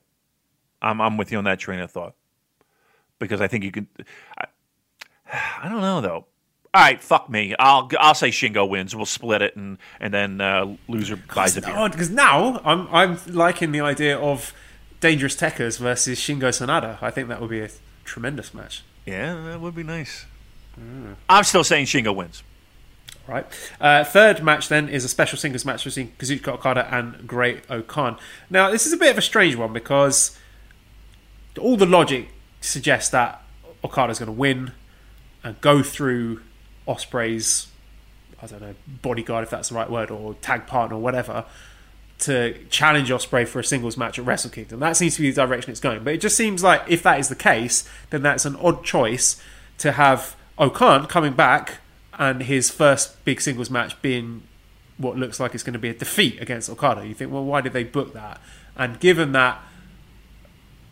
[0.81, 2.15] I'm I'm with you on that train of thought
[3.19, 3.89] because I think you can.
[4.37, 4.47] I,
[5.63, 6.27] I don't know though.
[6.79, 7.57] All right, fuck me.
[7.59, 8.95] I'll I'll say Shingo wins.
[8.95, 11.89] We'll split it, and and then uh, loser buys a beer.
[11.89, 14.55] Because now I'm I'm liking the idea of
[15.01, 16.97] Dangerous Tekkers versus Shingo Sanada.
[17.03, 17.71] I think that would be a
[18.05, 18.85] tremendous match.
[19.07, 20.27] Yeah, that would be nice.
[20.79, 21.17] Mm.
[21.29, 22.45] I'm still saying Shingo wins.
[23.27, 23.47] Right.
[23.81, 28.19] Uh, third match then is a special singles match between Kazuchika Okada and Great-O-Khan.
[28.51, 30.39] Now this is a bit of a strange one because
[31.59, 32.29] all the logic
[32.61, 33.43] suggests that
[33.83, 34.71] Okada's going to win
[35.43, 36.43] and go through
[36.89, 37.69] Ospreay's,
[38.43, 41.45] I don't know, bodyguard if that's the right word, or tag partner or whatever,
[42.21, 44.81] to challenge Ospreay for a singles match at Wrestle Kingdom.
[44.81, 46.03] That seems to be the direction it's going.
[46.03, 49.41] But it just seems like if that is the case, then that's an odd choice
[49.79, 51.79] to have O-Khan coming back
[52.19, 54.43] and his first big singles match being
[54.97, 57.07] what looks like it's going to be a defeat against Okada.
[57.07, 58.41] You think, well, why did they book that?
[58.77, 59.63] And given that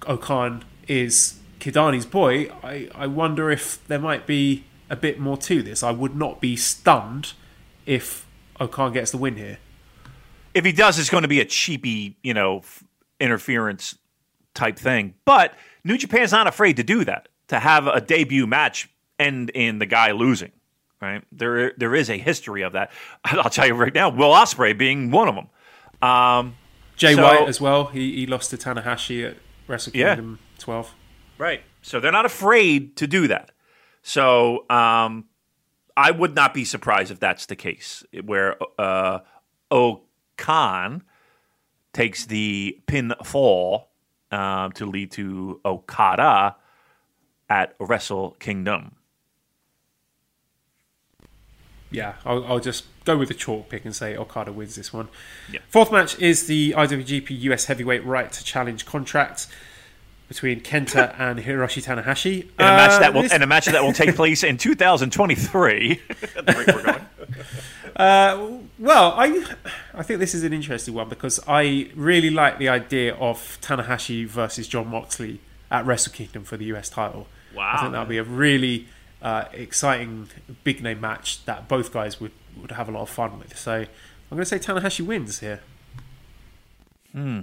[0.06, 5.62] O-Khan is Kidani's boy, I, I wonder if there might be a bit more to
[5.62, 5.82] this.
[5.82, 7.32] I would not be stunned
[7.84, 8.26] if
[8.60, 9.58] O-Khan gets the win here.
[10.54, 12.62] If he does, it's going to be a cheapy, you know,
[13.20, 13.96] interference
[14.54, 15.14] type thing.
[15.24, 15.54] But
[15.84, 17.28] New Japan's not afraid to do that.
[17.48, 18.88] To have a debut match
[19.20, 20.50] end in the guy losing,
[21.00, 21.22] right?
[21.30, 22.90] There, there is a history of that.
[23.24, 26.08] I'll tell you right now, Will Ospreay being one of them.
[26.08, 26.56] Um,
[26.96, 27.86] Jay so, White as well.
[27.86, 29.36] He he lost to Tanahashi at
[29.68, 30.64] Wrestle Kingdom yeah.
[30.64, 30.94] 12.
[31.38, 31.62] Right.
[31.82, 33.50] So they're not afraid to do that.
[34.08, 35.24] So um,
[35.96, 39.18] I would not be surprised if that's the case, where uh,
[39.68, 41.02] O-Khan
[41.92, 43.86] takes the pinfall
[44.30, 46.54] uh, to lead to Okada
[47.50, 48.94] at Wrestle Kingdom.
[51.90, 55.08] Yeah, I'll, I'll, just go with the chalk pick and say Okada wins this one.
[55.50, 55.60] Yeah.
[55.68, 59.48] Fourth match is the IWGP US Heavyweight Right to Challenge contract
[60.28, 62.42] between Kenta and Hiroshi Tanahashi.
[62.42, 66.00] In a match that will, uh, in a match that will take place in 2023.
[67.96, 68.48] uh,
[68.78, 69.44] well, I
[69.94, 74.26] I think this is an interesting one because I really like the idea of Tanahashi
[74.26, 75.40] versus Jon Moxley
[75.70, 77.28] at Wrestle Kingdom for the US title.
[77.54, 77.74] Wow!
[77.74, 78.88] I think that'll be a really
[79.22, 80.28] uh, exciting
[80.64, 83.56] big name match that both guys would would have a lot of fun with.
[83.56, 83.86] So I'm
[84.30, 85.60] going to say Tanahashi wins here.
[87.12, 87.42] Hmm.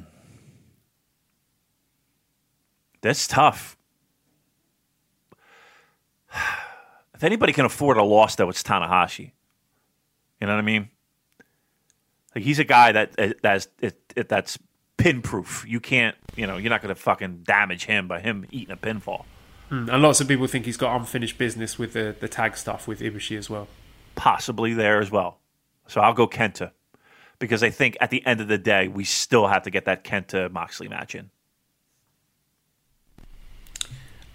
[3.04, 3.78] That's tough.
[7.16, 9.32] If anybody can afford a loss, though, it's Tanahashi.
[10.42, 10.90] You know what I mean?
[12.36, 14.60] Like he's a guy that eh, that's it, that's
[14.98, 15.64] pin proof.
[15.66, 18.78] You can't, you know, you're not going to fucking damage him by him eating a
[18.78, 19.24] pinfall.
[19.70, 22.90] Mm, and lots of people think he's got unfinished business with the, the tag stuff
[22.90, 23.70] with Ibushi as well.
[24.16, 25.40] Possibly there as well.
[25.88, 26.72] So I'll go Kenta
[27.40, 30.04] because I think at the end of the day, we still have to get that
[30.04, 31.30] Kenta Moxley match in.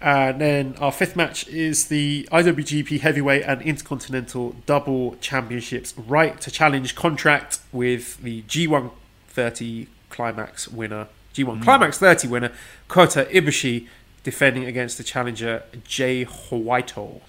[0.01, 6.49] And then our fifth match is the IWGP Heavyweight and Intercontinental Double Championships right to
[6.49, 8.91] challenge contract with the G1
[9.27, 11.63] 30 Climax winner, G1 mm.
[11.63, 12.51] Climax 30 winner,
[12.87, 13.87] Kota Ibushi,
[14.23, 17.21] defending against the challenger Jay Whitehall.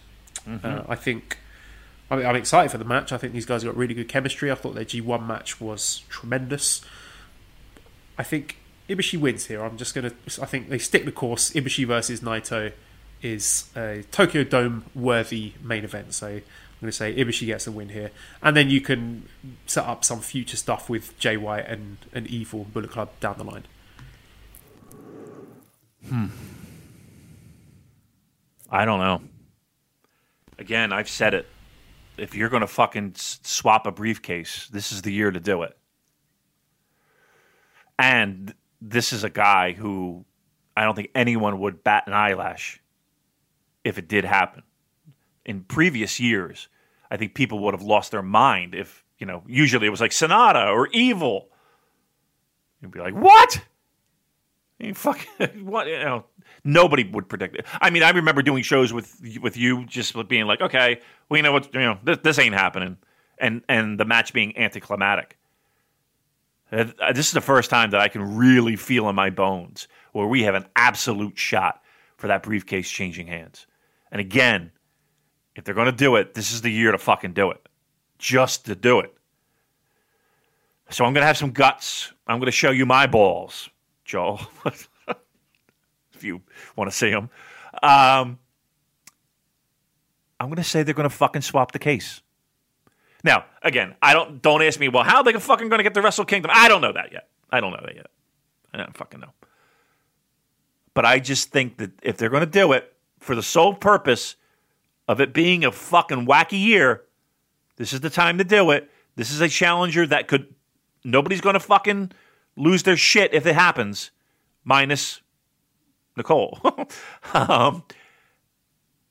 [0.47, 0.67] Mm-hmm.
[0.67, 1.39] Uh, I think
[2.11, 3.13] I mean, I'm excited for the match.
[3.13, 4.51] I think these guys got really good chemistry.
[4.51, 6.83] I thought their G1 match was tremendous.
[8.19, 8.57] I think
[8.91, 9.63] Ibushi wins here.
[9.63, 10.13] I'm just gonna.
[10.43, 11.51] I think they stick the course.
[11.53, 12.73] Ibushi versus Naito
[13.23, 16.13] is a Tokyo Dome worthy main event.
[16.13, 16.43] So I'm
[16.81, 18.11] going to say Ibushi gets a win here,
[18.43, 19.29] and then you can
[19.67, 23.45] set up some future stuff with Jay White and and Evil Bullet Club down the
[23.45, 23.65] line.
[26.09, 26.27] Hmm.
[28.71, 29.23] I don't know.
[30.59, 31.47] Again, I've said it.
[32.17, 35.77] If you're going to fucking swap a briefcase, this is the year to do it.
[37.99, 40.25] And this is a guy who
[40.77, 42.81] I don't think anyone would bat an eyelash
[43.85, 44.63] if it did happen.
[45.45, 46.69] In previous years,
[47.11, 50.13] I think people would have lost their mind if, you know, usually it was like
[50.13, 51.49] Sanada or Evil.
[52.81, 53.63] You'd be like, what?
[54.79, 55.87] You fucking, what?
[55.87, 56.25] You know,
[56.65, 57.67] nobody would predict it.
[57.81, 61.43] I mean, I remember doing shows with with you, just being like, okay, well, you
[61.43, 62.97] know what, you know, this, this ain't happening,
[63.39, 65.37] and and the match being anticlimactic.
[66.71, 70.43] This is the first time that I can really feel in my bones where we
[70.45, 71.83] have an absolute shot
[72.17, 73.67] for that briefcase changing hands.
[74.13, 74.71] And again,
[75.57, 77.69] if they're going to do it, this is the year to fucking do it.
[78.19, 79.15] Just to do it.
[80.91, 82.13] So I'm going to have some guts.
[82.27, 83.69] I'm going to show you my balls,
[84.05, 86.43] Joel, if you
[86.77, 87.31] want to see them.
[87.83, 88.39] Um,
[90.39, 92.23] I'm going to say they're going to fucking swap the case.
[93.23, 95.95] Now, again, I don't don't ask me, well, how are they fucking going to get
[95.95, 96.51] the Wrestle Kingdom?
[96.55, 97.29] I don't know that yet.
[97.51, 98.07] I don't know that yet.
[98.73, 99.33] I don't fucking know.
[100.95, 104.37] But I just think that if they're going to do it for the sole purpose
[105.09, 107.03] of it being a fucking wacky year,
[107.77, 108.91] this is the time to do it.
[109.17, 110.55] This is a challenger that could
[111.05, 112.13] nobody's going to fucking
[112.57, 114.11] lose their shit if it happens,
[114.65, 115.21] minus
[116.17, 116.59] Nicole.
[117.35, 117.85] um,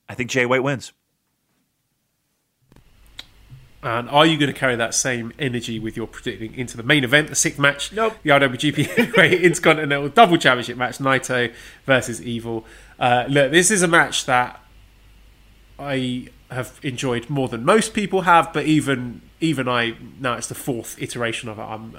[0.07, 0.93] I think Jay White wins.
[3.81, 7.05] And are you going to carry that same energy with your predicting into the main
[7.05, 7.93] event, the sixth match?
[7.93, 8.13] Nope.
[8.23, 11.53] The IWGP Heavyweight Intercontinental Double Championship match, Naito
[11.85, 12.65] versus Evil.
[12.99, 14.59] Uh, look, this is a match that
[15.77, 20.55] I have enjoyed more than most people have, but even even I now it's the
[20.55, 21.61] fourth iteration of it.
[21.61, 21.95] I'm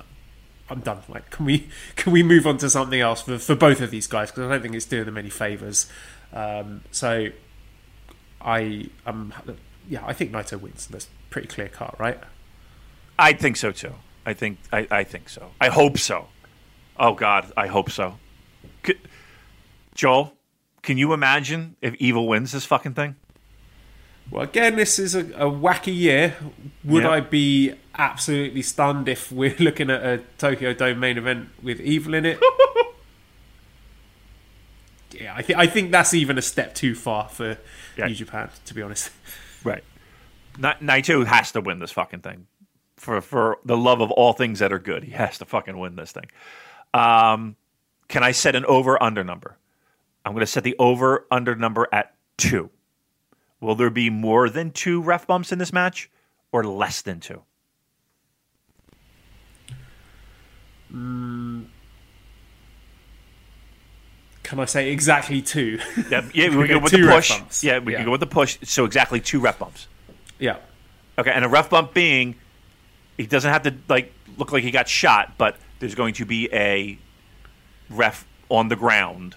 [0.69, 0.98] I'm done.
[1.09, 4.07] Like, can we can we move on to something else for, for both of these
[4.07, 4.31] guys?
[4.31, 5.90] Because I don't think it's doing them any favors.
[6.32, 7.28] Um, so
[8.40, 9.32] I um
[9.89, 10.86] yeah, I think Naito wins.
[10.86, 12.19] That's pretty clear cut, right?
[13.19, 13.94] I think so too.
[14.27, 15.51] I think I, I think so.
[15.61, 16.28] I hope so.
[16.98, 18.19] Oh God, I hope so.
[18.82, 18.98] Could,
[19.94, 20.35] Joel,
[20.82, 23.16] can you imagine if Evil wins this fucking thing?
[24.31, 26.36] Well, again, this is a, a wacky year.
[26.85, 31.81] Would I be absolutely stunned if we're looking at a Tokyo Dome main event with
[31.81, 32.39] Evil in it?
[35.11, 37.59] yeah, I, th- I think that's even a step too far for
[37.97, 38.07] yeah.
[38.07, 39.11] New Japan, to be honest.
[39.65, 39.82] Right.
[40.59, 42.47] Naito has to win this fucking thing.
[42.97, 45.97] For for the love of all things that are good, he has to fucking win
[45.97, 46.27] this thing.
[46.93, 47.56] Um,
[48.09, 49.56] can I set an over under number?
[50.24, 52.70] I'm going to set the over under number at two.
[53.60, 56.10] Will there be more than two ref bumps in this match,
[56.52, 57.43] or less than two?
[60.93, 61.66] Mm.
[64.43, 65.78] Can I say exactly two?
[66.10, 67.62] Yeah, yeah we go with the push.
[67.62, 67.98] Yeah, we yeah.
[67.98, 68.59] can go with the push.
[68.64, 69.86] So exactly two ref bumps.
[70.40, 70.56] Yeah.
[71.18, 72.34] Okay, and a ref bump being
[73.16, 76.48] he doesn't have to like look like he got shot, but there's going to be
[76.52, 76.98] a
[77.88, 79.36] ref on the ground.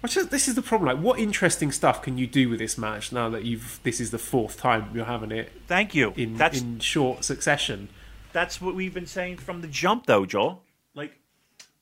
[0.00, 0.96] Which is, this is the problem.
[0.96, 3.80] Like, what interesting stuff can you do with this match now that you've?
[3.82, 5.52] This is the fourth time you're having it.
[5.66, 6.14] Thank you.
[6.16, 7.88] In that's, in short succession.
[8.32, 10.62] That's what we've been saying from the jump, though, Joel.
[10.94, 11.18] Like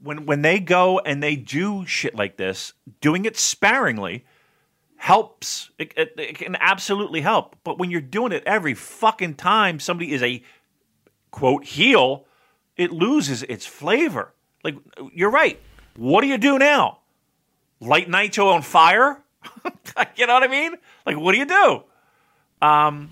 [0.03, 4.25] when when they go and they do shit like this, doing it sparingly
[4.99, 5.71] helps.
[5.79, 7.57] It, it, it, can absolutely help.
[7.65, 10.43] But when you're doing it every fucking time somebody is a
[11.31, 12.27] quote heel,
[12.77, 14.35] it loses its flavor.
[14.63, 14.77] Like
[15.15, 15.59] you're right.
[15.97, 16.99] What do you do now?
[17.81, 19.23] Light Naito on fire?
[20.17, 20.75] you know what I mean?
[21.07, 21.83] Like what do you do?
[22.61, 23.11] Um,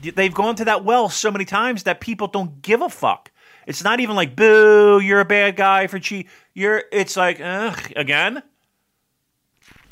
[0.00, 3.30] they've gone to that well so many times that people don't give a fuck.
[3.66, 6.28] It's not even like boo, you're a bad guy for cheat.
[6.54, 6.82] You're.
[6.90, 8.42] It's like ugh, again.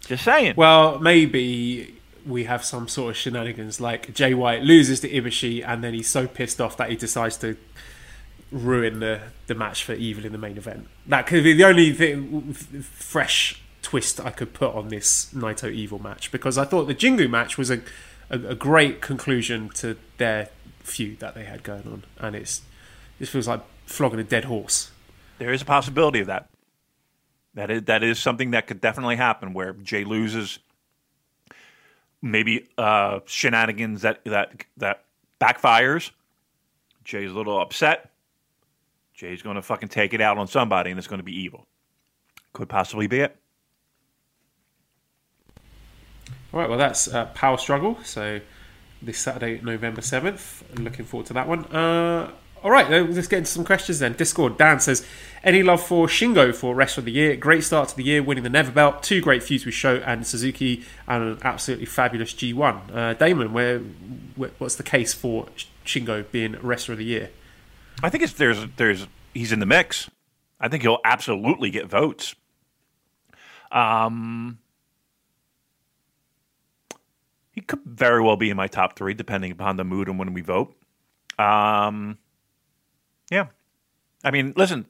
[0.08, 0.54] Just saying.
[0.56, 1.94] Well, maybe
[2.24, 6.08] we have some sort of shenanigans like Jay White loses to Ibushi and then he's
[6.08, 7.58] so pissed off that he decides to
[8.50, 10.88] ruin the, the match for Evil in the main event.
[11.06, 15.98] That could be the only thing, fresh twist I could put on this Naito Evil
[15.98, 17.82] match because I thought the Jingu match was a,
[18.30, 20.48] a, a great conclusion to their
[20.80, 22.62] feud that they had going on, and it's
[23.18, 24.90] this feels like flogging a dead horse.
[25.38, 26.48] There is a possibility of that.
[27.58, 30.60] That is that is something that could definitely happen where Jay loses.
[32.22, 35.02] Maybe uh, shenanigans that that that
[35.40, 36.12] backfires.
[37.02, 38.12] Jay's a little upset.
[39.12, 41.66] Jay's going to fucking take it out on somebody, and it's going to be evil.
[42.52, 43.36] Could possibly be it.
[46.52, 47.98] All right, well, that's uh, Power Struggle.
[48.04, 48.40] So
[49.02, 50.78] this Saturday, November 7th.
[50.78, 51.64] Looking forward to that one.
[51.64, 52.30] Uh,
[52.62, 54.14] all right, let's get into some questions then.
[54.14, 55.06] Discord, Dan says,
[55.44, 57.36] any love for Shingo for rest of the year?
[57.36, 60.26] Great start to the year, winning the Never Belt, two great feuds with Sho and
[60.26, 62.94] Suzuki, and an absolutely fabulous G1.
[62.94, 63.78] Uh, Damon, where,
[64.58, 65.46] what's the case for
[65.84, 67.30] Shingo being rest of the year?
[68.02, 70.10] I think it's there's there's he's in the mix.
[70.60, 72.34] I think he'll absolutely get votes.
[73.70, 74.58] Um,
[77.52, 80.32] he could very well be in my top three, depending upon the mood and when
[80.32, 80.74] we vote.
[81.38, 82.18] Um,
[83.30, 83.46] yeah.
[84.24, 84.86] I mean, listen,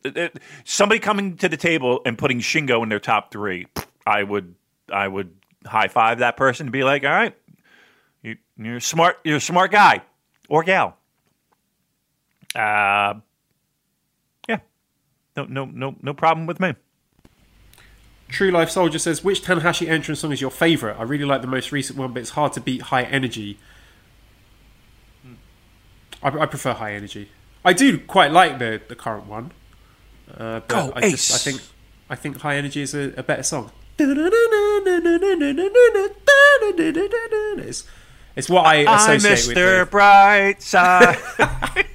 [0.64, 3.66] somebody coming to the table and putting Shingo in their top three,
[4.06, 4.54] I would,
[4.90, 5.34] I would
[5.66, 7.36] high five that person and be like, all right,
[8.22, 10.02] you, you're smart, you're a smart guy
[10.48, 10.96] or gal.
[12.54, 13.14] Uh,
[14.48, 14.60] yeah,
[15.36, 16.74] no, no, no, no problem with me.
[18.28, 20.98] True Life Soldier says, which Tanahashi entrance song is your favourite?
[20.98, 23.58] I really like the most recent one, but it's hard to beat High Energy.
[26.22, 27.30] I, I prefer High Energy.
[27.64, 29.52] I do quite like the, the current one.
[30.30, 31.28] Uh, but Go I Ace.
[31.28, 31.62] Just, I think
[32.10, 33.70] I think High Energy is a, a better song.
[37.58, 37.84] It's,
[38.36, 38.84] it's what I
[39.16, 39.56] associate with.
[39.56, 39.86] Mr.
[39.86, 41.86] Brightside.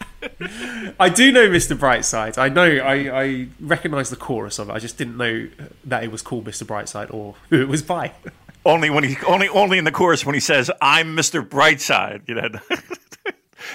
[1.00, 1.78] I do know Mr.
[1.78, 2.38] Brightside.
[2.38, 4.74] I know I, I recognise the chorus of it.
[4.74, 5.50] I just didn't know
[5.86, 6.66] that it was called Mr.
[6.66, 8.14] Brightside or who it was by.
[8.66, 11.48] only when he only only in the chorus when he says I'm Mr.
[11.48, 12.28] Brightside.
[12.28, 12.44] You know.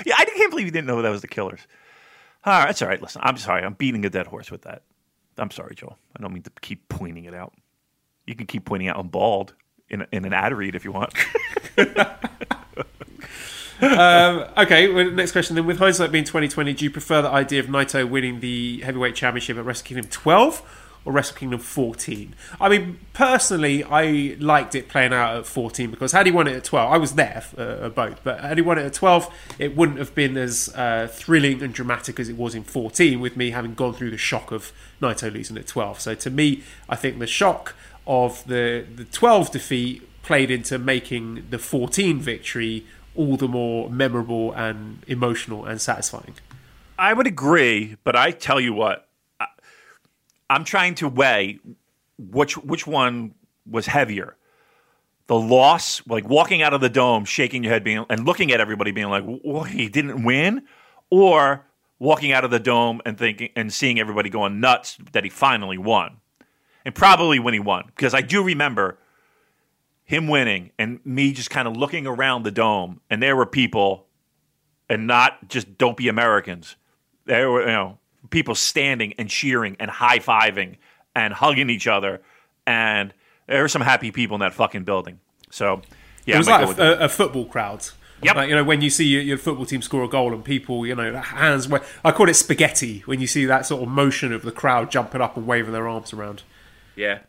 [0.07, 1.61] yeah, I can't believe you didn't know that was the Killers.
[2.49, 3.03] All right, that's all right.
[3.03, 3.63] Listen, I'm sorry.
[3.63, 4.83] I'm beating a dead horse with that.
[5.37, 5.99] I'm sorry, Joel.
[6.17, 7.53] I don't mean to keep pointing it out.
[8.27, 9.53] You can keep pointing out I'm bald
[9.91, 11.13] in, in an ad read if you want.
[13.81, 15.65] Um, okay, well, next question then.
[15.65, 19.57] With hindsight being 2020, do you prefer the idea of Naito winning the heavyweight championship
[19.57, 22.35] at Wrestle Kingdom 12 or Wrestle Kingdom 14?
[22.61, 26.55] I mean, personally, I liked it playing out at 14 because had he won it
[26.55, 29.35] at 12, I was there for uh, both, but had he won it at 12,
[29.59, 33.39] it wouldn't have been as uh, thrilling and dramatic as it was in 14 with
[33.39, 34.71] me having gone through the shock of
[35.01, 35.99] Naito losing at 12.
[35.99, 37.75] So to me, I think the shock
[38.07, 42.85] of the, the 12 defeat played into making the 14 victory
[43.17, 46.35] all the more memorable and emotional and satisfying.
[46.99, 49.08] I would agree, but I tell you what,
[50.51, 51.59] I'm trying to weigh
[52.19, 53.35] which which one
[53.67, 54.37] was heavier.
[55.27, 58.61] The loss, like walking out of the dome, shaking your head, being and looking at
[58.61, 60.63] everybody, being like, "Well, he didn't win,"
[61.11, 61.67] or
[61.99, 65.77] walking out of the dome and thinking and seeing everybody going nuts that he finally
[65.79, 66.19] won,
[66.85, 68.99] and probably when he won, because I do remember
[70.05, 74.07] him winning and me just kind of looking around the dome, and there were people,
[74.89, 76.77] and not just dopey Americans.
[77.27, 77.99] There were you know
[78.31, 80.77] people standing and cheering and high fiving
[81.15, 82.21] and hugging each other,
[82.67, 83.13] and
[83.47, 85.21] there were some happy people in that fucking building.
[85.51, 85.83] So
[86.25, 87.89] yeah, it was like a, a, football crowd.
[88.23, 88.37] Yep.
[88.37, 90.87] Like, you know, when you see your, your football team score a goal and people,
[90.87, 91.71] you know, hands.
[92.05, 95.21] I call it spaghetti when you see that sort of motion of the crowd jumping
[95.21, 96.43] up and waving their arms around.
[96.97, 97.21] Yeah,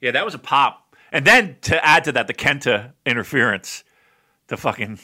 [0.00, 0.94] yeah, that was a pop.
[1.10, 3.84] And then to add to that, the Kenta interference
[4.48, 4.98] to fucking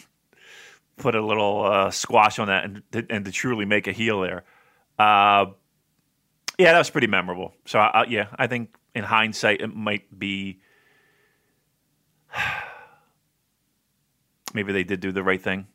[0.97, 4.45] put a little uh, squash on that and and to truly make a heel there.
[5.01, 5.53] Uh,
[6.59, 7.55] yeah, that was pretty memorable.
[7.65, 10.61] So uh, yeah, I think in hindsight it might be.
[14.53, 15.69] Maybe they did do the right thing.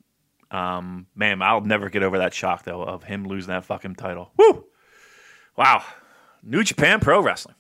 [0.52, 4.30] Um, man, I'll never get over that shock though of him losing that fucking title.
[4.38, 4.66] Woo!
[5.58, 5.84] Wow,
[6.44, 7.56] New Japan Pro Wrestling.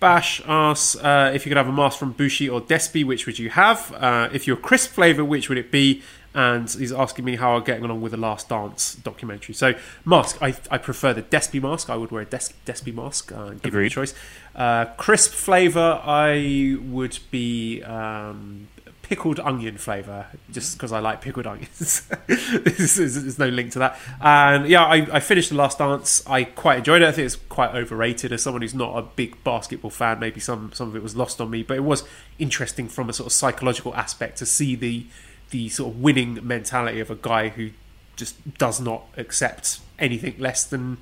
[0.00, 3.38] Bash asks uh, if you could have a mask from Bushi or Despy, which would
[3.38, 3.90] you have?
[3.94, 6.02] Uh, if you're crisp flavour, which would it be?
[6.36, 9.54] And he's asking me how I'm getting along with the Last Dance documentary.
[9.54, 9.72] So,
[10.04, 11.88] mask, I, I prefer the Despy mask.
[11.88, 13.86] I would wear a Des- Despy mask, uh, give me Agreed.
[13.86, 14.14] a choice.
[14.54, 18.68] Uh, crisp flavour, I would be um,
[19.00, 22.06] pickled onion flavour, just because I like pickled onions.
[22.26, 23.98] there's, there's no link to that.
[24.20, 26.22] And yeah, I, I finished The Last Dance.
[26.26, 27.08] I quite enjoyed it.
[27.08, 28.30] I think it's quite overrated.
[28.30, 31.40] As someone who's not a big basketball fan, maybe some, some of it was lost
[31.40, 32.04] on me, but it was
[32.38, 35.06] interesting from a sort of psychological aspect to see the
[35.50, 37.70] the sort of winning mentality of a guy who
[38.16, 40.98] just does not accept anything less than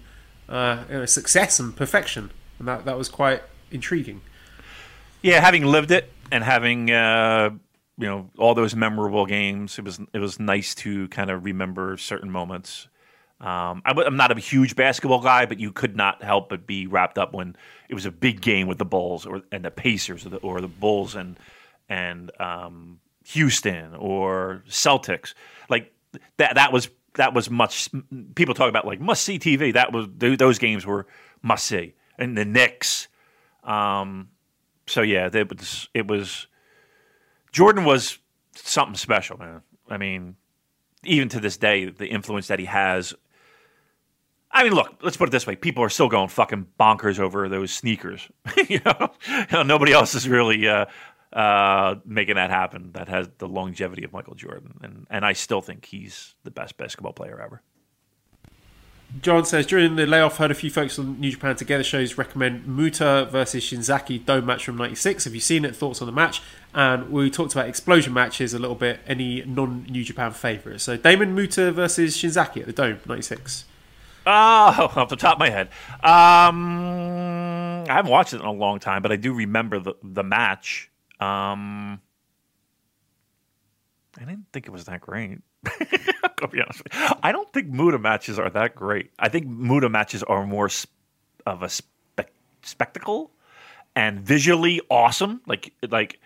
[0.49, 4.21] uh, success and perfection, and that that was quite intriguing.
[5.23, 7.51] Yeah, having lived it and having uh,
[7.97, 11.97] you know all those memorable games, it was it was nice to kind of remember
[11.97, 12.89] certain moments.
[13.41, 16.87] Um, I, am not a huge basketball guy, but you could not help but be
[16.87, 17.57] wrapped up when
[17.89, 20.61] it was a big game with the Bulls or and the Pacers or the, or
[20.61, 21.39] the Bulls and
[21.89, 25.35] and um, Houston or Celtics.
[25.69, 25.93] Like
[26.37, 27.89] that that was that was much.
[28.35, 29.73] People talk about like must see TV.
[29.73, 31.07] That was those games were
[31.43, 33.09] must see, and the Knicks.
[33.63, 34.29] Um,
[34.87, 36.47] so yeah, it was it was.
[37.53, 38.19] Jordan was
[38.57, 39.63] something special, man.
[39.89, 40.37] I mean,
[41.05, 43.15] even to this day, the influence that he has.
[44.51, 47.49] I mean, look, let's put it this way: people are still going fucking bonkers over
[47.49, 48.29] those sneakers.
[48.69, 49.11] you, know?
[49.65, 50.87] nobody else is really uh,
[51.35, 52.93] uh, making that happen.
[52.93, 56.77] That has the longevity of Michael Jordan, and and I still think he's the best
[56.77, 57.61] basketball player ever.
[59.21, 62.67] John says during the layoff, heard a few folks on New Japan Together shows recommend
[62.67, 65.25] Muta versus Shinzaki Dome match from '96.
[65.25, 65.77] Have you seen it?
[65.77, 66.43] Thoughts on the match?
[66.73, 69.01] And we talked about explosion matches a little bit.
[69.07, 70.85] Any non New Japan favourites?
[70.85, 73.65] So Damon Muta versus Shinzaki at the Dome '96.
[74.27, 74.31] Oh,
[74.97, 75.69] off the top of my head,
[76.03, 80.25] um, I haven't watched it in a long time, but I do remember the the
[80.25, 80.91] match.
[81.25, 82.01] Um,
[84.17, 85.39] I didn't think it was that great.
[86.43, 86.83] I'll be honest.
[87.23, 89.11] I don't think Muta matches are that great.
[89.19, 90.93] I think Muta matches are more sp-
[91.47, 92.31] of a spe-
[92.63, 93.31] spectacle
[93.97, 95.41] and visually awesome.
[95.47, 96.21] Like like,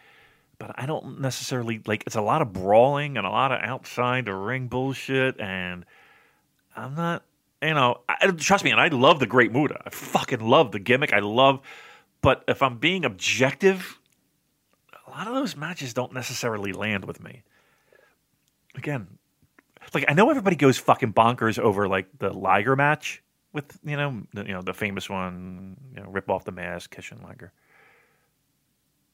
[0.59, 2.05] but I don't necessarily like.
[2.07, 5.85] It's a lot of brawling and a lot of outside the ring bullshit, and
[6.77, 7.25] I'm not.
[7.63, 9.81] You know, I, trust me, and I love the Great Muta.
[9.85, 11.13] I fucking love the gimmick.
[11.13, 11.61] I love,
[12.21, 13.98] but if I'm being objective,
[15.19, 17.43] lot of those matches don't necessarily land with me.
[18.77, 19.09] Again,
[19.93, 23.23] like I know everybody goes fucking bonkers over like the Liger match
[23.53, 26.95] with you know the, you know the famous one, you know, rip off the mask,
[26.95, 27.53] Kishin Liger.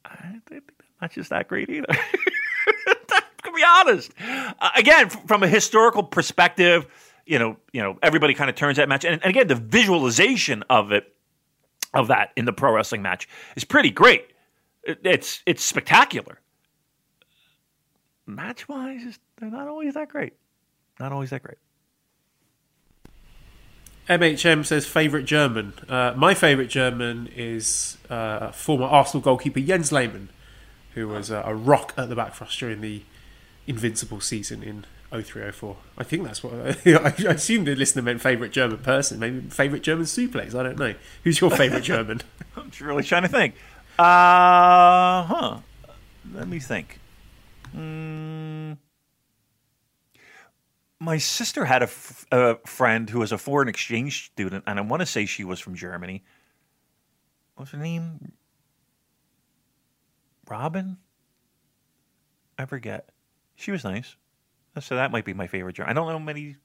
[0.03, 1.87] I don't think that match is that great either.
[1.87, 6.85] to be honest, uh, again, from a historical perspective,
[7.25, 10.63] you know, you know, everybody kind of turns that match, and, and again, the visualization
[10.69, 11.15] of it,
[11.95, 14.34] of that in the pro wrestling match is pretty great
[14.85, 16.39] it's it's spectacular.
[18.25, 20.33] Match wise, they're not always that great.
[20.99, 21.57] Not always that great.
[24.07, 25.73] MHM says favourite German.
[25.89, 30.29] Uh, my favourite German is uh, former Arsenal goalkeeper Jens Lehmann,
[30.93, 33.01] who was uh, a rock at the back for us during the
[33.67, 35.75] Invincible season in 0304.
[35.97, 36.53] I think that's what
[36.85, 39.19] I, I assume the listener meant favourite German person.
[39.19, 40.53] Maybe favourite German suplex.
[40.53, 40.93] I don't know.
[41.23, 42.21] Who's your favourite German?
[42.55, 43.55] I'm really trying to think.
[43.97, 45.57] Uh huh.
[46.33, 46.99] Let me think.
[47.75, 48.77] Mm.
[50.99, 54.81] My sister had a, f- a friend who was a foreign exchange student, and I
[54.81, 56.23] want to say she was from Germany.
[57.55, 58.33] What's her name?
[60.49, 60.97] Robin?
[62.57, 63.09] I forget.
[63.55, 64.15] She was nice.
[64.79, 65.79] So that might be my favorite.
[65.79, 66.57] I don't know many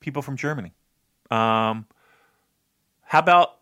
[0.00, 0.72] people from Germany.
[1.30, 1.86] Um,
[3.02, 3.55] how about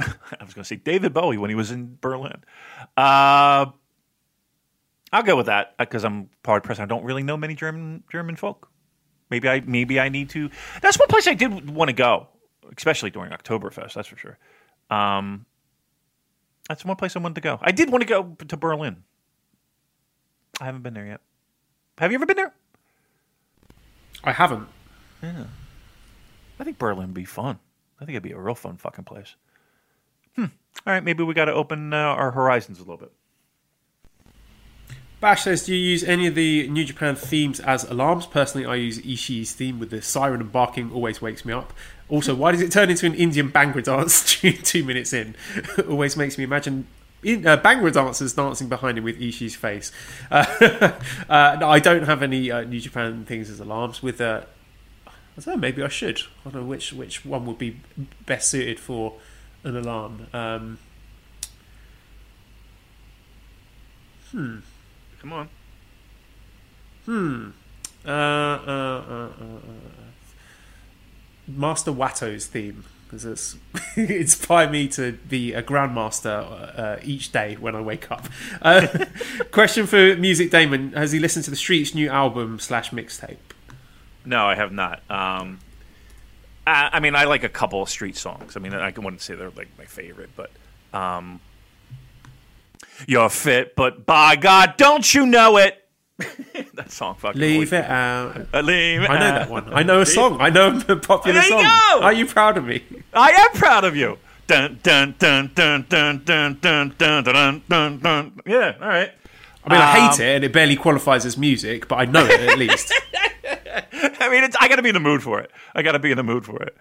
[0.40, 2.42] I was going to say David Bowie when he was in Berlin.
[2.96, 3.66] Uh,
[5.12, 6.80] I'll go with that because I'm hard pressed.
[6.80, 8.68] I don't really know many German German folk.
[9.30, 10.50] Maybe I maybe I need to.
[10.80, 12.28] That's one place I did want to go,
[12.76, 13.94] especially during Oktoberfest.
[13.94, 14.38] That's for sure.
[14.90, 15.46] Um,
[16.68, 17.58] that's one place I wanted to go.
[17.60, 19.02] I did want to go to Berlin.
[20.60, 21.20] I haven't been there yet.
[21.98, 22.54] Have you ever been there?
[24.24, 24.68] I haven't.
[25.22, 25.44] Yeah.
[26.58, 27.58] I think Berlin would be fun.
[28.00, 29.34] I think it'd be a real fun fucking place
[30.36, 33.12] hmm, all right, maybe we got to open uh, our horizons a little bit.
[35.20, 38.24] Bash says, do you use any of the New Japan themes as alarms?
[38.24, 41.74] Personally, I use Ishii's theme with the siren and barking, always wakes me up.
[42.08, 44.34] Also, why does it turn into an Indian Bhangra dance
[44.64, 45.36] two minutes in?
[45.88, 46.86] always makes me imagine
[47.22, 49.92] in, uh, Bhangra dancers dancing behind him with Ishii's face.
[50.30, 50.92] Uh,
[51.28, 54.02] uh, no, I don't have any uh, New Japan things as alarms.
[54.02, 54.42] With uh,
[55.06, 56.20] I don't know, maybe I should.
[56.46, 57.80] I don't know which which one would be
[58.26, 59.14] best suited for
[59.64, 60.26] an alarm.
[60.32, 60.78] Um,
[64.30, 64.56] hmm.
[65.20, 65.48] Come on.
[67.04, 67.50] Hmm.
[68.06, 69.80] Uh, uh, uh, uh, uh
[71.46, 72.84] Master Wato's theme.
[73.10, 73.56] because it's
[73.96, 78.26] inspired me to be a grandmaster uh, each day when I wake up.
[78.62, 78.86] Uh,
[79.50, 83.36] question for Music Damon: Has he listened to the Streets' new album slash mixtape?
[84.24, 85.02] No, I have not.
[85.10, 85.58] Um,
[86.66, 88.56] I, I mean, I like a couple of street songs.
[88.56, 90.50] I mean, I wouldn't say they're like my favorite, but
[90.92, 91.40] um,
[93.06, 95.76] you're fit, but by God, don't you know it?
[96.74, 98.46] that song fucking Leave it out.
[98.52, 99.34] Uh, leave it I know out.
[99.38, 99.72] that one.
[99.72, 100.36] I know a song.
[100.40, 101.62] I know a popular There you song.
[101.62, 102.00] go.
[102.02, 102.84] Are you proud of me?
[103.14, 104.18] I am proud of you.
[104.46, 108.40] Dun dun dun dun dun dun dun dun dun dun dun.
[108.44, 109.12] Yeah, all right.
[109.64, 112.26] I mean, I Um, hate it, and it barely qualifies as music, but I know
[112.26, 112.92] it at least.
[113.92, 115.50] I mean, it's, I got to be in the mood for it.
[115.74, 116.76] I got to be in the mood for it.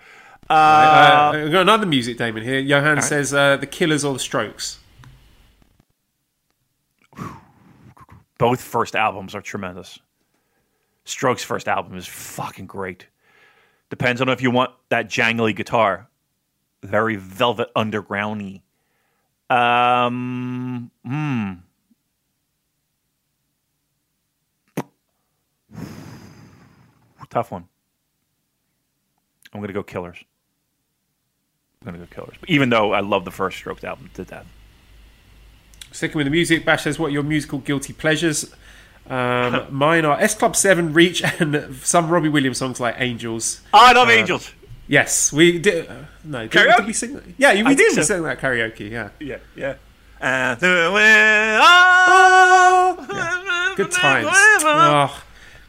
[0.49, 2.59] Uh, I've got another music Damon here.
[2.59, 4.79] Johan says uh, the Killers or the Strokes.
[8.39, 9.99] Both first albums are tremendous.
[11.05, 13.07] Strokes' first album is fucking great.
[13.89, 16.07] Depends on if you want that jangly guitar,
[16.83, 18.61] very Velvet Undergroundy.
[19.49, 21.53] Um, hmm.
[27.29, 27.65] Tough one.
[29.53, 30.17] I'm gonna go Killers.
[31.81, 32.35] I'm gonna go Killers.
[32.47, 34.45] Even though I love the first Strokes album to death.
[35.91, 38.53] Sticking with the music, Bash says, "What are your musical guilty pleasures?"
[39.09, 43.61] Um, mine are S Club Seven, Reach, and some Robbie Williams songs like Angels.
[43.73, 44.51] Oh, I love Angels.
[44.87, 45.87] Yes, we did.
[45.89, 46.77] Uh, no, did, Karaoke?
[46.77, 47.13] did we sing?
[47.13, 47.23] That?
[47.37, 47.93] Yeah, we I did.
[47.93, 48.01] so.
[48.01, 48.89] sang that karaoke.
[48.89, 49.75] Yeah, Yeah, yeah.
[50.21, 52.95] It all.
[53.75, 54.27] good times.
[54.31, 55.23] Oh,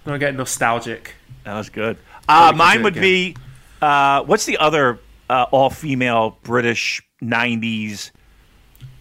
[0.07, 1.15] I'm getting nostalgic.
[1.45, 1.97] That was good.
[2.29, 3.37] Uh, mine would be
[3.83, 4.99] uh, what's the other
[5.29, 8.11] uh, all-female British '90s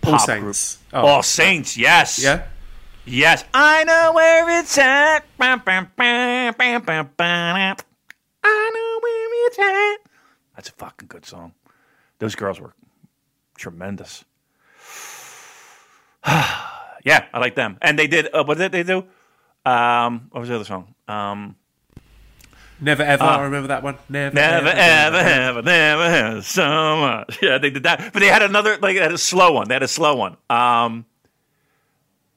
[0.04, 0.78] All pop Saints.
[0.78, 1.04] group?
[1.04, 1.08] Oh.
[1.08, 1.78] All Saints.
[1.78, 2.22] Yes.
[2.22, 2.44] Yeah,
[3.06, 3.44] Yes.
[3.54, 5.22] I know where it's at.
[5.38, 7.76] Bam, bam, bam, bam, bam, bam.
[8.44, 10.12] I know where it's at.
[10.56, 11.54] That's a fucking good song.
[12.20, 12.74] Those girls were
[13.58, 14.24] tremendous.
[16.26, 17.78] yeah, I like them.
[17.82, 18.28] And they did.
[18.34, 19.06] Uh, what did they do?
[19.66, 20.94] Um, what was the other song?
[21.08, 21.56] Um,
[22.82, 23.24] never ever.
[23.24, 23.98] I remember that one.
[24.10, 27.40] Never, Never, ever, ever, never had so much.
[27.42, 28.12] Yeah, they did that.
[28.14, 29.68] But they had another, like, they had a slow one.
[29.68, 30.34] They had a slow one.
[30.50, 31.06] Um,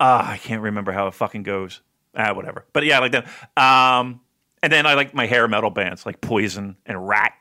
[0.01, 1.81] ah, I can't remember how it fucking goes.
[2.15, 2.65] Ah, whatever.
[2.73, 3.25] But yeah, I like them.
[3.57, 4.21] Um,
[4.63, 7.33] and then I like my hair metal bands, like Poison and Ratt.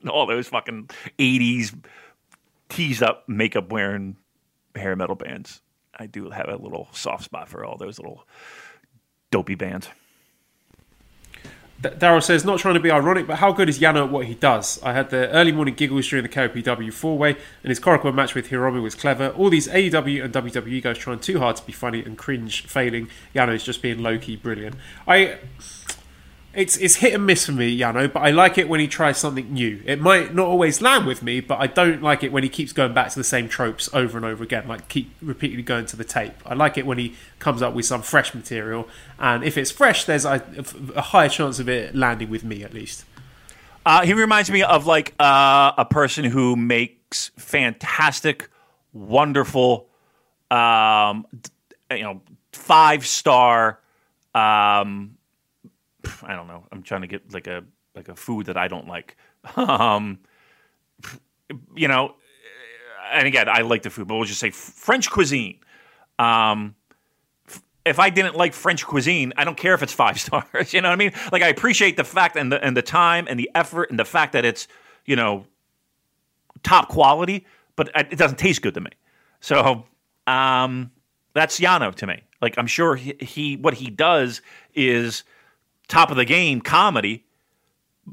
[0.00, 0.88] and all those fucking
[1.18, 1.74] 80s
[2.68, 4.16] teased up makeup wearing
[4.74, 5.60] hair metal bands.
[5.94, 8.26] I do have a little soft spot for all those little
[9.30, 9.88] dopey bands.
[11.82, 14.34] Daryl says, not trying to be ironic, but how good is Yano at what he
[14.34, 14.80] does?
[14.82, 17.30] I had the early morning giggles during the KOPW four way,
[17.62, 19.30] and his Korakuen match with Hiromu was clever.
[19.30, 23.08] All these AEW and WWE guys trying too hard to be funny and cringe failing.
[23.34, 24.76] Yano is just being low key brilliant.
[25.06, 25.38] I.
[26.54, 29.16] It's it's hit and miss for me, Yano, but I like it when he tries
[29.16, 29.82] something new.
[29.86, 32.72] It might not always land with me, but I don't like it when he keeps
[32.72, 35.96] going back to the same tropes over and over again, like keep repeatedly going to
[35.96, 36.34] the tape.
[36.44, 38.86] I like it when he comes up with some fresh material,
[39.18, 40.44] and if it's fresh, there's a,
[40.94, 43.06] a higher chance of it landing with me at least.
[43.86, 48.50] Uh, he reminds me of like uh, a person who makes fantastic,
[48.92, 49.88] wonderful,
[50.50, 51.26] um,
[51.90, 52.20] you know,
[52.52, 53.80] five star.
[54.34, 55.16] Um,
[56.22, 56.64] I don't know.
[56.72, 57.64] I'm trying to get like a
[57.94, 59.16] like a food that I don't like.
[59.56, 60.20] Um,
[61.74, 62.14] you know,
[63.12, 65.58] and again, I like the food, but we'll just say French cuisine.
[66.18, 66.74] Um,
[67.84, 70.72] if I didn't like French cuisine, I don't care if it's five stars.
[70.72, 71.12] You know what I mean?
[71.30, 74.04] Like I appreciate the fact and the and the time and the effort and the
[74.04, 74.68] fact that it's
[75.04, 75.46] you know
[76.62, 78.90] top quality, but it doesn't taste good to me.
[79.40, 79.84] So
[80.26, 80.90] um,
[81.34, 82.22] that's Yano to me.
[82.40, 84.40] Like I'm sure he, he what he does
[84.74, 85.24] is
[85.88, 87.24] top of the game comedy,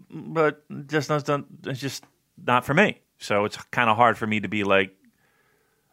[0.10, 1.46] but just doesn't.
[1.66, 2.04] It's just
[2.46, 3.02] not for me.
[3.18, 4.96] So it's kind of hard for me to be like.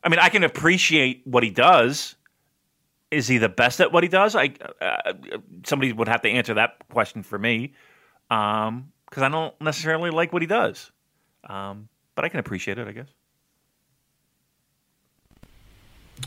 [0.05, 2.15] I mean, I can appreciate what he does
[3.11, 4.35] is he the best at what he does?
[4.35, 5.12] I uh,
[5.65, 7.74] somebody would have to answer that question for me
[8.28, 10.90] because I don't necessarily like what he does,
[11.48, 13.09] um, but I can appreciate it, I guess.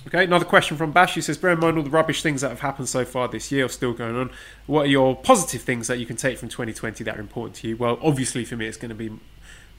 [0.07, 1.15] Okay, another question from Bash.
[1.15, 3.51] He says, bear in mind all the rubbish things that have happened so far this
[3.51, 4.31] year are still going on.
[4.67, 7.69] What are your positive things that you can take from 2020 that are important to
[7.69, 7.77] you?
[7.77, 9.11] Well, obviously for me, it's going to be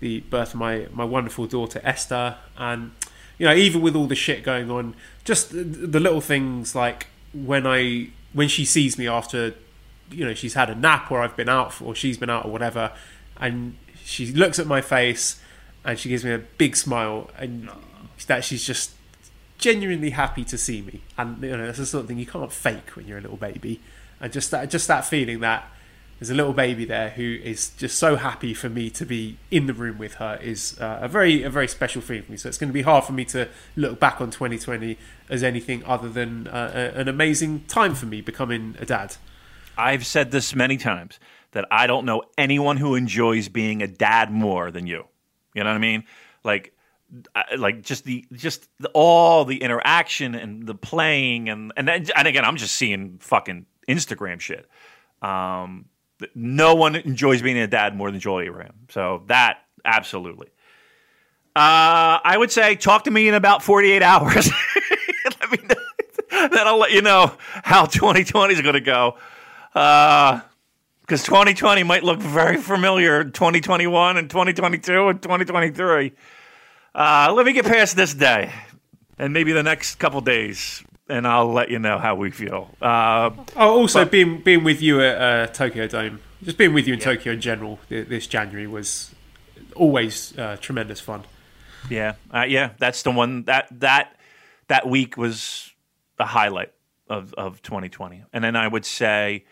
[0.01, 2.37] the birth of my, my wonderful daughter, Esther.
[2.57, 2.93] And,
[3.39, 7.07] you know, even with all the shit going on, just the, the little things like
[7.33, 9.55] when I when she sees me after,
[10.11, 12.51] you know, she's had a nap or I've been out or she's been out or
[12.51, 12.93] whatever,
[13.37, 15.41] and she looks at my face
[15.85, 17.69] and she gives me a big smile and
[18.27, 18.93] that she's just
[19.61, 22.53] genuinely happy to see me, and you know that's the sort of thing you can't
[22.53, 23.81] fake when you're a little baby,
[24.21, 25.71] and just that just that feeling that
[26.21, 29.67] there's a little baby there who is just so happy for me to be in
[29.67, 32.37] the room with her is uh, a very a very special thing for me.
[32.37, 34.99] So it's going to be hard for me to look back on 2020
[35.31, 39.17] as anything other than uh, an amazing time for me becoming a dad.
[39.79, 41.19] I've said this many times
[41.53, 45.07] that I don't know anyone who enjoys being a dad more than you.
[45.55, 46.05] You know what I mean?
[46.45, 46.75] Like
[47.57, 52.45] like just the just the, all the interaction and the playing and and and again
[52.45, 54.69] I'm just seeing fucking Instagram shit.
[55.23, 55.87] Um,
[56.35, 58.75] no one enjoys being a dad more than Joel Abraham.
[58.91, 60.49] So that absolutely.
[61.57, 64.49] Uh, I would say talk to me in about 48 hours.
[65.41, 65.69] I mean,
[66.51, 67.33] then I'll let you know
[67.65, 69.17] how 2020 is going to go.
[69.75, 70.41] Uh,
[71.01, 76.13] because 2020 might look very familiar 2021 and 2022 and 2023
[76.95, 78.53] uh, let me get past this day
[79.19, 82.71] and maybe the next couple days and i'll let you know how we feel.
[82.81, 86.21] Uh, oh also but, being being with you at uh, tokyo dome.
[86.43, 87.05] Just being with you in yeah.
[87.05, 89.15] tokyo in general this january was
[89.77, 91.25] always uh, tremendous fun.
[91.89, 94.17] Yeah uh, yeah that's the one that that
[94.69, 95.73] that week was
[96.17, 96.73] the highlight
[97.09, 99.45] of, of 2020 and then i would say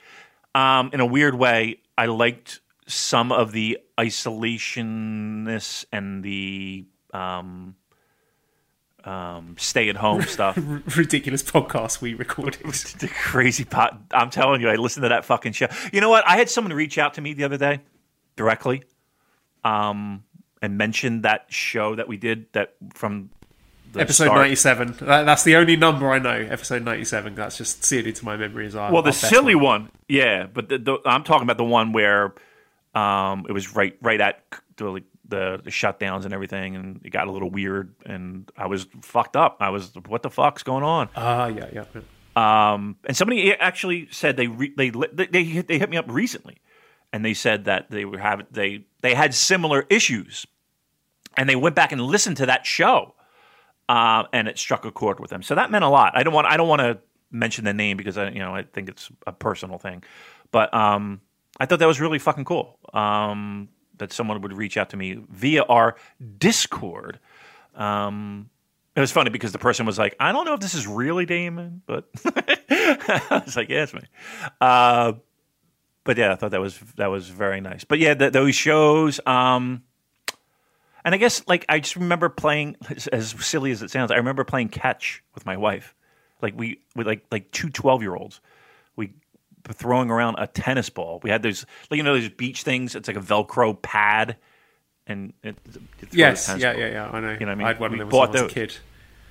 [0.55, 7.74] um, in a weird way, I liked some of the isolationness and the um,
[9.05, 10.59] um, stay at home stuff.
[10.97, 12.62] Ridiculous podcast we recorded.
[13.01, 14.01] the crazy pot.
[14.12, 15.68] I'm telling you, I listened to that fucking show.
[15.93, 16.26] You know what?
[16.26, 17.80] I had someone reach out to me the other day
[18.36, 18.82] directly
[19.64, 20.24] um,
[20.62, 23.30] and mentioned that show that we did that from
[23.97, 24.39] episode start.
[24.40, 28.36] 97 that, that's the only number i know episode 97 that's just seared into my
[28.36, 29.85] memory as well well the silly one.
[29.85, 29.90] one.
[30.09, 32.35] yeah but the, the, i'm talking about the one where
[32.94, 34.43] um, it was right right at
[34.78, 38.86] the, the, the shutdowns and everything and it got a little weird and i was
[39.02, 41.84] fucked up i was what the fuck's going on ah uh, yeah yeah
[42.36, 46.59] um, and somebody actually said they, re, they they they they hit me up recently
[47.12, 50.46] and they said that they were having they they had similar issues
[51.36, 53.14] and they went back and listened to that show
[53.88, 55.42] uh, and it struck a chord with them.
[55.42, 56.16] So that meant a lot.
[56.16, 56.98] I don't want I don't want to
[57.30, 60.05] mention the name because I you know I think it's a personal thing,
[60.50, 61.20] but um,
[61.59, 62.78] I thought that was really fucking cool.
[62.92, 63.68] Um,
[63.99, 65.97] that someone would reach out to me via our
[66.39, 67.19] Discord.
[67.75, 68.51] Um,
[68.97, 71.27] it was funny because the person was like, "I don't know if this is really
[71.27, 74.03] Damon," but I was like, "Yeah, me."
[74.61, 75.12] Uh,
[76.05, 77.85] but yeah, I thought that was that was very nice.
[77.85, 79.20] But yeah, those shows.
[79.27, 79.83] Um,
[81.05, 82.77] and I guess like I just remember playing
[83.12, 85.95] as silly as it sounds, I remember playing catch with my wife.
[86.43, 88.41] Like we with like like two 12 year olds.
[88.97, 89.12] We
[89.73, 91.20] throwing around a tennis ball.
[91.23, 94.36] We had those like you know those beach things, it's like a velcro pad
[95.09, 95.57] and it,
[96.12, 97.32] yes, yeah, yeah, yeah, I know.
[97.32, 97.65] You know what I mean?
[97.65, 98.77] I had one we of them as a kid.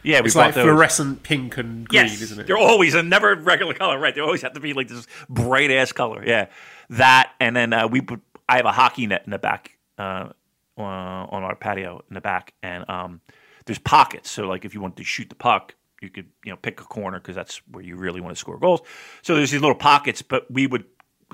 [0.04, 0.64] Yeah, it's like those.
[0.64, 2.48] fluorescent pink and green, yes, isn't it?
[2.48, 4.14] They're always a never regular color, right?
[4.14, 6.24] They always have to be like this bright ass color.
[6.26, 6.48] Yeah,
[6.90, 8.22] that, and then uh, we put.
[8.50, 10.30] I have a hockey net in the back uh,
[10.78, 13.22] uh, on our patio in the back, and um,
[13.66, 14.32] there's pockets.
[14.32, 16.84] So like if you wanted to shoot the puck, you could you know pick a
[16.84, 18.82] corner because that's where you really want to score goals.
[19.22, 20.86] So there's these little pockets, but we would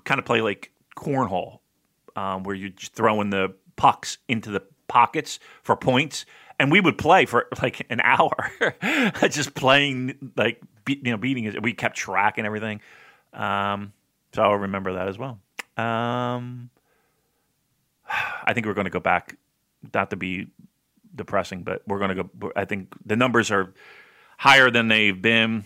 [0.04, 1.60] kind of play like cornhole,
[2.16, 6.26] um, where you're just throwing the pucks into the pockets for points,
[6.60, 8.54] and we would play for like an hour,
[9.30, 11.62] just playing like be, you know beating.
[11.62, 12.82] We kept track and everything.
[13.34, 13.94] Um,
[14.34, 15.40] so I'll remember that as well.
[15.78, 16.70] Um,
[18.44, 19.38] I think we're going to go back,
[19.94, 20.48] not to be
[21.16, 22.52] depressing, but we're going to go.
[22.56, 23.74] I think the numbers are
[24.44, 25.64] higher than they've been,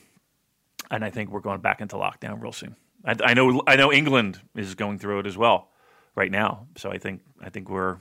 [0.92, 2.76] and I think we're going back into lockdown real soon.
[3.04, 3.64] I, I know.
[3.66, 5.70] I know England is going through it as well
[6.16, 6.68] right now.
[6.78, 7.98] So I think I think we're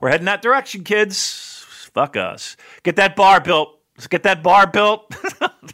[0.00, 1.64] we're heading that direction, kids.
[1.94, 2.56] Fuck us.
[2.82, 3.78] Get that bar built.
[3.96, 5.14] Let's get that bar built.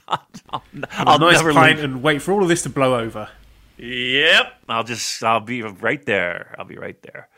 [0.07, 0.23] I'll,
[0.91, 1.85] I'll nice never pint leave.
[1.85, 3.29] and wait for all of this to blow over.
[3.79, 4.53] Yep.
[4.69, 6.55] I'll just I'll be right there.
[6.59, 7.29] I'll be right there.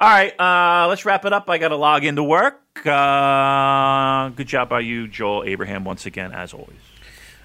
[0.00, 1.50] All right, uh, let's wrap it up.
[1.50, 2.60] I got to log into work.
[2.86, 6.78] Uh, good job by you, Joel Abraham, once again, as always.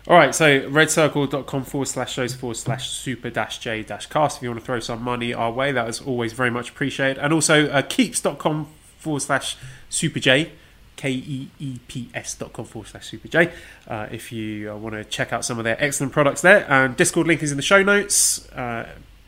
[0.08, 4.38] All right, so redcircle.com forward slash shows forward slash super dash j dash cast.
[4.38, 7.18] If you want to throw some money our way, that is always very much appreciated.
[7.24, 9.56] And also uh, keeps.com forward slash
[9.90, 10.52] super j
[10.96, 13.52] K-E-E-P-S.com forward slash Super J.
[13.88, 16.70] Uh, if you uh, want to check out some of their excellent products there.
[16.70, 18.48] And Discord link is in the show notes.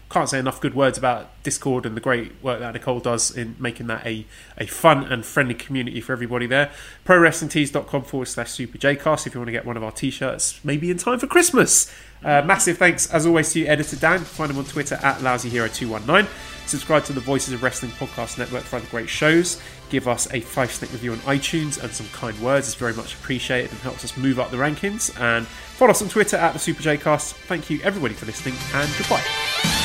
[0.10, 3.56] Can't say enough good words about Discord and the great work that Nicole does in
[3.60, 4.26] making that a,
[4.58, 6.72] a fun and friendly community for everybody there.
[7.06, 10.64] ProWrestlingTees.com forward slash Super Jcast if you want to get one of our t shirts,
[10.64, 11.92] maybe in time for Christmas.
[12.24, 14.20] Uh, massive thanks, as always, to Editor Dan.
[14.20, 16.28] Find him on Twitter at LousyHero219.
[16.66, 19.62] Subscribe to the Voices of Wrestling Podcast Network for other great shows.
[19.90, 22.68] Give us a five snake review on iTunes and some kind words.
[22.68, 25.20] It's very much appreciated and helps us move up the rankings.
[25.22, 27.34] And follow us on Twitter at the Super Jcast.
[27.34, 29.85] Thank you, everybody, for listening, and goodbye.